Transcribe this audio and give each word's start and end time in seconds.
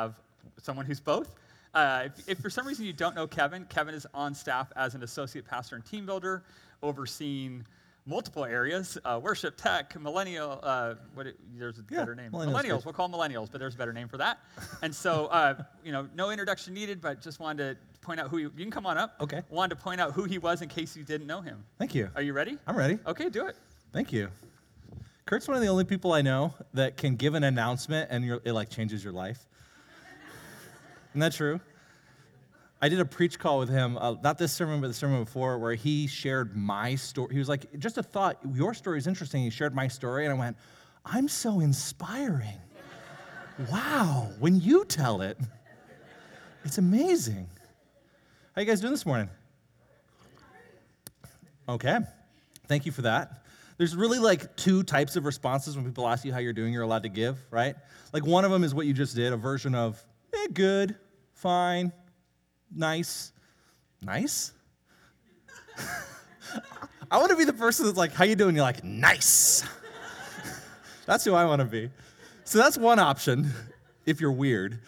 have 0.00 0.14
someone 0.62 0.86
who's 0.86 1.00
both. 1.00 1.34
Uh, 1.74 2.04
if, 2.06 2.28
if, 2.28 2.38
for 2.40 2.50
some 2.50 2.66
reason 2.66 2.84
you 2.84 2.92
don't 2.92 3.14
know 3.14 3.26
Kevin, 3.26 3.64
Kevin 3.66 3.94
is 3.94 4.06
on 4.12 4.34
staff 4.34 4.72
as 4.76 4.94
an 4.94 5.02
associate 5.02 5.46
pastor 5.46 5.76
and 5.76 5.84
team 5.84 6.04
builder, 6.04 6.42
overseeing 6.82 7.64
multiple 8.06 8.44
areas 8.44 8.98
uh, 9.04 9.20
worship, 9.22 9.56
tech, 9.56 9.98
millennial. 10.00 10.58
Uh, 10.62 10.94
what 11.14 11.26
it, 11.26 11.36
there's 11.56 11.78
a 11.78 11.84
Yeah, 11.90 11.98
better 12.00 12.14
name. 12.16 12.32
millennials, 12.32 12.52
Millennials. 12.54 12.84
We'll 12.84 12.94
call 12.94 13.08
them 13.08 13.20
millennials, 13.20 13.48
but 13.52 13.60
there's 13.60 13.74
a 13.74 13.78
better 13.78 13.92
name 13.92 14.08
for 14.08 14.16
that. 14.16 14.40
and 14.82 14.92
so, 14.92 15.26
uh, 15.26 15.62
you 15.84 15.92
know, 15.92 16.08
no 16.14 16.30
introduction 16.30 16.74
needed, 16.74 17.00
but 17.00 17.20
just 17.20 17.38
wanted 17.38 17.76
to 17.76 18.00
point 18.00 18.18
out 18.18 18.28
who 18.30 18.38
he, 18.38 18.42
you 18.44 18.50
can 18.50 18.70
come 18.70 18.86
on 18.86 18.98
up. 18.98 19.14
Okay. 19.20 19.42
Wanted 19.50 19.76
to 19.76 19.82
point 19.82 20.00
out 20.00 20.12
who 20.12 20.24
he 20.24 20.38
was 20.38 20.62
in 20.62 20.68
case 20.68 20.96
you 20.96 21.04
didn't 21.04 21.26
know 21.28 21.40
him. 21.40 21.62
Thank 21.78 21.94
you. 21.94 22.10
Are 22.16 22.22
you 22.22 22.32
ready? 22.32 22.58
I'm 22.66 22.76
ready. 22.76 22.98
Okay, 23.06 23.28
do 23.28 23.46
it. 23.46 23.56
Thank 23.92 24.12
you. 24.12 24.28
Kurt's 25.26 25.46
one 25.46 25.56
of 25.56 25.62
the 25.62 25.68
only 25.68 25.84
people 25.84 26.12
I 26.12 26.22
know 26.22 26.54
that 26.74 26.96
can 26.96 27.14
give 27.14 27.34
an 27.34 27.44
announcement 27.44 28.08
and 28.10 28.24
it 28.44 28.52
like 28.52 28.70
changes 28.70 29.04
your 29.04 29.12
life. 29.12 29.46
Isn't 31.10 31.20
that 31.20 31.32
true? 31.32 31.60
I 32.82 32.88
did 32.88 33.00
a 33.00 33.04
preach 33.04 33.38
call 33.38 33.58
with 33.58 33.68
him, 33.68 33.98
uh, 33.98 34.14
not 34.22 34.38
this 34.38 34.52
sermon, 34.52 34.80
but 34.80 34.88
the 34.88 34.94
sermon 34.94 35.22
before, 35.24 35.58
where 35.58 35.74
he 35.74 36.06
shared 36.06 36.56
my 36.56 36.94
story. 36.94 37.32
He 37.32 37.38
was 37.38 37.48
like, 37.48 37.78
just 37.78 37.98
a 37.98 38.02
thought, 38.02 38.38
your 38.54 38.72
story 38.72 38.96
is 38.96 39.06
interesting. 39.06 39.42
He 39.42 39.50
shared 39.50 39.74
my 39.74 39.86
story, 39.86 40.24
and 40.24 40.32
I 40.32 40.38
went, 40.38 40.56
I'm 41.04 41.28
so 41.28 41.60
inspiring. 41.60 42.58
wow, 43.70 44.30
when 44.38 44.60
you 44.60 44.86
tell 44.86 45.20
it, 45.20 45.38
it's 46.64 46.78
amazing. 46.78 47.48
How 48.54 48.62
you 48.62 48.66
guys 48.66 48.80
doing 48.80 48.92
this 48.92 49.04
morning? 49.04 49.28
Okay. 51.68 51.98
Thank 52.66 52.86
you 52.86 52.92
for 52.92 53.02
that. 53.02 53.44
There's 53.76 53.94
really 53.94 54.18
like 54.18 54.56
two 54.56 54.82
types 54.82 55.16
of 55.16 55.24
responses 55.24 55.76
when 55.76 55.84
people 55.84 56.08
ask 56.08 56.24
you 56.24 56.32
how 56.32 56.38
you're 56.38 56.52
doing, 56.52 56.72
you're 56.72 56.82
allowed 56.82 57.02
to 57.02 57.08
give, 57.08 57.38
right? 57.50 57.76
Like 58.12 58.24
one 58.24 58.44
of 58.44 58.50
them 58.50 58.64
is 58.64 58.74
what 58.74 58.86
you 58.86 58.92
just 58.92 59.16
did, 59.16 59.32
a 59.32 59.36
version 59.36 59.74
of, 59.74 60.02
eh, 60.44 60.48
good, 60.52 60.96
fine, 61.34 61.92
nice. 62.74 63.32
Nice? 64.02 64.52
I 67.10 67.18
want 67.18 67.30
to 67.30 67.36
be 67.36 67.44
the 67.44 67.52
person 67.52 67.86
that's 67.86 67.98
like, 67.98 68.12
how 68.12 68.24
you 68.24 68.36
doing? 68.36 68.54
You're 68.54 68.64
like, 68.64 68.84
nice. 68.84 69.64
that's 71.06 71.24
who 71.24 71.34
I 71.34 71.44
want 71.44 71.60
to 71.60 71.66
be. 71.66 71.90
So 72.44 72.58
that's 72.58 72.78
one 72.78 72.98
option 72.98 73.50
if 74.06 74.20
you're 74.20 74.32
weird. 74.32 74.80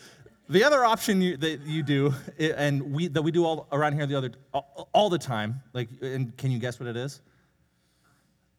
The 0.48 0.64
other 0.64 0.84
option 0.84 1.20
you, 1.20 1.36
that 1.38 1.62
you 1.62 1.82
do, 1.82 2.14
and 2.38 2.92
we, 2.92 3.08
that 3.08 3.22
we 3.22 3.30
do 3.30 3.44
all 3.44 3.68
around 3.72 3.94
here 3.94 4.06
the 4.06 4.16
other, 4.16 4.32
all, 4.52 4.88
all 4.92 5.10
the 5.10 5.18
time, 5.18 5.60
like, 5.72 5.88
and 6.00 6.36
can 6.36 6.50
you 6.50 6.58
guess 6.58 6.78
what 6.78 6.88
it 6.88 6.96
is? 6.96 7.20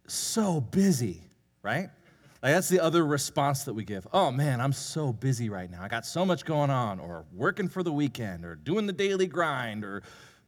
So 0.07 0.61
busy, 0.61 1.21
right? 1.61 1.89
Like 2.43 2.55
that's 2.55 2.67
the 2.67 2.81
other 2.81 3.05
response 3.05 3.63
that 3.63 3.73
we 3.73 3.85
give. 3.85 4.05
Oh 4.11 4.29
man, 4.29 4.59
I'm 4.59 4.73
so 4.73 5.13
busy 5.13 5.49
right 5.49 5.71
now. 5.71 5.81
I 5.81 5.87
got 5.87 6.05
so 6.05 6.25
much 6.25 6.43
going 6.43 6.69
on, 6.69 6.99
or 6.99 7.23
working 7.33 7.69
for 7.69 7.83
the 7.83 7.91
weekend, 7.93 8.43
or 8.43 8.55
doing 8.55 8.85
the 8.85 8.91
daily 8.91 9.27
grind, 9.27 9.85
or 9.85 10.03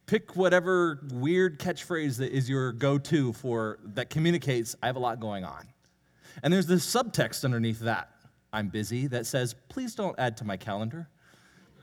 pick 0.06 0.36
whatever 0.36 1.00
weird 1.14 1.58
catchphrase 1.58 2.18
that 2.18 2.34
is 2.34 2.50
your 2.50 2.73
go-to 2.73 3.32
for 3.32 3.80
that 3.86 4.10
communicates 4.10 4.76
I 4.84 4.88
have 4.88 4.98
a 4.98 5.00
lot 5.00 5.22
going 5.22 5.46
on. 5.46 5.68
And 6.44 6.54
there's 6.54 6.68
this 6.68 6.86
subtext 6.86 7.46
underneath 7.46 7.80
that. 7.80 8.10
I'm 8.52 8.68
busy 8.68 9.08
that 9.08 9.26
says, 9.26 9.56
please 9.70 9.96
don't 9.96 10.18
add 10.20 10.38
to 10.38 10.44
my 10.44 10.58
calendar. 10.58 11.08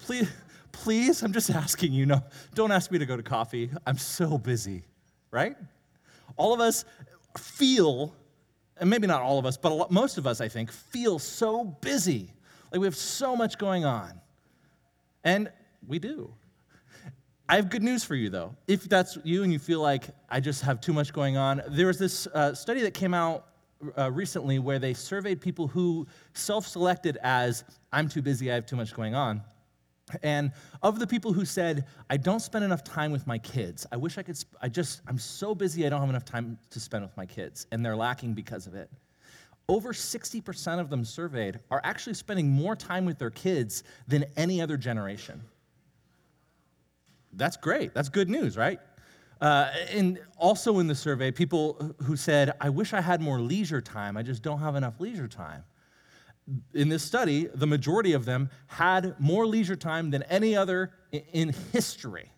Please, 0.03 0.31
please, 0.73 1.23
I'm 1.23 1.33
just 1.33 1.51
asking 1.51 1.93
you, 1.93 2.05
no, 2.05 2.23
don't 2.55 2.71
ask 2.71 2.91
me 2.91 2.99
to 2.99 3.07
go 3.07 3.17
to 3.17 3.23
coffee. 3.23 3.71
I'm 3.87 3.99
so 3.99 4.37
busy, 4.37 4.85
right? 5.31 5.57
All 6.37 6.53
of 6.53 6.61
us 6.61 6.85
feel, 7.39 8.15
and 8.83 8.91
maybe 8.91 9.07
not 9.07 9.23
all 9.23 9.39
of 9.39 9.47
us, 9.47 9.57
but 9.57 9.71
lot, 9.71 9.93
most 9.93 10.19
of 10.19 10.27
us, 10.27 10.41
I 10.41 10.49
think, 10.49 10.73
feel 10.73 11.21
so 11.21 11.63
busy. 11.63 12.33
Like 12.73 12.81
we 12.81 12.87
have 12.89 12.97
so 12.97 13.37
much 13.37 13.57
going 13.57 13.85
on. 13.85 14.21
And 15.23 15.53
we 15.87 16.01
do. 16.01 16.35
I 17.49 17.55
have 17.55 17.71
good 17.71 17.85
news 17.85 18.03
for 18.03 18.17
you, 18.17 18.29
though. 18.29 18.57
If 18.67 18.89
that's 18.89 19.19
you 19.23 19.45
and 19.45 19.53
you 19.53 19.61
feel 19.61 19.81
like 19.81 20.07
I 20.29 20.41
just 20.41 20.63
have 20.63 20.81
too 20.81 20.93
much 20.93 21.13
going 21.13 21.37
on, 21.37 21.63
there 21.69 21.87
was 21.87 21.97
this 21.97 22.27
uh, 22.27 22.55
study 22.55 22.81
that 22.81 22.93
came 22.93 23.15
out 23.15 23.47
uh, 23.97 24.11
recently 24.11 24.59
where 24.59 24.81
they 24.81 24.95
surveyed 24.95 25.41
people 25.41 25.69
who 25.69 26.05
self 26.35 26.67
selected 26.67 27.19
as, 27.23 27.63
I'm 27.93 28.09
too 28.09 28.21
busy, 28.21 28.51
I 28.51 28.57
have 28.57 28.67
too 28.67 28.75
much 28.75 28.95
going 28.95 29.15
on. 29.15 29.43
And 30.23 30.53
of 30.83 30.99
the 30.99 31.07
people 31.07 31.33
who 31.33 31.45
said, 31.45 31.87
I 32.11 32.17
don't 32.17 32.41
spend 32.41 32.65
enough 32.65 32.85
time 32.85 33.13
with 33.13 33.27
my 33.27 33.39
kids, 33.39 33.87
I 33.93 33.97
wish 33.97 34.19
I 34.19 34.23
could, 34.23 34.37
sp- 34.37 34.59
I 34.61 34.69
just, 34.69 35.01
I'm 35.07 35.19
so 35.19 35.55
busy, 35.55 35.87
I 35.87 35.89
don't 35.89 36.01
have 36.01 36.11
enough 36.11 36.25
time 36.25 36.59
to 36.71 36.81
spend 36.81 37.05
with 37.05 37.17
my 37.17 37.27
kids, 37.27 37.67
and 37.73 37.85
they're 37.85 37.97
lacking 37.97 38.35
because 38.35 38.67
of 38.67 38.75
it. 38.75 38.91
Over 39.69 39.93
60% 39.93 40.81
of 40.81 40.91
them 40.91 41.05
surveyed 41.05 41.61
are 41.71 41.81
actually 41.85 42.15
spending 42.15 42.51
more 42.51 42.75
time 42.77 43.05
with 43.05 43.19
their 43.19 43.31
kids 43.31 43.85
than 44.09 44.25
any 44.37 44.61
other 44.61 44.77
generation. 44.77 45.41
That's 47.33 47.57
great. 47.57 47.95
That's 47.95 48.09
good 48.09 48.29
news, 48.29 48.57
right? 48.57 48.81
Uh, 49.41 49.71
and 49.91 50.21
also 50.37 50.79
in 50.79 50.87
the 50.87 50.95
survey, 50.95 51.31
people 51.31 51.95
who 52.03 52.17
said, 52.17 52.53
I 52.61 52.69
wish 52.69 52.93
I 52.93 53.01
had 53.01 53.21
more 53.21 53.41
leisure 53.41 53.81
time, 53.81 54.17
I 54.17 54.23
just 54.23 54.43
don't 54.43 54.61
have 54.61 54.77
enough 54.77 55.01
leisure 55.01 55.29
time. 55.29 55.65
In 56.75 56.89
this 56.89 57.03
study, 57.03 57.49
the 57.55 57.67
majority 57.67 58.15
of 58.15 58.25
them 58.25 58.51
had 58.67 59.19
more 59.21 59.47
leisure 59.47 59.77
time 59.77 60.11
than 60.11 60.23
any 60.25 60.57
other 60.57 60.91
in 61.13 61.55
history. 61.73 62.33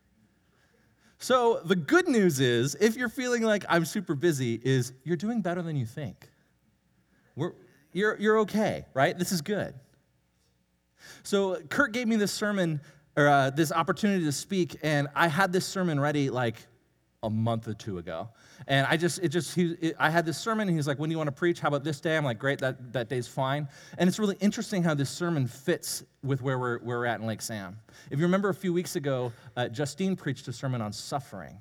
So 1.19 1.61
the 1.65 1.77
good 1.77 2.07
news 2.07 2.39
is, 2.39 2.75
if 2.75 2.97
you're 2.97 3.09
feeling 3.09 3.43
like 3.43 3.65
I'm 3.69 3.87
super 3.87 4.15
busy, 4.15 4.61
is 4.63 4.93
you're 5.05 5.17
doing 5.17 5.41
better 5.41 5.63
than 5.63 5.75
you 5.77 5.87
think. 5.87 6.29
We're, 7.35 7.53
you're, 7.93 8.19
you're 8.21 8.39
okay, 8.41 8.85
right? 8.93 9.19
This 9.19 9.33
is 9.33 9.41
good. 9.41 9.75
So 11.23 11.61
Kurt 11.71 11.93
gave 11.93 12.07
me 12.07 12.17
this 12.17 12.33
sermon 12.33 12.81
or 13.17 13.29
uh, 13.29 13.51
this 13.51 13.73
opportunity 13.73 14.25
to 14.25 14.33
speak, 14.33 14.77
and 14.83 15.09
I 15.15 15.29
had 15.29 15.53
this 15.53 15.65
sermon 15.65 15.99
ready 15.99 16.29
like 16.29 16.57
a 17.25 17.31
month 17.31 17.67
or 17.67 17.75
two 17.75 17.99
ago. 17.99 18.29
And 18.69 18.87
I 18.87 18.97
just, 18.97 19.19
it 19.19 19.29
just, 19.29 19.55
he, 19.55 19.73
it, 19.81 19.97
I 19.99 20.11
had 20.11 20.25
this 20.25 20.39
sermon, 20.39 20.69
and 20.69 20.77
he's 20.77 20.87
like, 20.87 20.99
"When 20.99 21.11
do 21.11 21.13
you 21.13 21.19
want 21.19 21.29
to 21.29 21.33
preach? 21.33 21.59
How 21.59 21.69
about 21.69 21.83
this 21.83 22.01
day?" 22.01 22.17
I'm 22.17 22.25
like, 22.25 22.39
"Great, 22.39 22.61
that, 22.61 22.93
that 22.93 23.09
day's 23.09 23.27
fine." 23.27 23.69
And 23.99 24.09
it's 24.09 24.19
really 24.19 24.37
interesting 24.41 24.83
how 24.83 24.95
this 24.95 25.11
sermon 25.11 25.47
fits 25.47 26.05
with 26.23 26.43
where 26.43 26.59
we're, 26.59 26.79
where 26.79 26.99
we're 26.99 27.07
at 27.07 27.21
in 27.21 27.27
Lake 27.27 27.43
Sam. 27.43 27.79
If 28.11 28.19
you 28.19 28.25
remember 28.25 28.51
a 28.51 28.55
few 28.55 28.73
weeks 28.73 28.97
ago, 28.97 29.33
uh, 29.57 29.69
Justine 29.69 30.17
preached 30.17 30.47
a 30.49 30.53
sermon 30.53 30.81
on 30.81 30.93
suffering, 30.93 31.59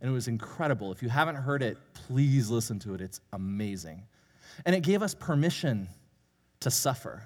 and 0.00 0.10
it 0.10 0.12
was 0.12 0.28
incredible. 0.28 0.92
If 0.92 1.02
you 1.02 1.08
haven't 1.08 1.36
heard 1.36 1.62
it, 1.62 1.78
please 1.94 2.50
listen 2.50 2.78
to 2.80 2.94
it. 2.94 3.00
It's 3.00 3.20
amazing. 3.32 4.02
And 4.66 4.74
it 4.74 4.82
gave 4.82 5.02
us 5.02 5.14
permission 5.14 5.88
to 6.60 6.70
suffer. 6.70 7.22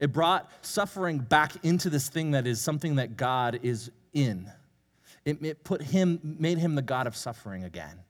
It 0.00 0.12
brought 0.12 0.50
suffering 0.62 1.18
back 1.18 1.64
into 1.64 1.90
this 1.90 2.08
thing 2.08 2.32
that 2.32 2.46
is 2.46 2.60
something 2.60 2.96
that 2.96 3.16
God 3.16 3.60
is 3.62 3.90
in. 4.12 4.50
It, 5.24 5.44
it 5.44 5.64
put 5.64 5.82
him, 5.82 6.20
made 6.22 6.58
him 6.58 6.74
the 6.74 6.82
God 6.82 7.06
of 7.06 7.16
suffering 7.16 7.64
again. 7.64 8.00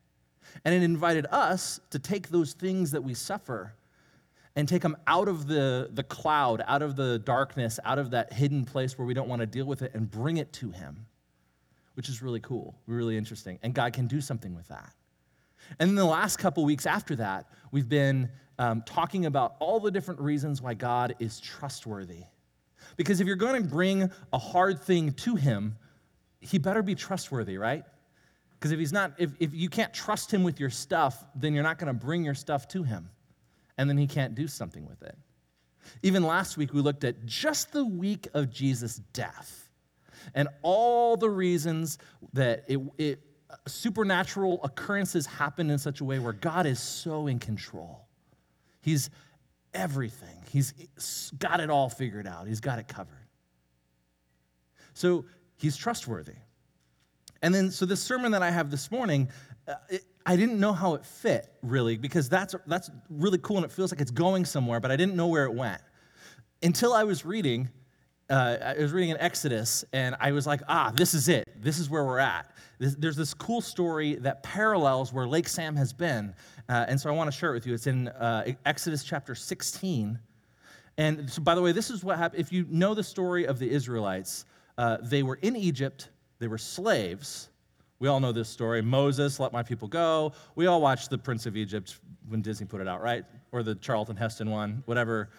And 0.64 0.74
it 0.74 0.82
invited 0.82 1.26
us 1.30 1.80
to 1.90 1.98
take 1.98 2.28
those 2.28 2.52
things 2.52 2.90
that 2.92 3.02
we 3.02 3.14
suffer 3.14 3.74
and 4.56 4.68
take 4.68 4.82
them 4.82 4.96
out 5.06 5.28
of 5.28 5.46
the, 5.46 5.88
the 5.92 6.02
cloud, 6.02 6.62
out 6.66 6.82
of 6.82 6.96
the 6.96 7.20
darkness, 7.20 7.78
out 7.84 7.98
of 7.98 8.10
that 8.10 8.32
hidden 8.32 8.64
place 8.64 8.98
where 8.98 9.06
we 9.06 9.14
don't 9.14 9.28
want 9.28 9.40
to 9.40 9.46
deal 9.46 9.66
with 9.66 9.82
it 9.82 9.94
and 9.94 10.10
bring 10.10 10.38
it 10.38 10.52
to 10.54 10.70
him, 10.70 11.06
which 11.94 12.08
is 12.08 12.22
really 12.22 12.40
cool, 12.40 12.74
really 12.86 13.16
interesting. 13.16 13.58
And 13.62 13.72
God 13.74 13.92
can 13.92 14.06
do 14.06 14.20
something 14.20 14.54
with 14.54 14.66
that. 14.68 14.92
And 15.78 15.90
then 15.90 15.94
the 15.96 16.04
last 16.04 16.38
couple 16.38 16.64
weeks 16.64 16.86
after 16.86 17.14
that, 17.16 17.46
we've 17.70 17.88
been 17.88 18.30
um, 18.58 18.82
talking 18.84 19.26
about 19.26 19.56
all 19.60 19.80
the 19.80 19.90
different 19.90 20.20
reasons 20.20 20.60
why 20.60 20.74
God 20.74 21.14
is 21.18 21.40
trustworthy. 21.40 22.24
Because 22.96 23.20
if 23.20 23.26
you're 23.26 23.36
going 23.36 23.62
to 23.62 23.68
bring 23.68 24.10
a 24.32 24.38
hard 24.38 24.80
thing 24.80 25.12
to 25.12 25.36
Him, 25.36 25.76
He 26.40 26.58
better 26.58 26.82
be 26.82 26.94
trustworthy, 26.94 27.58
right? 27.58 27.84
Because 28.58 28.72
if 28.72 28.78
He's 28.78 28.92
not, 28.92 29.12
if, 29.18 29.30
if 29.40 29.54
you 29.54 29.68
can't 29.68 29.92
trust 29.92 30.32
Him 30.32 30.42
with 30.42 30.60
your 30.60 30.70
stuff, 30.70 31.24
then 31.34 31.54
you're 31.54 31.62
not 31.62 31.78
going 31.78 31.88
to 31.88 31.98
bring 31.98 32.24
your 32.24 32.34
stuff 32.34 32.68
to 32.68 32.82
Him. 32.82 33.10
And 33.76 33.88
then 33.88 33.98
He 33.98 34.06
can't 34.06 34.34
do 34.34 34.48
something 34.48 34.86
with 34.86 35.02
it. 35.02 35.16
Even 36.02 36.22
last 36.24 36.56
week, 36.56 36.72
we 36.72 36.80
looked 36.80 37.04
at 37.04 37.24
just 37.24 37.72
the 37.72 37.84
week 37.84 38.28
of 38.34 38.50
Jesus' 38.50 38.96
death 39.12 39.70
and 40.34 40.48
all 40.62 41.16
the 41.16 41.30
reasons 41.30 41.98
that 42.32 42.64
it, 42.68 42.80
it 42.98 43.20
supernatural 43.66 44.60
occurrences 44.62 45.26
happen 45.26 45.70
in 45.70 45.78
such 45.78 46.00
a 46.00 46.04
way 46.04 46.18
where 46.18 46.32
God 46.32 46.66
is 46.66 46.80
so 46.80 47.26
in 47.26 47.38
control. 47.38 48.06
He's 48.80 49.10
everything. 49.74 50.42
He's 50.50 50.72
got 51.38 51.60
it 51.60 51.70
all 51.70 51.88
figured 51.88 52.26
out. 52.26 52.46
He's 52.46 52.60
got 52.60 52.78
it 52.78 52.88
covered. 52.88 53.14
So 54.94 55.24
he's 55.58 55.76
trustworthy. 55.76 56.36
And 57.42 57.54
then, 57.54 57.70
so 57.70 57.86
this 57.86 58.00
sermon 58.00 58.32
that 58.32 58.42
I 58.42 58.50
have 58.50 58.70
this 58.70 58.90
morning, 58.90 59.28
uh, 59.66 59.74
it, 59.90 60.04
I 60.26 60.36
didn't 60.36 60.58
know 60.58 60.72
how 60.72 60.94
it 60.94 61.04
fit 61.04 61.52
really 61.62 61.96
because 61.96 62.28
that's 62.28 62.54
that's 62.66 62.90
really 63.08 63.38
cool 63.38 63.56
and 63.56 63.64
it 63.64 63.72
feels 63.72 63.92
like 63.92 64.00
it's 64.00 64.10
going 64.10 64.44
somewhere, 64.44 64.80
but 64.80 64.90
I 64.90 64.96
didn't 64.96 65.14
know 65.14 65.28
where 65.28 65.44
it 65.44 65.54
went 65.54 65.80
until 66.62 66.92
I 66.92 67.04
was 67.04 67.24
reading. 67.24 67.68
Uh, 68.30 68.58
I 68.62 68.74
was 68.74 68.92
reading 68.92 69.08
in 69.08 69.16
Exodus, 69.16 69.86
and 69.94 70.14
I 70.20 70.32
was 70.32 70.46
like, 70.46 70.60
ah, 70.68 70.92
this 70.94 71.14
is 71.14 71.30
it. 71.30 71.48
This 71.62 71.78
is 71.78 71.88
where 71.88 72.04
we're 72.04 72.18
at. 72.18 72.50
This, 72.78 72.94
there's 72.94 73.16
this 73.16 73.32
cool 73.32 73.62
story 73.62 74.16
that 74.16 74.42
parallels 74.42 75.14
where 75.14 75.26
Lake 75.26 75.48
Sam 75.48 75.74
has 75.76 75.94
been, 75.94 76.34
uh, 76.68 76.84
and 76.88 77.00
so 77.00 77.08
I 77.08 77.12
want 77.14 77.32
to 77.32 77.36
share 77.36 77.52
it 77.52 77.54
with 77.54 77.66
you. 77.66 77.72
It's 77.72 77.86
in 77.86 78.08
uh, 78.08 78.52
Exodus 78.66 79.02
chapter 79.02 79.34
16, 79.34 80.18
And 80.98 81.30
so, 81.30 81.40
by 81.40 81.54
the 81.54 81.62
way, 81.62 81.72
this 81.72 81.88
is 81.88 82.04
what 82.04 82.18
happened. 82.18 82.38
If 82.38 82.52
you 82.52 82.66
know 82.68 82.92
the 82.92 83.02
story 83.02 83.46
of 83.46 83.58
the 83.58 83.70
Israelites, 83.70 84.44
uh, 84.78 84.96
they 85.02 85.22
were 85.22 85.38
in 85.42 85.56
Egypt, 85.56 86.08
they 86.38 86.46
were 86.46 86.56
slaves. 86.56 87.50
We 87.98 88.06
all 88.06 88.20
know 88.20 88.30
this 88.30 88.48
story. 88.48 88.80
Moses, 88.80 89.40
let 89.40 89.52
my 89.52 89.64
people 89.64 89.88
go. 89.88 90.32
We 90.54 90.66
all 90.66 90.80
watched 90.80 91.10
The 91.10 91.18
Prince 91.18 91.46
of 91.46 91.56
Egypt 91.56 91.98
when 92.28 92.42
Disney 92.42 92.64
put 92.64 92.80
it 92.80 92.86
out, 92.86 93.02
right? 93.02 93.24
Or 93.50 93.64
the 93.64 93.74
Charlton 93.74 94.16
Heston 94.16 94.50
one, 94.50 94.84
whatever, 94.86 95.30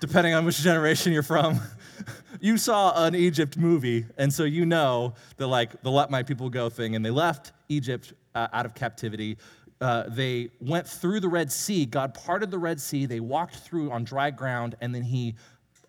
depending 0.00 0.32
on 0.32 0.46
which 0.46 0.56
generation 0.62 1.12
you're 1.12 1.22
from. 1.22 1.60
you 2.40 2.56
saw 2.56 3.04
an 3.04 3.14
Egypt 3.14 3.58
movie, 3.58 4.06
and 4.16 4.32
so 4.32 4.44
you 4.44 4.64
know 4.64 5.12
the 5.36 5.46
like 5.46 5.82
the 5.82 5.90
let 5.90 6.10
my 6.10 6.22
people 6.22 6.48
go 6.48 6.70
thing. 6.70 6.96
And 6.96 7.04
they 7.04 7.10
left 7.10 7.52
Egypt 7.68 8.14
uh, 8.34 8.48
out 8.54 8.64
of 8.64 8.74
captivity. 8.74 9.36
Uh, 9.82 10.04
they 10.08 10.48
went 10.60 10.86
through 10.86 11.20
the 11.20 11.28
Red 11.28 11.52
Sea. 11.52 11.84
God 11.84 12.14
parted 12.14 12.50
the 12.50 12.58
Red 12.58 12.80
Sea. 12.80 13.04
They 13.04 13.20
walked 13.20 13.56
through 13.56 13.90
on 13.90 14.04
dry 14.04 14.30
ground, 14.30 14.76
and 14.80 14.94
then 14.94 15.02
He 15.02 15.34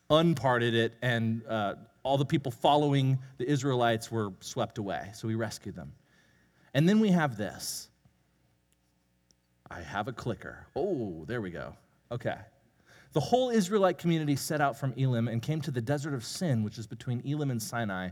unparted 0.09 0.73
it, 0.73 0.95
and 1.01 1.43
uh, 1.47 1.75
all 2.03 2.17
the 2.17 2.25
people 2.25 2.51
following 2.51 3.19
the 3.37 3.49
Israelites 3.49 4.11
were 4.11 4.29
swept 4.39 4.77
away. 4.77 5.09
So 5.13 5.27
He 5.27 5.35
rescued 5.35 5.75
them. 5.75 5.93
And 6.73 6.87
then 6.87 6.99
we 6.99 7.09
have 7.09 7.37
this. 7.37 7.89
I 9.71 9.81
have 9.81 10.07
a 10.07 10.13
clicker. 10.13 10.65
Oh, 10.75 11.25
there 11.27 11.41
we 11.41 11.51
go. 11.51 11.75
Okay. 12.11 12.37
The 13.13 13.19
whole 13.19 13.49
Israelite 13.49 13.97
community 13.97 14.35
set 14.35 14.61
out 14.61 14.77
from 14.77 14.93
Elim 14.93 15.27
and 15.27 15.41
came 15.41 15.61
to 15.61 15.71
the 15.71 15.81
desert 15.81 16.13
of 16.13 16.23
Sin, 16.23 16.63
which 16.63 16.77
is 16.77 16.85
between 16.85 17.21
Elim 17.25 17.51
and 17.51 17.61
Sinai. 17.61 18.09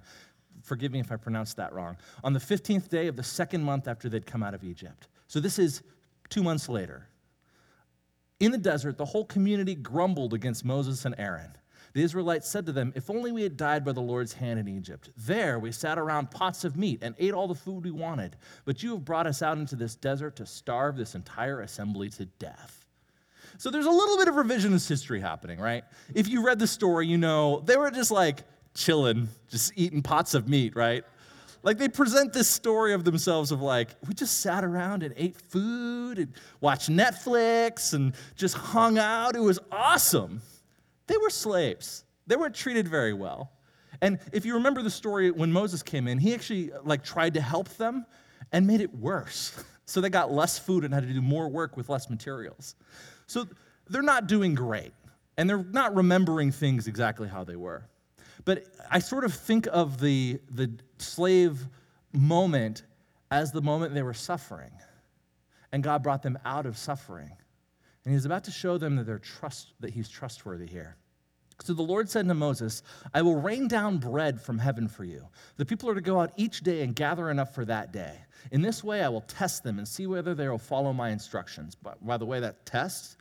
Forgive 0.64 0.92
me 0.92 1.00
if 1.00 1.12
I 1.12 1.18
pronounced 1.18 1.58
that 1.58 1.74
wrong. 1.74 1.98
On 2.24 2.34
the 2.34 2.40
15th 2.40 2.90
day 2.90 3.08
of 3.08 3.16
the 3.16 3.24
second 3.24 3.64
month 3.64 3.88
after 3.88 4.10
they'd 4.10 4.26
come 4.26 4.42
out 4.42 4.54
of 4.54 4.64
Egypt. 4.64 5.08
So 5.28 5.40
this 5.40 5.60
is 5.60 5.84
two 6.30 6.42
months 6.42 6.68
later. 6.68 7.08
In 8.40 8.52
the 8.52 8.58
desert, 8.58 8.98
the 8.98 9.06
whole 9.06 9.26
community 9.26 9.76
grumbled 9.76 10.34
against 10.34 10.66
Moses 10.66 11.06
and 11.06 11.16
Aaron. 11.18 11.58
The 11.94 12.04
Israelites 12.04 12.50
said 12.50 12.66
to 12.68 12.72
them, 12.72 12.94
If 12.96 13.10
only 13.10 13.32
we 13.32 13.44
had 13.44 13.58
died 13.58 13.84
by 13.84 13.92
the 13.92 14.02
Lord's 14.02 14.34
hand 14.34 14.60
in 14.60 14.68
Egypt. 14.68 15.10
There 15.18 15.60
we 15.60 15.72
sat 15.72 15.98
around 15.98 16.32
pots 16.32 16.64
of 16.64 16.78
meat 16.78 17.00
and 17.02 17.16
ate 17.18 17.34
all 17.34 17.48
the 17.48 17.56
food 17.56 17.84
we 17.84 17.92
wanted. 17.92 18.36
But 18.66 18.84
you 18.84 18.92
have 18.92 19.06
brought 19.06 19.28
us 19.28 19.42
out 19.42 19.58
into 19.58 19.76
this 19.76 19.96
desert 19.96 20.36
to 20.38 20.46
starve 20.46 20.98
this 20.98 21.16
entire 21.16 21.62
assembly 21.62 22.10
to 22.12 22.26
death. 22.26 22.86
So 23.58 23.72
there's 23.72 23.86
a 23.86 23.92
little 23.92 24.18
bit 24.18 24.28
of 24.28 24.36
revisionist 24.36 24.88
history 24.88 25.20
happening, 25.20 25.60
right? 25.60 25.84
If 26.14 26.28
you 26.28 26.46
read 26.46 26.60
the 26.60 26.68
story, 26.68 27.08
you 27.08 27.18
know 27.18 27.62
they 27.66 27.78
were 27.78 27.90
just 27.90 28.12
like 28.12 28.44
chilling, 28.76 29.30
just 29.50 29.72
eating 29.76 30.04
pots 30.04 30.34
of 30.34 30.48
meat, 30.48 30.76
right? 30.76 31.04
Like 31.64 31.80
they 31.80 31.90
present 31.90 32.34
this 32.34 32.48
story 32.48 32.94
of 32.94 33.04
themselves 33.04 33.52
of 33.52 33.62
like, 33.62 33.90
we 34.08 34.14
just 34.14 34.42
sat 34.42 34.64
around 34.64 35.04
and 35.04 35.14
ate 35.18 35.36
food 35.36 36.20
and 36.20 36.34
watched 36.62 36.90
Netflix 36.90 37.94
and 37.94 38.14
just 38.36 38.56
hung 38.56 38.98
out. 38.98 39.36
It 39.36 39.42
was 39.42 39.60
awesome. 39.72 40.42
They 41.08 41.18
were 41.18 41.30
slaves. 41.30 42.04
They 42.28 42.36
weren't 42.36 42.56
treated 42.56 42.88
very 42.88 43.14
well. 43.14 43.52
And 44.02 44.20
if 44.32 44.46
you 44.46 44.56
remember 44.56 44.82
the 44.82 44.92
story 44.92 45.32
when 45.32 45.52
Moses 45.52 45.82
came 45.82 46.08
in, 46.08 46.20
he 46.20 46.34
actually 46.34 46.72
uh, 46.72 46.80
like 46.84 47.04
tried 47.04 47.34
to 47.34 47.42
help 47.42 47.70
them 47.78 48.06
and 48.52 48.68
made 48.68 48.82
it 48.82 48.94
worse. 48.96 49.64
So 49.90 50.02
they 50.02 50.10
got 50.10 50.34
less 50.34 50.60
food 50.60 50.84
and 50.84 50.94
had 50.94 51.08
to 51.08 51.14
do 51.14 51.22
more 51.22 51.48
work 51.48 51.78
with 51.78 51.88
less 51.88 52.10
materials. 52.10 52.76
So 53.26 53.48
they're 53.90 54.02
not 54.02 54.28
doing 54.28 54.54
great. 54.54 54.92
And 55.38 55.50
they're 55.50 55.64
not 55.64 55.96
remembering 55.96 56.52
things 56.52 56.88
exactly 56.88 57.30
how 57.30 57.46
they 57.46 57.56
were. 57.56 57.86
But 58.44 58.66
I 58.92 59.00
sort 59.00 59.24
of 59.24 59.34
think 59.34 59.66
of 59.72 60.02
the, 60.02 60.42
the 60.52 60.72
slave 60.98 61.68
moment 62.12 62.84
as 63.32 63.54
the 63.54 63.62
moment 63.62 63.94
they 63.94 64.02
were 64.02 64.14
suffering. 64.14 64.72
And 65.72 65.82
God 65.82 66.04
brought 66.04 66.22
them 66.22 66.38
out 66.44 66.66
of 66.66 66.78
suffering. 66.78 67.32
And 68.08 68.14
he's 68.14 68.24
about 68.24 68.46
to 68.46 68.52
show 68.52 68.78
them 68.78 68.96
that, 68.96 69.06
they're 69.06 69.20
trust, 69.20 69.74
that 69.82 69.90
he's 69.90 70.08
trustworthy 70.08 70.66
here. 70.66 70.96
So 71.62 71.74
the 71.74 71.82
Lord 71.82 72.10
said 72.10 72.26
to 72.30 72.34
Moses, 72.34 72.82
I 73.14 73.22
will 73.22 73.36
rain 73.36 73.68
down 73.68 73.98
bread 73.98 74.40
from 74.42 74.58
heaven 74.58 74.88
for 74.88 75.04
you. 75.04 75.28
The 75.58 75.66
people 75.66 75.90
are 75.90 75.94
to 75.94 76.00
go 76.00 76.22
out 76.22 76.32
each 76.38 76.62
day 76.62 76.84
and 76.84 76.96
gather 76.96 77.30
enough 77.30 77.54
for 77.54 77.66
that 77.66 77.92
day. 77.92 78.14
In 78.54 78.62
this 78.62 78.82
way, 78.82 79.04
I 79.04 79.10
will 79.10 79.26
test 79.28 79.62
them 79.62 79.78
and 79.78 79.86
see 79.86 80.08
whether 80.08 80.34
they 80.34 80.48
will 80.48 80.58
follow 80.58 80.94
my 80.94 81.10
instructions. 81.10 81.76
But 81.76 81.98
by 82.08 82.16
the 82.16 82.26
way, 82.26 82.40
that 82.40 82.66
test, 82.66 83.18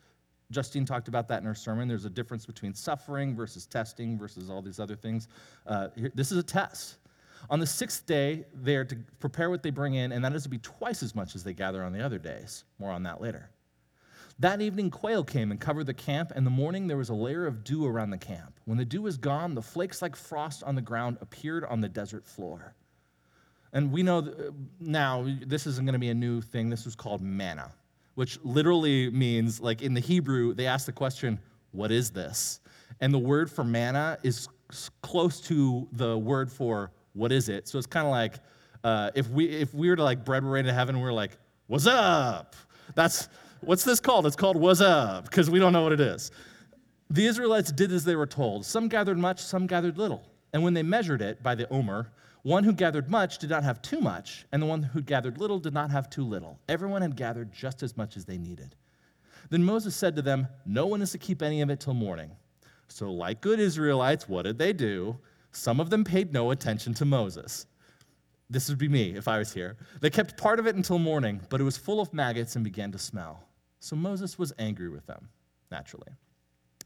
Justine 0.52 0.84
talked 0.84 1.08
about 1.08 1.26
that 1.26 1.40
in 1.40 1.46
her 1.46 1.54
sermon. 1.56 1.88
There's 1.88 2.04
a 2.04 2.10
difference 2.10 2.46
between 2.46 2.72
suffering 2.72 3.34
versus 3.34 3.66
testing 3.66 4.16
versus 4.16 4.48
all 4.48 4.62
these 4.62 4.78
other 4.78 4.94
things. 4.94 5.26
Uh, 5.66 5.88
this 6.14 6.30
is 6.30 6.38
a 6.38 6.44
test. 6.44 6.98
On 7.50 7.58
the 7.58 7.66
sixth 7.66 8.06
day, 8.06 8.44
they 8.54 8.76
are 8.76 8.84
to 8.84 8.96
prepare 9.18 9.50
what 9.50 9.64
they 9.64 9.70
bring 9.70 9.94
in, 9.94 10.12
and 10.12 10.24
that 10.24 10.32
is 10.32 10.44
to 10.44 10.48
be 10.48 10.58
twice 10.58 11.02
as 11.02 11.12
much 11.16 11.34
as 11.34 11.42
they 11.42 11.54
gather 11.54 11.82
on 11.82 11.92
the 11.92 12.04
other 12.04 12.20
days. 12.20 12.62
More 12.78 12.92
on 12.92 13.02
that 13.02 13.20
later. 13.20 13.50
That 14.38 14.60
evening, 14.60 14.90
quail 14.90 15.24
came 15.24 15.50
and 15.50 15.58
covered 15.58 15.86
the 15.86 15.94
camp, 15.94 16.30
and 16.34 16.46
the 16.46 16.50
morning 16.50 16.86
there 16.86 16.98
was 16.98 17.08
a 17.08 17.14
layer 17.14 17.46
of 17.46 17.64
dew 17.64 17.86
around 17.86 18.10
the 18.10 18.18
camp. 18.18 18.60
When 18.66 18.76
the 18.76 18.84
dew 18.84 19.02
was 19.02 19.16
gone, 19.16 19.54
the 19.54 19.62
flakes 19.62 20.02
like 20.02 20.14
frost 20.14 20.62
on 20.62 20.74
the 20.74 20.82
ground 20.82 21.16
appeared 21.22 21.64
on 21.64 21.80
the 21.80 21.88
desert 21.88 22.26
floor. 22.26 22.74
And 23.72 23.90
we 23.90 24.02
know 24.02 24.18
uh, 24.18 24.50
now 24.78 25.26
this 25.46 25.66
isn't 25.66 25.86
going 25.86 25.94
to 25.94 25.98
be 25.98 26.10
a 26.10 26.14
new 26.14 26.42
thing. 26.42 26.68
This 26.68 26.84
was 26.84 26.94
called 26.94 27.22
manna, 27.22 27.72
which 28.14 28.38
literally 28.44 29.10
means, 29.10 29.58
like 29.58 29.80
in 29.80 29.94
the 29.94 30.00
Hebrew, 30.00 30.52
they 30.52 30.66
ask 30.66 30.84
the 30.84 30.92
question, 30.92 31.38
What 31.72 31.90
is 31.90 32.10
this? 32.10 32.60
And 33.00 33.14
the 33.14 33.18
word 33.18 33.50
for 33.50 33.64
manna 33.64 34.18
is 34.22 34.48
close 35.00 35.40
to 35.42 35.88
the 35.92 36.16
word 36.18 36.52
for 36.52 36.92
what 37.14 37.32
is 37.32 37.48
it? 37.48 37.68
So 37.68 37.78
it's 37.78 37.86
kind 37.86 38.06
of 38.06 38.10
like 38.10 38.34
uh, 38.84 39.10
if, 39.14 39.30
we, 39.30 39.46
if 39.46 39.72
we 39.72 39.88
were 39.88 39.96
to 39.96 40.04
like 40.04 40.26
bread 40.26 40.44
right 40.44 40.64
to 40.64 40.72
heaven, 40.72 41.00
we're 41.00 41.12
like, 41.12 41.38
What's 41.68 41.86
up? 41.86 42.54
That's 42.94 43.28
What's 43.66 43.82
this 43.82 43.98
called? 43.98 44.26
It's 44.26 44.36
called 44.36 44.56
was 44.56 44.80
up, 44.80 45.24
because 45.24 45.50
we 45.50 45.58
don't 45.58 45.72
know 45.72 45.82
what 45.82 45.90
it 45.90 46.00
is. 46.00 46.30
The 47.10 47.26
Israelites 47.26 47.72
did 47.72 47.90
as 47.90 48.04
they 48.04 48.14
were 48.14 48.26
told. 48.26 48.64
Some 48.64 48.86
gathered 48.86 49.18
much, 49.18 49.40
some 49.40 49.66
gathered 49.66 49.98
little. 49.98 50.22
And 50.52 50.62
when 50.62 50.72
they 50.72 50.84
measured 50.84 51.20
it 51.20 51.42
by 51.42 51.56
the 51.56 51.68
omer, 51.68 52.12
one 52.42 52.62
who 52.62 52.72
gathered 52.72 53.10
much 53.10 53.38
did 53.38 53.50
not 53.50 53.64
have 53.64 53.82
too 53.82 54.00
much, 54.00 54.46
and 54.52 54.62
the 54.62 54.66
one 54.66 54.84
who 54.84 55.02
gathered 55.02 55.38
little 55.38 55.58
did 55.58 55.74
not 55.74 55.90
have 55.90 56.08
too 56.08 56.24
little. 56.24 56.60
Everyone 56.68 57.02
had 57.02 57.16
gathered 57.16 57.52
just 57.52 57.82
as 57.82 57.96
much 57.96 58.16
as 58.16 58.24
they 58.24 58.38
needed. 58.38 58.76
Then 59.50 59.64
Moses 59.64 59.96
said 59.96 60.14
to 60.14 60.22
them, 60.22 60.46
No 60.64 60.86
one 60.86 61.02
is 61.02 61.10
to 61.10 61.18
keep 61.18 61.42
any 61.42 61.60
of 61.60 61.68
it 61.68 61.80
till 61.80 61.94
morning. 61.94 62.30
So, 62.86 63.12
like 63.12 63.40
good 63.40 63.58
Israelites, 63.58 64.28
what 64.28 64.42
did 64.42 64.58
they 64.58 64.72
do? 64.72 65.18
Some 65.50 65.80
of 65.80 65.90
them 65.90 66.04
paid 66.04 66.32
no 66.32 66.52
attention 66.52 66.94
to 66.94 67.04
Moses. 67.04 67.66
This 68.48 68.68
would 68.68 68.78
be 68.78 68.88
me 68.88 69.16
if 69.16 69.26
I 69.26 69.38
was 69.38 69.52
here. 69.52 69.76
They 70.00 70.10
kept 70.10 70.36
part 70.36 70.60
of 70.60 70.68
it 70.68 70.76
until 70.76 71.00
morning, 71.00 71.40
but 71.48 71.60
it 71.60 71.64
was 71.64 71.76
full 71.76 72.00
of 72.00 72.14
maggots 72.14 72.54
and 72.54 72.64
began 72.64 72.92
to 72.92 72.98
smell. 72.98 73.45
So 73.80 73.96
Moses 73.96 74.38
was 74.38 74.52
angry 74.58 74.88
with 74.88 75.06
them, 75.06 75.28
naturally. 75.70 76.12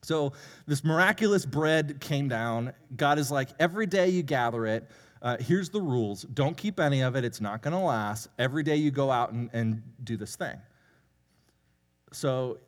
So 0.02 0.32
this 0.66 0.82
miraculous 0.82 1.44
bread 1.44 2.00
came 2.00 2.28
down. 2.28 2.72
God 2.96 3.18
is 3.18 3.30
like, 3.30 3.50
every 3.58 3.86
day 3.86 4.08
you 4.08 4.22
gather 4.22 4.66
it. 4.66 4.90
Uh, 5.22 5.36
here's 5.38 5.68
the 5.68 5.80
rules 5.80 6.22
don't 6.22 6.56
keep 6.56 6.80
any 6.80 7.02
of 7.02 7.14
it, 7.14 7.24
it's 7.24 7.40
not 7.40 7.60
going 7.60 7.72
to 7.72 7.80
last. 7.80 8.28
Every 8.38 8.62
day 8.62 8.76
you 8.76 8.90
go 8.90 9.10
out 9.10 9.32
and, 9.32 9.50
and 9.52 9.82
do 10.04 10.16
this 10.16 10.36
thing. 10.36 10.56
So 12.12 12.58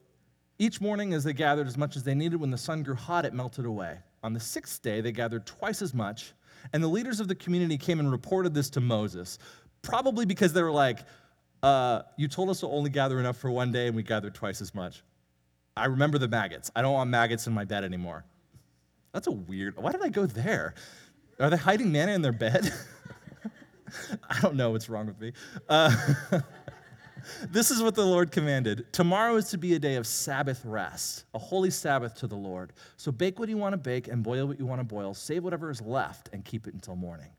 each 0.58 0.80
morning, 0.80 1.14
as 1.14 1.24
they 1.24 1.32
gathered 1.32 1.66
as 1.66 1.78
much 1.78 1.96
as 1.96 2.02
they 2.02 2.14
needed, 2.14 2.38
when 2.38 2.50
the 2.50 2.58
sun 2.58 2.82
grew 2.82 2.94
hot, 2.94 3.24
it 3.24 3.32
melted 3.32 3.64
away. 3.64 3.98
On 4.22 4.32
the 4.34 4.40
sixth 4.40 4.82
day, 4.82 5.00
they 5.00 5.12
gathered 5.12 5.46
twice 5.46 5.82
as 5.82 5.94
much 5.94 6.34
and 6.72 6.82
the 6.82 6.88
leaders 6.88 7.20
of 7.20 7.28
the 7.28 7.34
community 7.34 7.76
came 7.76 7.98
and 8.00 8.10
reported 8.10 8.54
this 8.54 8.70
to 8.70 8.80
Moses, 8.80 9.38
probably 9.82 10.24
because 10.24 10.52
they 10.52 10.62
were 10.62 10.72
like, 10.72 11.00
uh, 11.62 12.02
You 12.16 12.28
told 12.28 12.50
us 12.50 12.60
to 12.60 12.66
only 12.68 12.90
gather 12.90 13.18
enough 13.20 13.36
for 13.36 13.50
one 13.50 13.72
day, 13.72 13.86
and 13.86 13.96
we 13.96 14.02
gathered 14.02 14.34
twice 14.34 14.60
as 14.60 14.74
much. 14.74 15.02
I 15.76 15.86
remember 15.86 16.18
the 16.18 16.28
maggots. 16.28 16.70
I 16.76 16.82
don't 16.82 16.92
want 16.92 17.10
maggots 17.10 17.46
in 17.46 17.52
my 17.52 17.64
bed 17.64 17.84
anymore. 17.84 18.24
That's 19.12 19.26
a 19.26 19.32
weird. 19.32 19.76
Why 19.76 19.92
did 19.92 20.02
I 20.02 20.08
go 20.08 20.26
there? 20.26 20.74
Are 21.40 21.50
they 21.50 21.56
hiding 21.56 21.92
manna 21.92 22.12
in 22.12 22.22
their 22.22 22.32
bed? 22.32 22.72
I 24.30 24.40
don't 24.40 24.54
know 24.54 24.70
what's 24.70 24.88
wrong 24.88 25.06
with 25.06 25.20
me. 25.20 25.32
Uh, 25.68 25.94
this 27.50 27.70
is 27.70 27.82
what 27.82 27.94
the 27.94 28.04
Lord 28.04 28.32
commanded. 28.32 28.92
Tomorrow 28.92 29.36
is 29.36 29.50
to 29.50 29.58
be 29.58 29.74
a 29.74 29.78
day 29.78 29.96
of 29.96 30.06
Sabbath 30.06 30.64
rest, 30.64 31.24
a 31.34 31.38
holy 31.38 31.70
Sabbath 31.70 32.14
to 32.16 32.26
the 32.26 32.36
Lord. 32.36 32.72
So 32.96 33.12
bake 33.12 33.38
what 33.38 33.48
you 33.48 33.56
want 33.56 33.74
to 33.74 33.78
bake 33.78 34.08
and 34.08 34.22
boil 34.22 34.46
what 34.46 34.58
you 34.58 34.66
want 34.66 34.80
to 34.80 34.84
boil. 34.84 35.14
Save 35.14 35.44
whatever 35.44 35.70
is 35.70 35.80
left 35.80 36.30
and 36.32 36.44
keep 36.44 36.66
it 36.66 36.74
until 36.74 36.96
morning. 36.96 37.30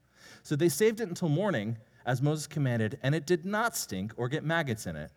So 0.44 0.56
they 0.56 0.70
saved 0.70 1.02
it 1.02 1.10
until 1.10 1.30
morning, 1.30 1.78
as 2.06 2.22
Moses 2.22 2.48
commanded, 2.48 3.00
and 3.04 3.14
it 3.16 3.26
did 3.26 3.46
not 3.46 3.76
stink 3.76 4.14
or 4.18 4.28
get 4.28 4.44
maggots 4.44 4.88
in 4.88 4.96
it. 4.96 5.12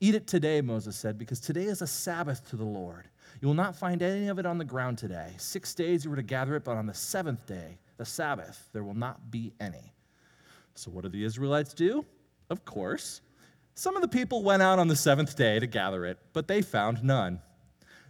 Eat 0.00 0.14
it 0.14 0.26
today, 0.26 0.60
Moses 0.60 0.96
said, 0.96 1.18
because 1.18 1.40
today 1.40 1.64
is 1.64 1.82
a 1.82 1.86
Sabbath 1.86 2.48
to 2.50 2.56
the 2.56 2.64
Lord. 2.64 3.08
You 3.40 3.48
will 3.48 3.54
not 3.54 3.76
find 3.76 4.02
any 4.02 4.28
of 4.28 4.38
it 4.38 4.46
on 4.46 4.58
the 4.58 4.64
ground 4.64 4.98
today. 4.98 5.32
Six 5.36 5.74
days 5.74 6.04
you 6.04 6.10
were 6.10 6.16
to 6.16 6.22
gather 6.22 6.56
it, 6.56 6.64
but 6.64 6.76
on 6.76 6.86
the 6.86 6.94
seventh 6.94 7.46
day, 7.46 7.78
the 7.98 8.04
Sabbath, 8.04 8.68
there 8.72 8.82
will 8.82 8.94
not 8.94 9.30
be 9.30 9.52
any. 9.60 9.92
So 10.74 10.90
what 10.90 11.02
did 11.02 11.12
the 11.12 11.24
Israelites 11.24 11.74
do? 11.74 12.04
Of 12.48 12.64
course, 12.64 13.20
some 13.74 13.94
of 13.94 14.02
the 14.02 14.08
people 14.08 14.42
went 14.42 14.62
out 14.62 14.78
on 14.78 14.88
the 14.88 14.96
seventh 14.96 15.36
day 15.36 15.58
to 15.58 15.66
gather 15.66 16.06
it, 16.06 16.18
but 16.32 16.48
they 16.48 16.62
found 16.62 17.04
none. 17.04 17.40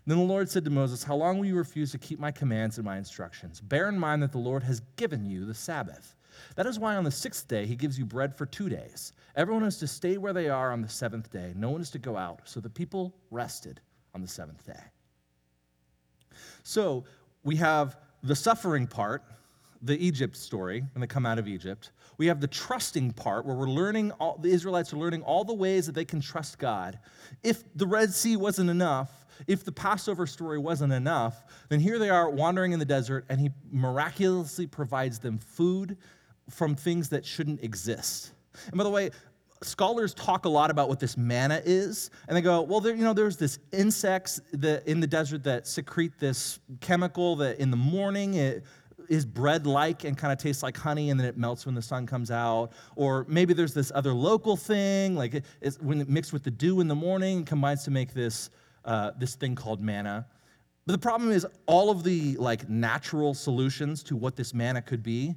Then 0.07 0.19
the 0.19 0.25
Lord 0.25 0.49
said 0.49 0.64
to 0.64 0.71
Moses, 0.71 1.04
How 1.04 1.14
long 1.14 1.38
will 1.38 1.47
you 1.47 1.57
refuse 1.57 1.92
to 1.92 1.99
keep 1.99 2.19
my 2.19 2.30
commands 2.30 2.78
and 2.78 2.85
my 2.85 2.97
instructions? 2.97 3.61
Bear 3.61 3.88
in 3.88 3.99
mind 3.99 4.23
that 4.23 4.33
the 4.33 4.38
Lord 4.38 4.62
has 4.62 4.80
given 4.97 5.26
you 5.26 5.45
the 5.45 5.54
Sabbath. 5.54 6.16
That 6.56 6.66
is 6.66 6.78
why 6.78 6.97
on 6.97 7.04
the 7.04 7.11
sixth 7.11 7.49
day 7.49 7.66
he 7.66 7.76
gives 7.76 7.99
you 7.99 8.04
bread 8.04 8.35
for 8.35 8.47
two 8.47 8.68
days. 8.68 9.12
Everyone 9.37 9.64
is 9.64 9.78
to 9.78 9.87
stay 9.87 10.18
where 10.18 10.32
they 10.32 10.49
are 10.49 10.73
on 10.73 10.82
the 10.82 10.88
seventh 10.88 11.30
day. 11.30 11.52
No 11.56 11.70
one 11.70 11.80
is 11.80 11.90
to 11.90 11.99
go 11.99 12.16
out. 12.16 12.42
So 12.44 12.61
the 12.61 12.70
people 12.70 13.14
rested 13.30 13.80
on 14.14 14.23
the 14.23 14.28
seventh 14.28 14.66
day. 14.66 14.80
So 16.62 17.04
we 17.44 17.56
have 17.56 17.97
the 18.23 18.37
suffering 18.37 18.87
part, 18.87 19.23
the 19.82 19.99
Egypt 20.04 20.37
story, 20.37 20.85
when 20.94 21.00
they 21.00 21.06
come 21.06 21.26
out 21.26 21.38
of 21.38 21.49
Egypt. 21.49 21.92
We 22.18 22.26
have 22.26 22.40
the 22.40 22.49
trusting 22.49 23.12
part 23.12 23.47
where 23.47 23.56
we're 23.56 23.70
learning, 23.70 24.12
all, 24.12 24.37
the 24.38 24.50
Israelites 24.50 24.92
are 24.92 24.99
learning 24.99 25.23
all 25.23 25.44
the 25.44 25.54
ways 25.54 25.87
that 25.87 25.94
they 25.94 26.04
can 26.04 26.20
trust 26.20 26.59
God. 26.59 26.99
If 27.42 27.64
the 27.75 27.87
Red 27.87 28.12
Sea 28.12 28.37
wasn't 28.37 28.68
enough, 28.68 29.26
if 29.47 29.64
the 29.64 29.73
Passover 29.73 30.26
story 30.26 30.59
wasn't 30.59 30.92
enough, 30.92 31.42
then 31.70 31.80
here 31.80 31.99
they 31.99 32.11
are 32.11 32.28
wandering 32.28 32.73
in 32.73 32.78
the 32.78 32.85
desert, 32.85 33.25
and 33.30 33.40
He 33.40 33.50
miraculously 33.70 34.66
provides 34.66 35.18
them 35.18 35.38
food 35.38 35.97
from 36.50 36.75
things 36.75 37.09
that 37.09 37.25
shouldn't 37.25 37.62
exist. 37.62 38.33
And 38.66 38.76
by 38.76 38.85
the 38.85 38.90
way, 38.90 39.11
scholars 39.62 40.14
talk 40.14 40.45
a 40.45 40.49
lot 40.49 40.71
about 40.71 40.88
what 40.88 41.00
this 41.00 41.16
manna 41.16 41.61
is, 41.64 42.11
and 42.28 42.37
they 42.37 42.40
go, 42.40 42.62
well, 42.62 42.80
there, 42.80 42.95
you 42.95 43.04
know, 43.04 43.12
there's 43.12 43.37
this 43.37 43.59
insects 43.73 44.40
that 44.52 44.87
in 44.87 45.00
the 45.00 45.07
desert 45.07 45.45
that 45.45 45.66
secrete 45.66 46.19
this 46.19 46.61
chemical 46.80 47.37
that 47.37 47.59
in 47.59 47.71
the 47.71 47.76
morning 47.76 48.35
it 48.35 48.64
is 49.09 49.26
bread 49.26 49.66
like 49.66 50.04
and 50.04 50.16
kind 50.16 50.33
of 50.33 50.38
tastes 50.38 50.62
like 50.62 50.76
honey 50.76 51.11
and 51.11 51.19
then 51.19 51.26
it 51.26 51.37
melts 51.37 51.66
when 51.66 51.75
the 51.75 51.83
sun 51.83 52.07
comes 52.07 52.30
out 52.30 52.71
or 52.95 53.26
maybe 53.28 53.52
there's 53.52 53.75
this 53.75 53.90
other 53.95 54.12
local 54.12 54.57
thing 54.57 55.16
like 55.16 55.35
it, 55.35 55.45
it's 55.61 55.80
when 55.80 56.00
it 56.00 56.09
mixed 56.09 56.33
with 56.33 56.45
the 56.45 56.50
dew 56.50 56.80
in 56.80 56.87
the 56.87 56.95
morning 56.95 57.45
combines 57.45 57.83
to 57.83 57.90
make 57.90 58.14
this 58.14 58.50
uh, 58.85 59.11
this 59.19 59.35
thing 59.35 59.57
called 59.57 59.80
manna 59.80 60.25
but 60.87 60.92
the 60.92 60.99
problem 60.99 61.33
is 61.33 61.45
all 61.66 61.90
of 61.90 62.04
the 62.04 62.37
like 62.37 62.69
natural 62.69 63.35
solutions 63.35 64.02
to 64.04 64.16
what 64.16 64.37
this 64.37 64.54
manna 64.54 64.80
could 64.80 65.02
be 65.02 65.35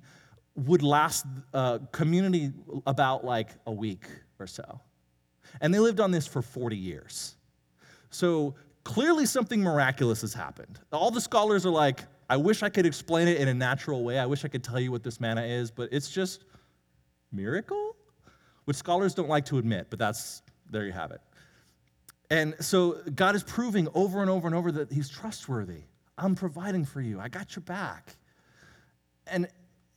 would 0.55 0.83
last 0.83 1.25
a 1.53 1.57
uh, 1.57 1.79
community 1.91 2.51
about 2.85 3.25
like 3.25 3.49
a 3.65 3.71
week 3.71 4.05
or 4.39 4.47
so 4.47 4.79
and 5.61 5.73
they 5.73 5.79
lived 5.79 5.99
on 5.99 6.11
this 6.11 6.27
for 6.27 6.41
40 6.41 6.77
years 6.77 7.35
so 8.09 8.55
clearly 8.83 9.25
something 9.25 9.61
miraculous 9.61 10.21
has 10.21 10.33
happened 10.33 10.79
all 10.91 11.11
the 11.11 11.21
scholars 11.21 11.65
are 11.65 11.71
like 11.71 12.01
I 12.29 12.37
wish 12.37 12.63
I 12.63 12.69
could 12.69 12.87
explain 12.87 13.27
it 13.27 13.39
in 13.39 13.47
a 13.47 13.53
natural 13.53 14.03
way. 14.03 14.17
I 14.17 14.25
wish 14.25 14.45
I 14.45 14.47
could 14.47 14.63
tell 14.63 14.79
you 14.79 14.91
what 14.91 15.03
this 15.03 15.19
manna 15.19 15.43
is, 15.43 15.69
but 15.69 15.89
it's 15.91 16.09
just 16.09 16.45
miracle, 17.31 17.95
which 18.65 18.77
scholars 18.77 19.13
don't 19.13 19.29
like 19.29 19.45
to 19.45 19.57
admit, 19.57 19.87
but 19.89 19.99
that's 19.99 20.41
there 20.69 20.85
you 20.85 20.91
have 20.91 21.11
it. 21.11 21.21
And 22.29 22.55
so 22.59 23.01
God 23.13 23.35
is 23.35 23.43
proving 23.43 23.87
over 23.93 24.21
and 24.21 24.29
over 24.29 24.47
and 24.47 24.55
over 24.55 24.71
that 24.71 24.91
He's 24.91 25.09
trustworthy. 25.09 25.83
I'm 26.17 26.33
providing 26.35 26.85
for 26.85 27.01
you. 27.01 27.19
I 27.19 27.27
got 27.27 27.55
your 27.55 27.61
back. 27.61 28.15
And 29.27 29.47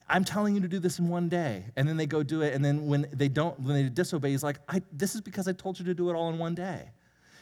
I'm 0.09 0.25
telling 0.25 0.55
you 0.55 0.61
to 0.61 0.69
do 0.69 0.79
this 0.79 0.99
in 0.99 1.09
one 1.09 1.29
day. 1.29 1.65
And 1.77 1.89
then 1.89 1.97
they 1.97 2.07
go 2.07 2.23
do 2.23 2.43
it. 2.43 2.55
And 2.55 2.65
then 2.65 2.87
when 2.87 3.09
they 3.13 3.29
don't, 3.29 3.59
when 3.61 3.75
they 3.75 3.89
disobey, 3.89 4.31
He's 4.31 4.45
like, 4.45 4.59
This 4.93 5.15
is 5.15 5.21
because 5.21 5.49
I 5.49 5.53
told 5.53 5.79
you 5.79 5.85
to 5.87 5.95
do 5.95 6.11
it 6.11 6.15
all 6.15 6.29
in 6.29 6.39
one 6.39 6.55
day. 6.55 6.91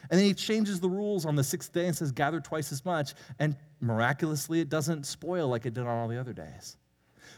And 0.09 0.19
then 0.19 0.27
he 0.27 0.33
changes 0.33 0.79
the 0.79 0.89
rules 0.89 1.25
on 1.25 1.35
the 1.35 1.43
sixth 1.43 1.73
day 1.73 1.87
and 1.87 1.95
says, 1.95 2.11
gather 2.11 2.39
twice 2.39 2.71
as 2.71 2.85
much. 2.85 3.13
And 3.39 3.55
miraculously, 3.81 4.59
it 4.59 4.69
doesn't 4.69 5.05
spoil 5.05 5.47
like 5.47 5.65
it 5.65 5.73
did 5.73 5.81
on 5.81 5.87
all 5.87 6.07
the 6.07 6.19
other 6.19 6.33
days. 6.33 6.77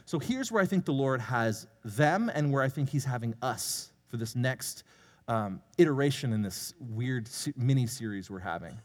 So 0.06 0.20
here's 0.20 0.52
where 0.52 0.62
I 0.62 0.66
think 0.66 0.86
the 0.86 0.94
Lord 0.94 1.22
has 1.22 1.68
them 1.84 2.30
and 2.34 2.52
where 2.52 2.64
I 2.64 2.70
think 2.70 2.90
he's 2.90 3.06
having 3.06 3.34
us 3.42 3.92
for 4.08 4.18
this 4.18 4.36
next 4.36 4.84
um, 5.28 5.62
iteration 5.78 6.34
in 6.34 6.42
this 6.42 6.74
weird 6.80 7.30
mini 7.56 7.88
series 7.88 8.30
we're 8.30 8.40
having 8.40 8.78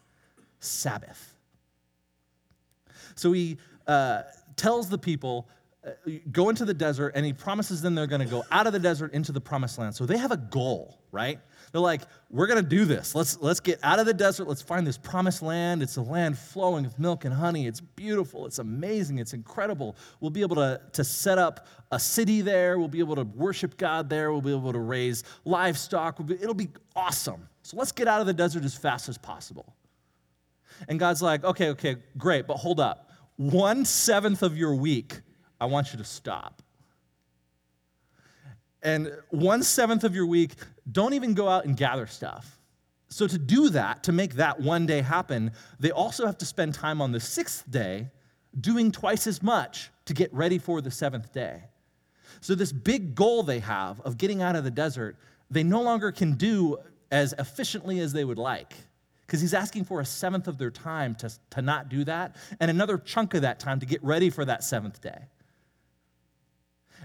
Sabbath. 0.61 1.35
So 3.15 3.33
he 3.33 3.59
uh, 3.87 4.23
tells 4.57 4.89
the 4.89 4.99
people, 4.99 5.49
Uh, 5.85 5.91
go 6.31 6.49
into 6.49 6.65
the 6.65 6.75
desert, 6.75 7.13
and 7.17 7.27
he 7.27 7.33
promises 7.33 7.83
them 7.83 7.97
they're 7.97 8.07
going 8.07 8.21
to 8.21 8.27
go 8.27 8.45
out 8.53 8.69
of 8.69 8.73
the 8.73 8.79
desert 8.79 9.13
into 9.13 9.33
the 9.33 9.41
promised 9.41 9.79
land. 9.79 9.93
So 9.95 10.07
they 10.07 10.17
have 10.17 10.31
a 10.31 10.37
goal, 10.37 11.01
right? 11.11 11.41
They're 11.73 11.81
like, 11.81 12.03
we're 12.31 12.47
going 12.47 12.63
to 12.63 12.69
do 12.69 12.85
this. 12.85 13.17
Let's, 13.17 13.41
let's 13.41 13.59
get 13.59 13.81
out 13.83 13.99
of 13.99 14.07
the 14.07 14.15
desert. 14.15 14.47
Let's 14.47 14.63
find 14.63 14.87
this 14.87 14.97
promised 14.97 15.43
land. 15.43 15.83
It's 15.83 15.97
a 15.97 16.03
land 16.03 16.39
flowing 16.39 16.85
with 16.85 16.99
milk 17.01 17.25
and 17.25 17.35
honey. 17.35 17.67
It's 17.67 17.81
beautiful. 17.81 18.47
It's 18.47 18.61
amazing. 18.61 19.19
It's 19.19 19.33
incredible. 19.33 19.97
We'll 20.21 20.31
be 20.31 20.43
able 20.43 20.57
to, 20.57 20.81
to 20.93 21.03
set 21.03 21.39
up 21.39 21.67
a 21.91 21.99
city 21.99 22.43
there. 22.43 22.79
We'll 22.79 22.87
be 22.87 23.01
able 23.01 23.17
to 23.17 23.25
worship 23.25 23.77
God 23.77 24.09
there. 24.09 24.31
We'll 24.31 24.41
be 24.41 24.53
able 24.53 24.73
to 24.73 24.79
raise 24.79 25.25
livestock. 25.45 26.19
We'll 26.19 26.29
be, 26.29 26.35
it'll 26.35 26.55
be 26.55 26.69
awesome. 26.95 27.49
So 27.63 27.77
let's 27.77 27.91
get 27.91 28.07
out 28.07 28.21
of 28.21 28.29
the 28.29 28.35
desert 28.35 28.65
as 28.65 28.77
fast 28.77 29.09
as 29.09 29.19
possible. 29.19 29.75
And 30.89 31.01
God's 31.01 31.23
like, 31.23 31.43
okay, 31.43 31.71
okay, 31.71 31.97
great, 32.17 32.47
but 32.47 32.59
hold 32.59 32.79
up. 32.79 33.11
One 33.37 33.85
seventh 33.85 34.43
of 34.43 34.57
your 34.57 34.75
week, 34.75 35.21
I 35.63 35.67
want 35.67 35.93
you 35.93 35.99
to 35.99 36.05
stop 36.05 36.63
and 38.83 39.13
one 39.31 39.63
seventh 39.63 40.05
of 40.05 40.15
your 40.15 40.27
week, 40.27 40.55
don't 40.91 41.15
even 41.15 41.35
go 41.35 41.49
out 41.49 41.65
and 41.65 41.77
gather 41.77 42.07
stuff. 42.07 42.59
So, 43.09 43.27
to 43.27 43.39
do 43.39 43.69
that, 43.71 44.03
to 44.05 44.13
make 44.13 44.35
that 44.35 44.61
one 44.61 44.87
day 44.87 45.03
happen, 45.03 45.53
they 45.79 45.91
also 45.91 46.27
have 46.27 46.39
to 46.39 46.47
spend 46.47 46.75
time 46.75 47.01
on 47.01 47.13
the 47.13 47.21
sixth 47.21 47.71
day 47.71 48.11
doing 48.59 48.91
twice 48.91 49.27
as 49.27 49.43
much 49.43 49.91
to 50.07 50.15
get 50.15 50.33
ready 50.33 50.59
for 50.59 50.81
the 50.81 50.91
seventh 50.91 51.33
day. 51.33 51.63
So, 52.41 52.55
this 52.55 52.73
big 52.73 53.15
goal 53.15 53.43
they 53.43 53.59
have 53.61 54.01
of 54.01 54.17
getting 54.17 54.43
out 54.43 54.57
of 54.57 54.65
the 54.65 54.71
desert, 54.71 55.17
they 55.51 55.63
no 55.63 55.83
longer 55.83 56.11
can 56.11 56.33
do 56.33 56.79
as 57.11 57.35
efficiently 57.39 58.01
as 58.01 58.15
they 58.15 58.25
would 58.25 58.39
like. 58.39 58.73
Because 59.27 59.43
he's 59.43 59.55
asking 59.55 59.85
for 59.85 60.01
a 60.01 60.05
seventh 60.05 60.49
of 60.49 60.59
their 60.59 60.71
time 60.71 61.15
to, 61.17 61.31
to 61.51 61.63
not 61.63 61.91
do 61.91 62.05
that, 62.05 62.37
and 62.61 62.71
another 62.71 62.97
chunk 62.97 63.35
of 63.35 63.43
that 63.43 63.61
time 63.61 63.79
to 63.81 63.87
get 63.87 64.03
ready 64.03 64.31
for 64.31 64.45
that 64.47 64.65
seventh 64.65 65.01
day. 65.03 65.27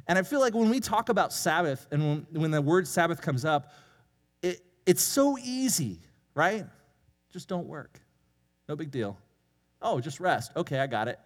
And 0.07 0.17
I 0.17 0.23
feel 0.23 0.39
like 0.39 0.53
when 0.53 0.69
we 0.69 0.79
talk 0.79 1.09
about 1.09 1.33
Sabbath 1.33 1.87
and 1.91 2.25
when, 2.31 2.41
when 2.41 2.51
the 2.51 2.61
word 2.61 2.87
Sabbath 2.87 3.21
comes 3.21 3.45
up, 3.45 3.71
it, 4.41 4.61
it's 4.85 5.01
so 5.01 5.37
easy, 5.43 5.99
right? 6.35 6.65
Just 7.31 7.47
don't 7.47 7.67
work. 7.67 7.99
No 8.69 8.75
big 8.75 8.91
deal. 8.91 9.17
Oh, 9.81 9.99
just 9.99 10.19
rest. 10.19 10.51
Okay, 10.55 10.79
I 10.79 10.87
got 10.87 11.07
it. 11.07 11.19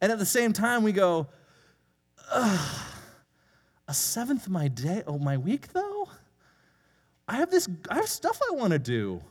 And 0.00 0.10
at 0.10 0.18
the 0.18 0.26
same 0.26 0.52
time, 0.52 0.82
we 0.82 0.92
go, 0.92 1.28
a 2.32 3.94
seventh 3.94 4.46
of 4.46 4.52
my 4.52 4.68
day, 4.68 5.02
oh, 5.06 5.18
my 5.18 5.36
week 5.36 5.72
though? 5.72 6.08
I 7.28 7.36
have 7.36 7.50
this, 7.50 7.68
I 7.88 7.96
have 7.96 8.08
stuff 8.08 8.38
I 8.50 8.54
want 8.54 8.72
to 8.72 8.78
do. 8.78 9.22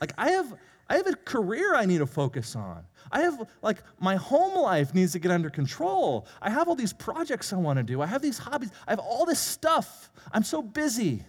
Like 0.00 0.12
I 0.16 0.30
have, 0.30 0.54
I 0.90 0.96
have 0.96 1.06
a 1.06 1.14
career 1.14 1.76
I 1.76 1.86
need 1.86 1.98
to 1.98 2.06
focus 2.06 2.56
on. 2.56 2.84
I 3.12 3.20
have, 3.20 3.48
like, 3.62 3.78
my 4.00 4.16
home 4.16 4.60
life 4.60 4.92
needs 4.92 5.12
to 5.12 5.20
get 5.20 5.30
under 5.30 5.48
control. 5.48 6.26
I 6.42 6.50
have 6.50 6.66
all 6.66 6.74
these 6.74 6.92
projects 6.92 7.52
I 7.52 7.56
want 7.56 7.76
to 7.76 7.84
do. 7.84 8.02
I 8.02 8.06
have 8.06 8.20
these 8.20 8.38
hobbies. 8.38 8.70
I 8.88 8.90
have 8.90 8.98
all 8.98 9.24
this 9.24 9.38
stuff. 9.38 10.10
I'm 10.32 10.42
so 10.42 10.60
busy. 10.60 11.22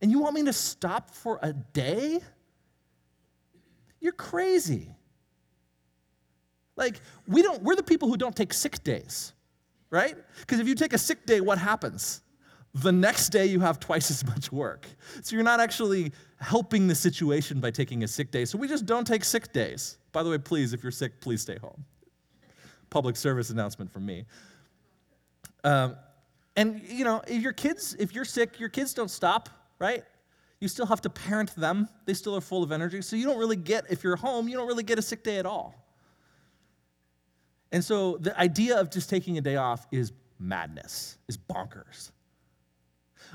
And 0.00 0.10
you 0.12 0.20
want 0.20 0.36
me 0.36 0.44
to 0.44 0.52
stop 0.52 1.10
for 1.10 1.40
a 1.42 1.52
day? 1.52 2.20
You're 4.00 4.12
crazy. 4.12 4.94
Like, 6.76 7.00
we 7.26 7.42
don't, 7.42 7.62
we're 7.64 7.76
the 7.76 7.82
people 7.82 8.08
who 8.08 8.16
don't 8.16 8.36
take 8.36 8.52
sick 8.52 8.84
days, 8.84 9.32
right? 9.90 10.16
Because 10.38 10.60
if 10.60 10.68
you 10.68 10.76
take 10.76 10.92
a 10.92 10.98
sick 10.98 11.26
day, 11.26 11.40
what 11.40 11.58
happens? 11.58 12.22
The 12.74 12.92
next 12.92 13.30
day 13.30 13.46
you 13.46 13.60
have 13.60 13.80
twice 13.80 14.10
as 14.10 14.24
much 14.24 14.52
work. 14.52 14.86
So 15.22 15.34
you're 15.34 15.44
not 15.44 15.60
actually 15.60 16.12
helping 16.38 16.86
the 16.86 16.94
situation 16.94 17.60
by 17.60 17.70
taking 17.70 18.04
a 18.04 18.08
sick 18.08 18.30
day. 18.30 18.44
So 18.44 18.58
we 18.58 18.68
just 18.68 18.86
don't 18.86 19.06
take 19.06 19.24
sick 19.24 19.52
days. 19.52 19.98
By 20.12 20.22
the 20.22 20.30
way, 20.30 20.38
please, 20.38 20.72
if 20.72 20.82
you're 20.82 20.92
sick, 20.92 21.20
please 21.20 21.42
stay 21.42 21.58
home. 21.58 21.84
Public 22.88 23.16
service 23.16 23.50
announcement 23.50 23.90
from 23.92 24.06
me. 24.06 24.24
Um, 25.64 25.96
and 26.56 26.80
you 26.86 27.04
know, 27.04 27.22
if 27.26 27.42
your 27.42 27.52
kids, 27.52 27.96
if 27.98 28.14
you're 28.14 28.24
sick, 28.24 28.60
your 28.60 28.68
kids 28.68 28.94
don't 28.94 29.10
stop, 29.10 29.48
right? 29.78 30.04
You 30.60 30.68
still 30.68 30.86
have 30.86 31.00
to 31.02 31.10
parent 31.10 31.54
them. 31.56 31.88
They 32.04 32.14
still 32.14 32.36
are 32.36 32.40
full 32.40 32.62
of 32.62 32.70
energy. 32.70 33.02
So 33.02 33.16
you 33.16 33.24
don't 33.24 33.38
really 33.38 33.56
get, 33.56 33.86
if 33.90 34.04
you're 34.04 34.16
home, 34.16 34.48
you 34.48 34.56
don't 34.56 34.68
really 34.68 34.82
get 34.82 34.98
a 34.98 35.02
sick 35.02 35.24
day 35.24 35.38
at 35.38 35.46
all. 35.46 35.74
And 37.72 37.84
so 37.84 38.16
the 38.18 38.38
idea 38.38 38.78
of 38.78 38.90
just 38.90 39.08
taking 39.08 39.38
a 39.38 39.40
day 39.40 39.56
off 39.56 39.86
is 39.90 40.12
madness, 40.38 41.18
is 41.28 41.36
bonkers. 41.36 42.10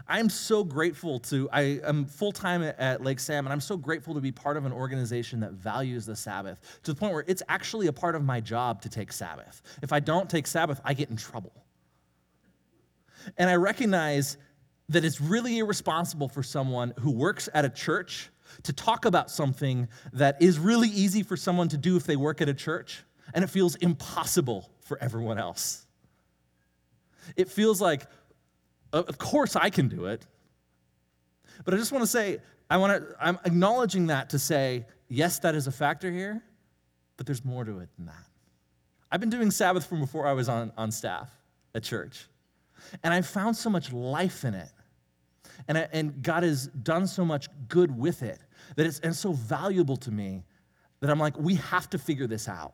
I'm 0.07 0.29
so 0.29 0.63
grateful 0.63 1.19
to, 1.21 1.49
I 1.51 1.79
am 1.83 2.05
full 2.05 2.31
time 2.31 2.63
at 2.63 3.03
Lake 3.03 3.19
Sam, 3.19 3.45
and 3.45 3.53
I'm 3.53 3.61
so 3.61 3.77
grateful 3.77 4.13
to 4.13 4.21
be 4.21 4.31
part 4.31 4.57
of 4.57 4.65
an 4.65 4.71
organization 4.71 5.39
that 5.41 5.53
values 5.53 6.05
the 6.05 6.15
Sabbath 6.15 6.59
to 6.83 6.93
the 6.93 6.99
point 6.99 7.13
where 7.13 7.25
it's 7.27 7.43
actually 7.49 7.87
a 7.87 7.93
part 7.93 8.15
of 8.15 8.23
my 8.23 8.39
job 8.39 8.81
to 8.81 8.89
take 8.89 9.11
Sabbath. 9.11 9.61
If 9.81 9.93
I 9.93 9.99
don't 9.99 10.29
take 10.29 10.47
Sabbath, 10.47 10.81
I 10.83 10.93
get 10.93 11.09
in 11.09 11.17
trouble. 11.17 11.53
And 13.37 13.49
I 13.49 13.55
recognize 13.55 14.37
that 14.89 15.03
it's 15.03 15.19
really 15.19 15.57
irresponsible 15.57 16.29
for 16.29 16.43
someone 16.43 16.93
who 16.99 17.11
works 17.11 17.49
at 17.53 17.65
a 17.65 17.69
church 17.69 18.29
to 18.63 18.73
talk 18.73 19.05
about 19.05 19.31
something 19.31 19.87
that 20.13 20.41
is 20.41 20.59
really 20.59 20.89
easy 20.89 21.23
for 21.23 21.35
someone 21.35 21.67
to 21.69 21.77
do 21.77 21.95
if 21.97 22.03
they 22.03 22.15
work 22.15 22.41
at 22.41 22.49
a 22.49 22.53
church, 22.53 23.03
and 23.33 23.43
it 23.43 23.47
feels 23.47 23.75
impossible 23.75 24.69
for 24.81 25.01
everyone 25.01 25.39
else. 25.39 25.85
It 27.35 27.49
feels 27.49 27.81
like 27.81 28.05
of 28.99 29.17
course, 29.17 29.55
I 29.55 29.69
can 29.69 29.87
do 29.87 30.05
it. 30.05 30.25
But 31.63 31.73
I 31.73 31.77
just 31.77 31.91
want 31.91 32.03
to 32.03 32.07
say, 32.07 32.39
I 32.69 32.77
want 32.77 32.93
to, 32.93 33.15
I'm 33.19 33.39
acknowledging 33.45 34.07
that 34.07 34.29
to 34.31 34.39
say, 34.39 34.85
yes, 35.07 35.39
that 35.39 35.55
is 35.55 35.67
a 35.67 35.71
factor 35.71 36.11
here, 36.11 36.43
but 37.17 37.25
there's 37.25 37.45
more 37.45 37.63
to 37.63 37.79
it 37.79 37.89
than 37.97 38.07
that. 38.07 38.25
I've 39.11 39.19
been 39.19 39.29
doing 39.29 39.51
Sabbath 39.51 39.85
from 39.85 39.99
before 39.99 40.27
I 40.27 40.33
was 40.33 40.49
on, 40.49 40.71
on 40.77 40.91
staff 40.91 41.29
at 41.73 41.83
church, 41.83 42.27
and 43.03 43.13
I 43.13 43.21
found 43.21 43.55
so 43.55 43.69
much 43.69 43.93
life 43.93 44.43
in 44.43 44.53
it. 44.53 44.69
And, 45.67 45.77
I, 45.77 45.87
and 45.93 46.21
God 46.21 46.43
has 46.43 46.67
done 46.67 47.07
so 47.07 47.23
much 47.23 47.47
good 47.69 47.97
with 47.97 48.23
it 48.23 48.39
that 48.75 48.85
it's, 48.85 48.99
and 48.99 49.15
so 49.15 49.31
valuable 49.31 49.95
to 49.97 50.11
me 50.11 50.43
that 50.99 51.09
I'm 51.09 51.19
like, 51.19 51.37
we 51.37 51.55
have 51.55 51.89
to 51.91 51.97
figure 51.97 52.27
this 52.27 52.49
out. 52.49 52.73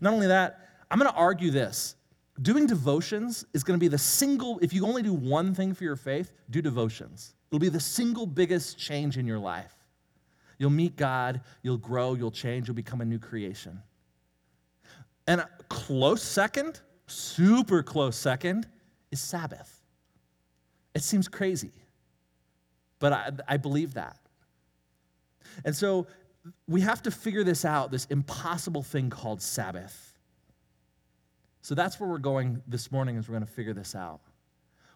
Not 0.00 0.12
only 0.12 0.28
that, 0.28 0.68
I'm 0.90 0.98
going 0.98 1.10
to 1.10 1.16
argue 1.16 1.50
this. 1.50 1.96
Doing 2.40 2.66
devotions 2.66 3.44
is 3.52 3.62
going 3.62 3.78
to 3.78 3.80
be 3.80 3.88
the 3.88 3.98
single, 3.98 4.58
if 4.62 4.72
you 4.72 4.86
only 4.86 5.02
do 5.02 5.12
one 5.12 5.54
thing 5.54 5.74
for 5.74 5.84
your 5.84 5.96
faith, 5.96 6.32
do 6.50 6.62
devotions. 6.62 7.34
It'll 7.50 7.60
be 7.60 7.68
the 7.68 7.80
single 7.80 8.24
biggest 8.24 8.78
change 8.78 9.18
in 9.18 9.26
your 9.26 9.38
life. 9.38 9.74
You'll 10.58 10.70
meet 10.70 10.96
God, 10.96 11.42
you'll 11.62 11.76
grow, 11.76 12.14
you'll 12.14 12.30
change, 12.30 12.68
you'll 12.68 12.74
become 12.74 13.00
a 13.00 13.04
new 13.04 13.18
creation. 13.18 13.82
And 15.26 15.40
a 15.40 15.48
close 15.68 16.22
second, 16.22 16.80
super 17.06 17.82
close 17.82 18.16
second, 18.16 18.66
is 19.10 19.20
Sabbath. 19.20 19.82
It 20.94 21.02
seems 21.02 21.28
crazy, 21.28 21.72
but 22.98 23.12
I, 23.12 23.30
I 23.48 23.56
believe 23.56 23.94
that. 23.94 24.18
And 25.64 25.76
so 25.76 26.06
we 26.66 26.80
have 26.80 27.02
to 27.02 27.10
figure 27.10 27.44
this 27.44 27.64
out 27.64 27.90
this 27.90 28.06
impossible 28.06 28.82
thing 28.82 29.10
called 29.10 29.42
Sabbath. 29.42 30.11
So 31.62 31.76
that's 31.76 32.00
where 32.00 32.08
we're 32.08 32.18
going 32.18 32.60
this 32.66 32.90
morning 32.90 33.16
as 33.16 33.28
we're 33.28 33.34
going 33.34 33.46
to 33.46 33.52
figure 33.52 33.72
this 33.72 33.94
out. 33.94 34.20